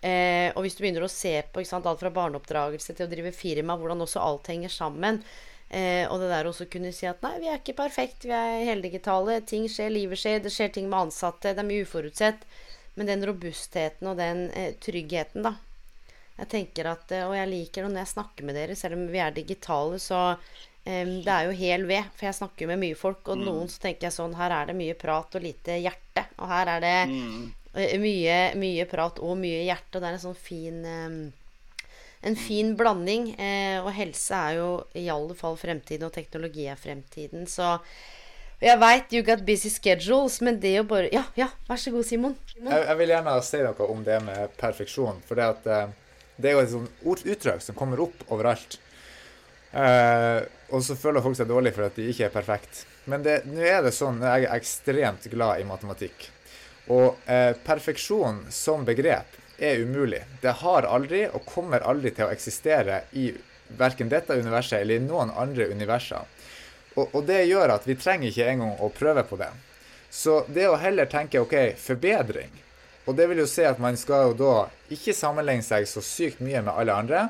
Eh, 0.00 0.12
eh, 0.12 0.48
og 0.52 0.62
hvis 0.66 0.78
du 0.78 0.84
begynner 0.84 1.08
å 1.08 1.10
se 1.10 1.34
på 1.48 1.64
sant, 1.66 1.88
alt 1.90 2.04
fra 2.04 2.12
barneoppdragelse 2.14 2.94
til 2.94 3.08
å 3.08 3.10
drive 3.10 3.34
firma, 3.34 3.76
hvordan 3.80 4.06
også 4.06 4.22
alt 4.22 4.52
henger 4.52 4.72
sammen 4.72 5.20
eh, 5.72 6.04
Og 6.06 6.20
det 6.22 6.30
der 6.32 6.48
også 6.48 6.68
kunne 6.70 6.92
si 6.94 7.08
at 7.08 7.22
nei, 7.24 7.34
vi 7.42 7.50
er 7.50 7.58
ikke 7.60 7.78
perfekt, 7.80 8.28
vi 8.28 8.36
er 8.36 8.66
heldigitale. 8.68 9.40
Ting 9.48 9.66
skjer, 9.72 9.90
livet 9.92 10.20
skjer, 10.20 10.42
det 10.44 10.52
skjer 10.54 10.72
ting 10.76 10.88
med 10.92 11.08
ansatte, 11.08 11.54
det 11.54 11.64
er 11.64 11.68
mye 11.68 11.86
uforutsett. 11.86 12.46
Men 12.94 13.08
den 13.08 13.24
robustheten 13.24 14.10
og 14.10 14.18
den 14.20 14.50
eh, 14.58 14.74
tryggheten, 14.84 15.46
da, 15.46 15.56
jeg 16.42 16.50
tenker 16.52 16.90
at, 16.92 17.12
eh, 17.12 17.24
Og 17.28 17.36
jeg 17.36 17.50
liker 17.50 17.86
det 17.86 17.92
når 17.92 18.04
jeg 18.04 18.14
snakker 18.14 18.48
med 18.48 18.58
dere, 18.58 18.76
selv 18.76 18.98
om 18.98 19.08
vi 19.12 19.20
er 19.22 19.34
digitale, 19.34 19.98
så 20.02 20.20
um, 20.32 21.12
det 21.24 21.32
er 21.32 21.48
jo 21.48 21.58
hel 21.58 21.86
ved. 21.88 22.08
For 22.16 22.28
jeg 22.28 22.38
snakker 22.40 22.70
med 22.72 22.82
mye 22.82 22.98
folk, 22.98 23.22
og 23.28 23.38
mm. 23.40 23.44
noen 23.48 23.72
så 23.72 23.84
tenker 23.86 24.08
jeg 24.08 24.16
sånn 24.18 24.38
Her 24.38 24.56
er 24.56 24.70
det 24.70 24.78
mye 24.78 24.96
prat 24.98 25.38
og 25.38 25.44
lite 25.44 25.78
hjerte. 25.80 26.26
Og 26.40 26.48
her 26.50 26.72
er 26.76 26.84
det 26.84 26.96
mm. 27.12 27.44
uh, 27.76 27.94
mye, 28.02 28.40
mye, 28.60 28.88
prat 28.90 29.22
og 29.22 29.38
mye 29.40 29.62
hjerte, 29.68 29.94
og 29.96 30.02
det 30.02 30.10
er 30.10 30.18
en 30.18 30.26
sånn 30.26 30.42
fin 30.48 30.82
en 32.22 32.36
fin 32.38 32.74
blanding. 32.78 33.32
Eh, 33.38 33.78
og 33.82 33.92
helse 33.96 34.38
er 34.38 34.58
jo 34.60 34.68
i 34.98 35.08
alle 35.12 35.36
fall 35.38 35.58
fremtiden, 35.60 36.06
og 36.08 36.14
teknologi 36.14 36.68
er 36.70 36.80
fremtiden. 36.80 37.48
Så 37.50 37.76
jeg 38.62 38.78
veit 38.78 39.14
you 39.14 39.24
got 39.26 39.42
busy 39.46 39.72
schedules, 39.72 40.38
men 40.44 40.60
det 40.62 40.76
å 40.80 40.86
bare 40.86 41.10
Ja, 41.14 41.24
ja, 41.38 41.48
vær 41.68 41.80
så 41.82 41.90
god, 41.94 42.06
Simon. 42.06 42.36
Simon. 42.52 42.70
Jeg, 42.70 42.86
jeg, 42.86 42.98
vil 43.00 43.14
gjerne 43.16 43.34
si 43.48 43.64
noe 43.66 43.90
om 43.90 44.06
det 44.06 44.20
med 44.22 44.56
perfeksjon. 44.60 45.20
For 45.26 45.38
det 45.40 45.50
at 45.56 45.66
eh, 45.66 45.98
det 46.38 46.50
er 46.50 46.56
jo 46.56 46.62
et 46.62 46.72
sånt 46.72 47.28
uttrykk 47.34 47.64
som 47.64 47.78
kommer 47.78 48.04
opp 48.06 48.24
overalt. 48.30 48.78
Eh, 49.72 50.40
og 50.72 50.84
så 50.84 50.96
føler 50.96 51.24
folk 51.24 51.36
seg 51.36 51.50
dårlig 51.50 51.74
for 51.74 51.88
at 51.88 51.98
de 51.98 52.06
ikke 52.12 52.28
er 52.28 52.34
perfekt. 52.34 52.84
Men 53.10 53.24
nå 53.26 53.66
er 53.66 53.82
det 53.82 53.94
sånn 53.96 54.22
jeg 54.22 54.46
er 54.46 54.54
ekstremt 54.54 55.26
glad 55.32 55.60
i 55.60 55.66
matematikk. 55.66 56.28
Og 56.92 57.18
eh, 57.30 57.52
perfeksjon 57.66 58.44
som 58.54 58.86
begrep 58.86 59.41
er 59.58 59.82
umulig. 59.82 60.22
Det 60.40 60.54
har 60.62 60.88
aldri 60.88 61.24
og 61.28 61.46
kommer 61.48 61.84
aldri 61.86 62.12
til 62.14 62.28
å 62.28 62.32
eksistere 62.34 63.02
i 63.12 63.30
verken 63.78 64.10
dette 64.12 64.36
universet 64.36 64.80
eller 64.80 65.00
i 65.00 65.04
noen 65.04 65.32
andre 65.36 65.68
universer. 65.72 66.24
Og, 66.94 67.08
og 67.12 67.22
det 67.28 67.44
gjør 67.48 67.76
at 67.76 67.86
vi 67.88 67.96
trenger 67.96 68.28
ikke 68.28 68.50
engang 68.52 68.74
å 68.80 68.92
prøve 68.92 69.24
på 69.28 69.38
det. 69.40 69.52
Så 70.12 70.42
det 70.52 70.68
å 70.68 70.76
heller 70.76 71.08
tenke 71.08 71.40
OK, 71.40 71.56
forbedring 71.80 72.52
og 73.04 73.16
det 73.18 73.26
vil 73.30 73.42
jo 73.42 73.48
si 73.50 73.64
at 73.66 73.80
man 73.82 73.96
skal 73.98 74.30
jo 74.30 74.34
da 74.38 74.52
ikke 74.94 75.14
sammenligne 75.16 75.64
seg 75.66 75.88
så 75.90 76.02
sykt 76.04 76.42
mye 76.44 76.62
med 76.62 76.74
alle 76.74 76.94
andre, 76.94 77.22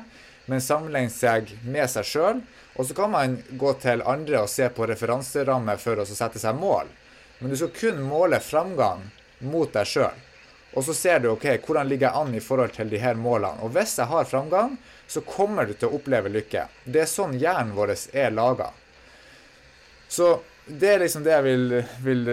men 0.45 0.61
sammenligne 0.61 1.13
seg 1.13 1.49
med 1.65 1.89
seg 1.89 2.05
sjøl. 2.05 2.43
Og 2.77 2.87
så 2.89 2.97
kan 2.97 3.11
man 3.13 3.39
gå 3.57 3.73
til 3.81 4.03
andre 4.05 4.43
og 4.43 4.51
se 4.51 4.67
på 4.73 4.85
referanserammer 4.89 5.81
for 5.81 6.01
å 6.01 6.05
sette 6.09 6.41
seg 6.41 6.57
mål. 6.57 6.89
Men 7.39 7.53
du 7.53 7.57
skal 7.57 7.73
kun 7.73 8.03
måle 8.05 8.39
framgang 8.41 9.01
mot 9.45 9.73
deg 9.73 9.89
sjøl. 9.89 10.21
Og 10.73 10.85
så 10.87 10.95
ser 10.97 11.19
du 11.21 11.29
ok, 11.33 11.45
hvordan 11.65 11.89
ligger 11.89 12.09
jeg 12.09 12.21
an 12.21 12.33
i 12.35 12.41
forhold 12.41 12.73
til 12.75 12.89
de 12.89 13.01
her 13.01 13.17
målene. 13.19 13.61
Og 13.65 13.75
hvis 13.75 13.97
jeg 13.99 14.09
har 14.09 14.29
framgang, 14.29 14.77
så 15.07 15.21
kommer 15.25 15.67
du 15.69 15.75
til 15.75 15.91
å 15.91 15.99
oppleve 15.99 16.31
lykke. 16.33 16.65
Det 16.85 17.03
er 17.03 17.11
sånn 17.11 17.37
hjernen 17.37 17.75
vår 17.77 17.93
er 17.93 18.33
laga. 18.33 18.71
Så 20.09 20.39
det 20.65 20.89
er 20.93 21.01
liksom 21.03 21.23
det 21.25 21.33
jeg 21.33 21.43
vil, 21.43 21.77
vil 22.05 22.29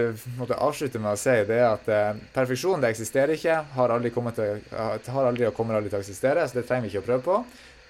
avslutte 0.55 0.99
med 1.01 1.13
å 1.13 1.19
si. 1.19 1.33
Det 1.47 1.57
er 1.57 1.67
at 1.67 1.89
eh, 1.91 2.19
perfeksjon 2.33 2.83
det 2.83 2.93
eksisterer 2.93 3.35
ikke. 3.35 3.57
Har 3.75 3.93
aldri, 3.93 4.11
til, 4.37 4.61
har 4.71 5.25
aldri 5.27 5.49
og 5.49 5.55
kommer 5.57 5.77
aldri 5.77 5.91
til 5.91 5.99
å 5.99 6.05
eksistere, 6.05 6.45
så 6.47 6.61
det 6.61 6.67
trenger 6.69 6.87
vi 6.87 6.93
ikke 6.93 7.03
å 7.03 7.09
prøve 7.09 7.25
på. 7.27 7.39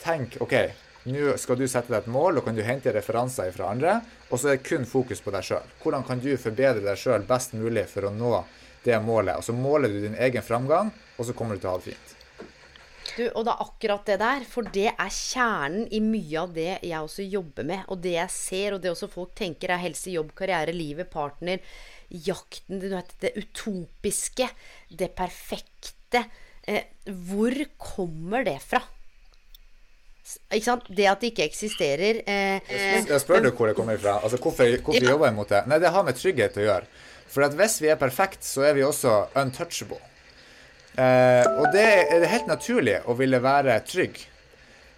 Tenk 0.02 0.40
OK, 0.42 0.56
nå 1.14 1.36
skal 1.38 1.60
du 1.60 1.68
sette 1.70 1.94
deg 1.94 2.04
et 2.04 2.10
mål, 2.14 2.40
og 2.40 2.48
kan 2.48 2.58
du 2.58 2.64
hente 2.66 2.94
referanser 2.96 3.54
fra 3.54 3.70
andre. 3.76 4.00
Og 4.32 4.42
så 4.42 4.50
er 4.50 4.58
det 4.58 4.66
kun 4.66 4.88
fokus 4.90 5.22
på 5.22 5.34
deg 5.36 5.46
sjøl. 5.46 5.76
Hvordan 5.84 6.08
kan 6.10 6.24
du 6.24 6.32
forbedre 6.42 6.84
deg 6.88 7.00
sjøl 7.00 7.28
best 7.30 7.54
mulig 7.58 7.86
for 7.92 8.10
å 8.10 8.16
nå 8.16 8.34
det 8.86 8.98
målet? 9.06 9.38
Og 9.38 9.46
så 9.46 9.56
måler 9.56 9.92
du 9.92 10.02
din 10.04 10.18
egen 10.18 10.46
framgang, 10.46 10.92
og 11.18 11.28
så 11.28 11.36
kommer 11.38 11.56
du 11.56 11.64
til 11.64 11.72
å 11.72 11.76
ha 11.76 11.82
det 11.82 11.92
fint. 11.92 12.18
Du, 13.12 13.26
og 13.36 13.44
det 13.44 13.52
er 13.52 13.64
akkurat 13.66 14.08
det 14.08 14.18
der. 14.22 14.46
For 14.48 14.68
det 14.76 14.90
er 14.92 15.12
kjernen 15.12 15.88
i 15.92 16.00
mye 16.04 16.44
av 16.46 16.54
det 16.56 16.70
jeg 16.80 17.00
også 17.00 17.26
jobber 17.28 17.68
med. 17.68 17.84
Og 17.92 18.00
det 18.04 18.16
jeg 18.16 18.34
ser, 18.34 18.76
og 18.76 18.84
det 18.84 18.94
også 18.94 19.12
folk 19.12 19.34
tenker, 19.38 19.74
er 19.74 19.84
helse, 19.84 20.14
jobb, 20.14 20.32
karriere, 20.38 20.76
livet, 20.76 21.12
partner. 21.12 21.60
Jakten, 22.12 22.80
det, 22.84 23.04
det 23.24 23.34
utopiske. 23.40 24.48
Det 24.90 25.12
perfekte. 25.18 26.26
Eh, 26.64 26.88
hvor 27.28 27.56
kommer 27.82 28.48
det 28.48 28.58
fra? 28.64 28.82
Ikke 30.54 30.66
sant? 30.66 30.88
Det 30.88 31.08
at 31.10 31.24
det 31.24 31.32
ikke 31.32 31.48
eksisterer 31.50 32.22
eh, 32.30 32.74
Jeg 33.10 33.20
spør 33.20 33.42
du 33.44 33.50
hvor 33.50 33.68
det 33.68 33.76
kommer 33.76 33.98
fra. 34.00 34.20
Altså, 34.22 34.40
hvorfor, 34.40 34.70
hvorfor 34.86 35.02
ja. 35.02 35.10
jobber 35.12 35.32
jeg 35.32 35.38
mot 35.40 35.50
det? 35.50 35.64
Nei, 35.68 35.80
det 35.84 35.92
har 35.92 36.06
med 36.08 36.20
trygghet 36.20 36.60
å 36.62 36.68
gjøre. 36.68 37.02
For 37.32 37.46
at 37.48 37.56
hvis 37.56 37.80
vi 37.84 37.92
er 37.92 38.00
perfekt, 38.00 38.44
så 38.44 38.66
er 38.68 38.76
vi 38.76 38.84
også 38.84 39.14
untouchable. 39.40 40.02
Eh, 41.00 41.46
og 41.48 41.72
det 41.72 41.86
er 42.12 42.28
helt 42.28 42.50
naturlig 42.52 42.98
å 43.08 43.16
ville 43.16 43.40
være 43.44 43.78
trygg. 43.88 44.20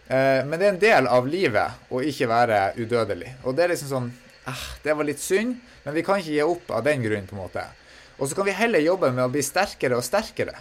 Eh, 0.07 0.41
men 0.47 0.57
det 0.57 0.65
er 0.65 0.73
en 0.73 0.81
del 0.81 1.09
av 1.19 1.29
livet 1.29 1.93
å 1.93 2.01
ikke 2.01 2.31
være 2.31 2.63
udødelig. 2.79 3.35
Og 3.45 3.55
det 3.55 3.65
er 3.65 3.73
liksom 3.75 3.91
sånn 3.91 4.09
eh, 4.49 4.65
Det 4.83 4.97
var 4.97 5.07
litt 5.07 5.21
synd, 5.21 5.59
men 5.85 5.95
vi 5.95 6.03
kan 6.05 6.19
ikke 6.19 6.33
gi 6.33 6.43
opp 6.45 6.73
av 6.73 6.83
den 6.89 7.05
grunn, 7.05 7.29
på 7.29 7.37
en 7.37 7.43
måte. 7.45 7.67
Og 8.17 8.29
så 8.29 8.37
kan 8.37 8.49
vi 8.49 8.57
heller 8.57 8.81
jobbe 8.81 9.11
med 9.13 9.27
å 9.27 9.31
bli 9.33 9.43
sterkere 9.45 9.99
og 9.99 10.05
sterkere. 10.05 10.57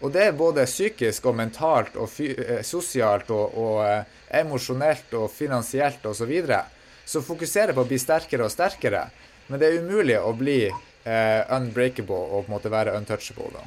Og 0.00 0.12
det 0.14 0.30
er 0.30 0.36
både 0.36 0.64
psykisk 0.64 1.26
og 1.28 1.36
mentalt 1.36 1.96
og 2.00 2.12
eh, 2.24 2.62
sosialt 2.64 3.28
og, 3.36 3.56
og 3.60 3.80
eh, 3.84 4.20
emosjonelt 4.40 5.12
og 5.18 5.28
finansielt 5.34 6.04
osv. 6.06 6.22
Så, 6.22 6.28
videre. 6.30 6.62
så 7.04 7.20
fokusere 7.24 7.76
på 7.76 7.84
å 7.84 7.88
bli 7.88 7.98
sterkere 8.00 8.46
og 8.46 8.54
sterkere. 8.54 9.08
Men 9.50 9.60
det 9.60 9.68
er 9.68 9.82
umulig 9.84 10.16
å 10.16 10.32
bli 10.36 10.62
eh, 11.04 11.42
unbreakable 11.56 12.18
og 12.30 12.44
på 12.44 12.50
en 12.50 12.56
måte 12.56 12.72
være 12.72 12.96
untouchable. 12.98 13.52
da. 13.54 13.64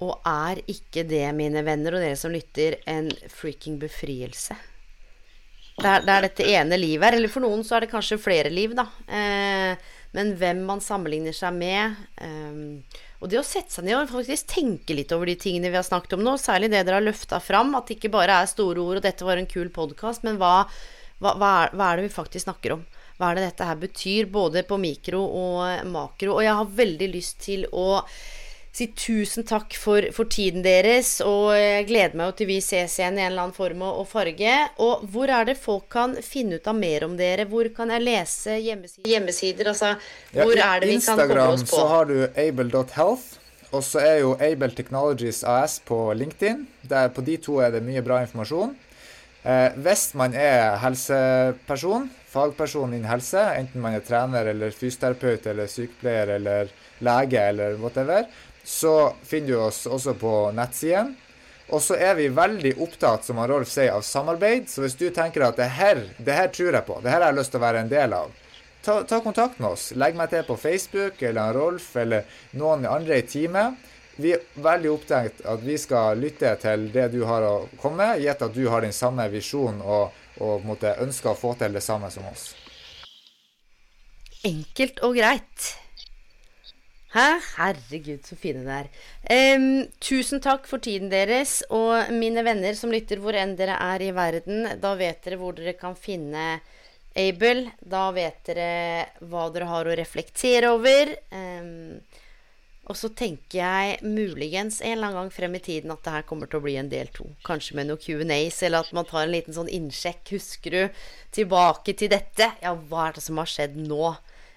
Og 0.00 0.16
er 0.24 0.62
ikke 0.70 1.04
det, 1.04 1.26
mine 1.36 1.62
venner 1.66 1.96
og 1.96 2.04
dere 2.04 2.16
som 2.16 2.32
lytter, 2.32 2.78
en 2.88 3.10
freaking 3.28 3.76
befrielse? 3.80 4.56
Det 5.80 5.88
er, 5.88 6.02
det 6.04 6.14
er 6.14 6.24
dette 6.26 6.48
ene 6.56 6.78
livet 6.80 7.06
her. 7.06 7.16
Eller 7.18 7.32
for 7.32 7.44
noen 7.44 7.62
så 7.64 7.76
er 7.76 7.84
det 7.84 7.92
kanskje 7.92 8.20
flere 8.20 8.52
liv, 8.52 8.74
da. 8.76 8.88
Eh, 9.08 9.90
men 10.16 10.34
hvem 10.40 10.64
man 10.66 10.82
sammenligner 10.84 11.36
seg 11.36 11.54
med. 11.56 12.00
Eh, 12.20 13.00
og 13.20 13.28
det 13.28 13.40
å 13.40 13.44
sette 13.44 13.76
seg 13.76 13.84
ned 13.86 13.98
og 13.98 14.12
faktisk 14.12 14.48
tenke 14.48 14.96
litt 14.96 15.12
over 15.12 15.28
de 15.28 15.36
tingene 15.40 15.68
vi 15.68 15.76
har 15.76 15.84
snakket 15.86 16.16
om 16.16 16.24
nå, 16.24 16.38
særlig 16.40 16.70
det 16.72 16.86
dere 16.86 17.00
har 17.00 17.04
løfta 17.04 17.40
fram, 17.44 17.74
at 17.76 17.88
det 17.88 17.98
ikke 17.98 18.14
bare 18.14 18.40
er 18.40 18.48
store 18.48 18.80
ord 18.80 19.00
og 19.00 19.04
'dette 19.04 19.26
var 19.28 19.36
en 19.36 19.50
kul 19.50 19.68
podkast', 19.68 20.24
men 20.24 20.40
hva, 20.40 20.64
hva, 21.20 21.34
hva, 21.36 21.50
er, 21.66 21.76
hva 21.76 21.90
er 21.90 22.00
det 22.00 22.08
vi 22.08 22.16
faktisk 22.16 22.46
snakker 22.46 22.78
om? 22.78 22.86
Hva 23.20 23.30
er 23.30 23.36
det 23.36 23.48
dette 23.50 23.66
her 23.68 23.76
betyr, 23.76 24.28
både 24.32 24.64
på 24.64 24.78
mikro 24.80 25.18
og 25.20 25.88
makro? 25.92 26.38
Og 26.38 26.44
jeg 26.46 26.56
har 26.56 26.76
veldig 26.78 27.08
lyst 27.12 27.42
til 27.44 27.66
å 27.68 28.00
si 28.72 28.86
tusen 28.96 29.44
takk 29.44 29.74
for, 29.76 30.06
for, 30.14 30.30
tiden 30.30 30.64
deres. 30.64 31.18
Og 31.26 31.50
jeg 31.52 31.84
gleder 31.90 32.16
meg 32.16 32.30
jo 32.30 32.36
til 32.38 32.48
vi 32.48 32.60
ses 32.64 32.94
igjen 32.96 33.18
i 33.18 33.24
en 33.26 33.32
eller 33.32 33.48
annen 33.48 33.56
form 33.56 33.84
og 33.90 34.06
farge. 34.08 34.54
Og 34.80 35.04
hvor 35.12 35.32
er 35.36 35.50
det 35.50 35.58
folk 35.60 35.90
kan 35.92 36.16
finne 36.24 36.56
ut 36.56 36.70
av 36.70 36.78
mer 36.78 37.04
om 37.04 37.18
dere? 37.18 37.44
Hvor 37.50 37.68
kan 37.76 37.92
jeg 37.92 38.06
lese 38.06 38.56
hjemmesider? 38.56 39.10
hjemmesider? 39.12 39.72
Altså, 39.74 39.92
hvor 40.32 40.56
ja, 40.56 40.70
er 40.70 40.80
det 40.80 40.88
vi 40.88 40.96
Instagram 40.96 41.28
kan 41.28 41.36
komme 41.36 41.58
oss 41.58 41.66
på? 41.68 41.76
så 41.76 41.86
har 41.92 42.08
du 42.08 42.16
able.health. 42.30 43.28
Og 43.70 43.84
så 43.86 44.00
er 44.02 44.16
jo 44.24 44.32
Able 44.42 44.72
Technologies 44.74 45.44
AS 45.46 45.76
på 45.86 46.08
LinkedIn. 46.18 46.64
Der 46.90 47.12
på 47.14 47.22
de 47.22 47.36
to 47.38 47.60
er 47.62 47.70
det 47.76 47.84
mye 47.86 48.02
bra 48.02 48.18
informasjon. 48.24 48.72
Eh, 49.46 49.76
hvis 49.84 50.08
man 50.18 50.34
er 50.34 50.74
helseperson, 50.82 52.08
fagperson 52.30 52.94
innen 52.94 53.10
helse, 53.10 53.42
enten 53.58 53.82
man 53.82 53.96
er 53.98 54.04
trener 54.06 54.52
eller 54.52 54.70
fysioterapeut 54.74 55.48
eller 55.50 55.70
sykepleier 55.70 56.36
eller 56.36 56.70
lege 57.02 57.42
eller 57.52 57.74
whatever, 57.80 58.28
så 58.64 59.12
finner 59.26 59.48
du 59.48 59.58
oss 59.64 59.86
også 59.86 60.14
på 60.14 60.34
nettsiden. 60.54 61.16
Og 61.70 61.82
så 61.82 61.94
er 62.02 62.16
vi 62.18 62.26
veldig 62.34 62.72
opptatt, 62.82 63.24
som 63.26 63.38
Rolf 63.46 63.70
sier, 63.70 63.92
av 63.94 64.02
samarbeid. 64.02 64.66
Så 64.70 64.82
hvis 64.82 64.96
du 64.98 65.06
tenker 65.14 65.46
at 65.46 65.58
det 65.58 65.68
her, 65.76 66.02
det 66.18 66.34
her 66.34 66.48
tror 66.50 66.74
jeg 66.74 66.86
på, 66.86 66.98
det 67.02 67.12
her 67.12 67.22
har 67.22 67.30
jeg 67.30 67.38
lyst 67.38 67.54
til 67.54 67.60
å 67.60 67.66
være 67.66 67.84
en 67.84 67.92
del 67.92 68.16
av, 68.16 68.32
ta, 68.82 68.96
ta 69.06 69.20
kontakt 69.22 69.60
med 69.62 69.70
oss. 69.76 69.90
Legg 69.94 70.18
meg 70.18 70.32
til 70.32 70.42
på 70.48 70.58
Facebook 70.58 71.22
eller 71.22 71.54
Rolf 71.54 71.92
eller 72.02 72.26
noen 72.58 72.88
andre 72.90 73.20
i 73.22 73.26
teamet. 73.26 73.86
Vi 74.20 74.34
er 74.34 74.42
veldig 74.60 74.90
opptatt 74.92 75.44
at 75.48 75.62
vi 75.64 75.78
skal 75.80 76.18
lytte 76.20 76.50
til 76.60 76.90
det 76.92 77.06
du 77.14 77.22
har 77.28 77.46
å 77.46 77.54
komme 77.80 78.02
med, 78.02 78.24
gitt 78.24 78.42
at 78.42 78.56
du 78.56 78.66
har 78.68 78.82
den 78.84 78.92
samme 78.92 79.28
visjonen 79.32 79.80
og, 79.80 80.10
og 80.40 80.66
måtte, 80.66 80.96
ønsker 81.04 81.32
å 81.32 81.38
få 81.38 81.54
til 81.60 81.76
det 81.76 81.84
samme 81.84 82.10
som 82.12 82.26
oss. 82.30 82.50
Enkelt 84.46 85.02
og 85.04 85.16
greit. 85.18 85.70
Hæ? 87.10 87.26
Herregud, 87.56 88.22
så 88.22 88.36
fine 88.38 88.62
det 88.62 88.76
er. 88.76 88.90
Um, 89.58 89.64
tusen 89.98 90.40
takk 90.42 90.68
for 90.70 90.82
tiden 90.82 91.10
deres. 91.10 91.58
Og 91.74 92.12
mine 92.14 92.44
venner 92.46 92.76
som 92.78 92.92
lytter, 92.94 93.18
hvor 93.22 93.34
enn 93.34 93.56
dere 93.58 93.74
er 93.82 94.04
i 94.06 94.12
verden, 94.14 94.68
da 94.80 94.94
vet 94.98 95.18
dere 95.26 95.40
hvor 95.40 95.56
dere 95.58 95.74
kan 95.78 95.98
finne 95.98 96.60
Abel. 97.18 97.66
Da 97.82 98.06
vet 98.14 98.38
dere 98.46 98.70
hva 99.26 99.48
dere 99.50 99.68
har 99.72 99.90
å 99.90 99.96
reflektere 99.98 100.70
over. 100.70 101.10
Um, 101.34 101.98
og 102.88 102.96
så 102.98 103.10
tenker 103.12 103.60
jeg 103.60 103.98
muligens 104.02 104.80
en 104.80 104.96
eller 104.96 105.10
annen 105.10 105.18
gang 105.20 105.34
frem 105.34 105.54
i 105.54 105.62
tiden 105.62 105.92
at 105.94 106.02
det 106.02 106.14
her 106.14 106.24
kommer 106.26 106.50
til 106.50 106.58
å 106.58 106.64
bli 106.64 106.74
en 106.80 106.88
del 106.90 107.10
to. 107.14 107.28
Kanskje 107.46 107.76
med 107.78 107.90
noen 107.90 108.00
Q&As, 108.00 108.62
eller 108.66 108.82
at 108.82 108.94
man 108.96 109.06
tar 109.06 109.26
en 109.26 109.34
liten 109.34 109.54
sånn 109.54 109.70
innsjekk. 109.70 110.32
Husker 110.34 110.74
du 110.74 111.04
tilbake 111.36 111.94
til 111.94 112.10
dette? 112.10 112.50
Ja, 112.64 112.74
hva 112.74 113.08
er 113.08 113.18
det 113.18 113.24
som 113.26 113.38
har 113.38 113.50
skjedd 113.50 113.76
nå? 113.78 114.14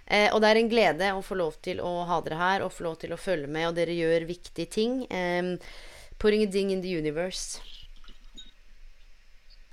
Eh, 0.07 0.29
og 0.33 0.41
det 0.41 0.49
er 0.49 0.59
en 0.59 0.71
glede 0.71 1.11
å 1.13 1.21
få 1.23 1.37
lov 1.39 1.59
til 1.63 1.83
å 1.83 1.93
ha 2.09 2.19
dere 2.25 2.39
her 2.39 2.65
og 2.65 2.73
få 2.73 2.87
lov 2.87 2.97
til 3.03 3.13
å 3.13 3.21
følge 3.21 3.51
med, 3.51 3.69
og 3.69 3.77
dere 3.77 3.95
gjør 3.95 4.27
viktige 4.31 4.71
ting. 4.79 5.03
Eh, 5.13 5.53
putting 6.17 6.47
a 6.47 6.49
ding 6.49 6.73
in 6.73 6.81
the 6.81 6.97
universe. 6.97 7.61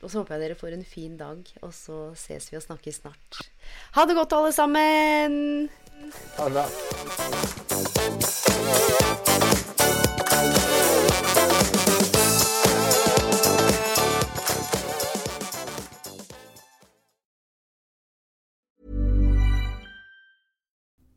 Og 0.01 0.09
så 0.09 0.21
håper 0.21 0.37
jeg 0.37 0.49
dere 0.49 0.61
får 0.61 0.77
en 0.77 0.87
fin 0.89 1.17
dag, 1.21 1.45
og 1.61 1.73
så 1.77 2.11
ses 2.17 2.49
vi 2.51 2.61
og 2.61 2.65
snakkes 2.65 3.03
snart. 3.03 3.41
Ha 3.97 4.09
det 4.09 4.17
godt, 4.17 4.37
alle 4.37 4.53
sammen! 4.57 5.69
Det 6.11 6.53
bra. 6.53 6.65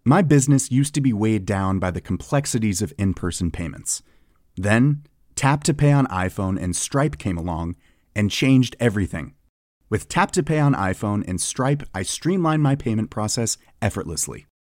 My 0.06 0.22
business 0.22 0.70
used 0.70 0.94
to 0.96 1.02
be 1.02 1.14
weighed 1.14 1.46
down 1.46 1.80
by 1.80 1.89
the 1.89 2.02
complexities 2.02 2.82
of 2.82 2.94
in 2.98 3.14
person 3.14 3.50
payments. 3.52 4.04
Then, 4.58 5.04
Tap 5.36 5.64
to 5.64 5.74
Pay 5.74 5.91
on 5.91 6.08
iPhone 6.08 6.62
and 6.62 6.76
Stripe 6.76 7.18
came 7.18 7.38
along 7.38 7.78
and 8.14 8.30
changed 8.30 8.76
everything. 8.80 9.34
With 9.89 10.10
Tap 10.10 10.32
to 10.32 10.44
Pay 10.44 10.60
on 10.60 10.76
iPhone 10.76 11.24
and 11.28 11.39
Stripe, 11.39 11.84
I 11.96 12.04
streamlined 12.04 12.62
my 12.62 12.76
payment 12.76 13.10
process 13.10 13.58
effortlessly. 13.82 14.46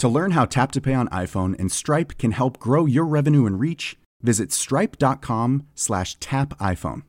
To 0.00 0.08
learn 0.08 0.30
how 0.30 0.46
Tap 0.46 0.72
to 0.72 0.80
Pay 0.80 0.94
on 0.94 1.08
iPhone 1.08 1.60
and 1.60 1.70
Stripe 1.70 2.16
can 2.16 2.30
help 2.30 2.58
grow 2.58 2.86
your 2.86 3.04
revenue 3.04 3.44
and 3.44 3.60
reach, 3.60 3.98
visit 4.22 4.50
stripe.com/tapiphone. 4.50 7.02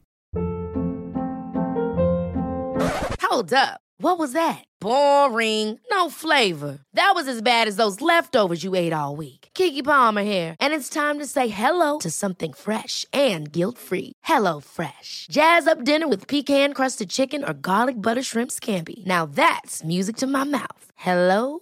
Hold 3.21 3.53
up. 3.53 3.79
What 3.97 4.19
was 4.19 4.33
that? 4.33 4.65
Boring. 4.81 5.79
No 5.89 6.09
flavor. 6.09 6.79
That 6.93 7.13
was 7.15 7.29
as 7.29 7.41
bad 7.41 7.69
as 7.69 7.77
those 7.77 8.01
leftovers 8.01 8.65
you 8.65 8.75
ate 8.75 8.91
all 8.91 9.15
week. 9.15 9.47
Kiki 9.53 9.81
Palmer 9.81 10.23
here, 10.23 10.57
and 10.59 10.73
it's 10.73 10.89
time 10.89 11.17
to 11.19 11.25
say 11.25 11.47
hello 11.47 11.97
to 11.99 12.09
something 12.09 12.51
fresh 12.51 13.05
and 13.13 13.53
guilt-free. 13.53 14.11
Hello 14.23 14.59
Fresh. 14.59 15.27
Jazz 15.31 15.65
up 15.65 15.85
dinner 15.85 16.09
with 16.09 16.27
pecan-crusted 16.27 17.09
chicken 17.09 17.45
or 17.47 17.53
garlic 17.53 18.01
butter 18.01 18.23
shrimp 18.23 18.51
scampi. 18.51 19.05
Now 19.05 19.25
that's 19.25 19.81
music 19.85 20.17
to 20.17 20.27
my 20.27 20.43
mouth. 20.43 20.91
Hello 20.95 21.61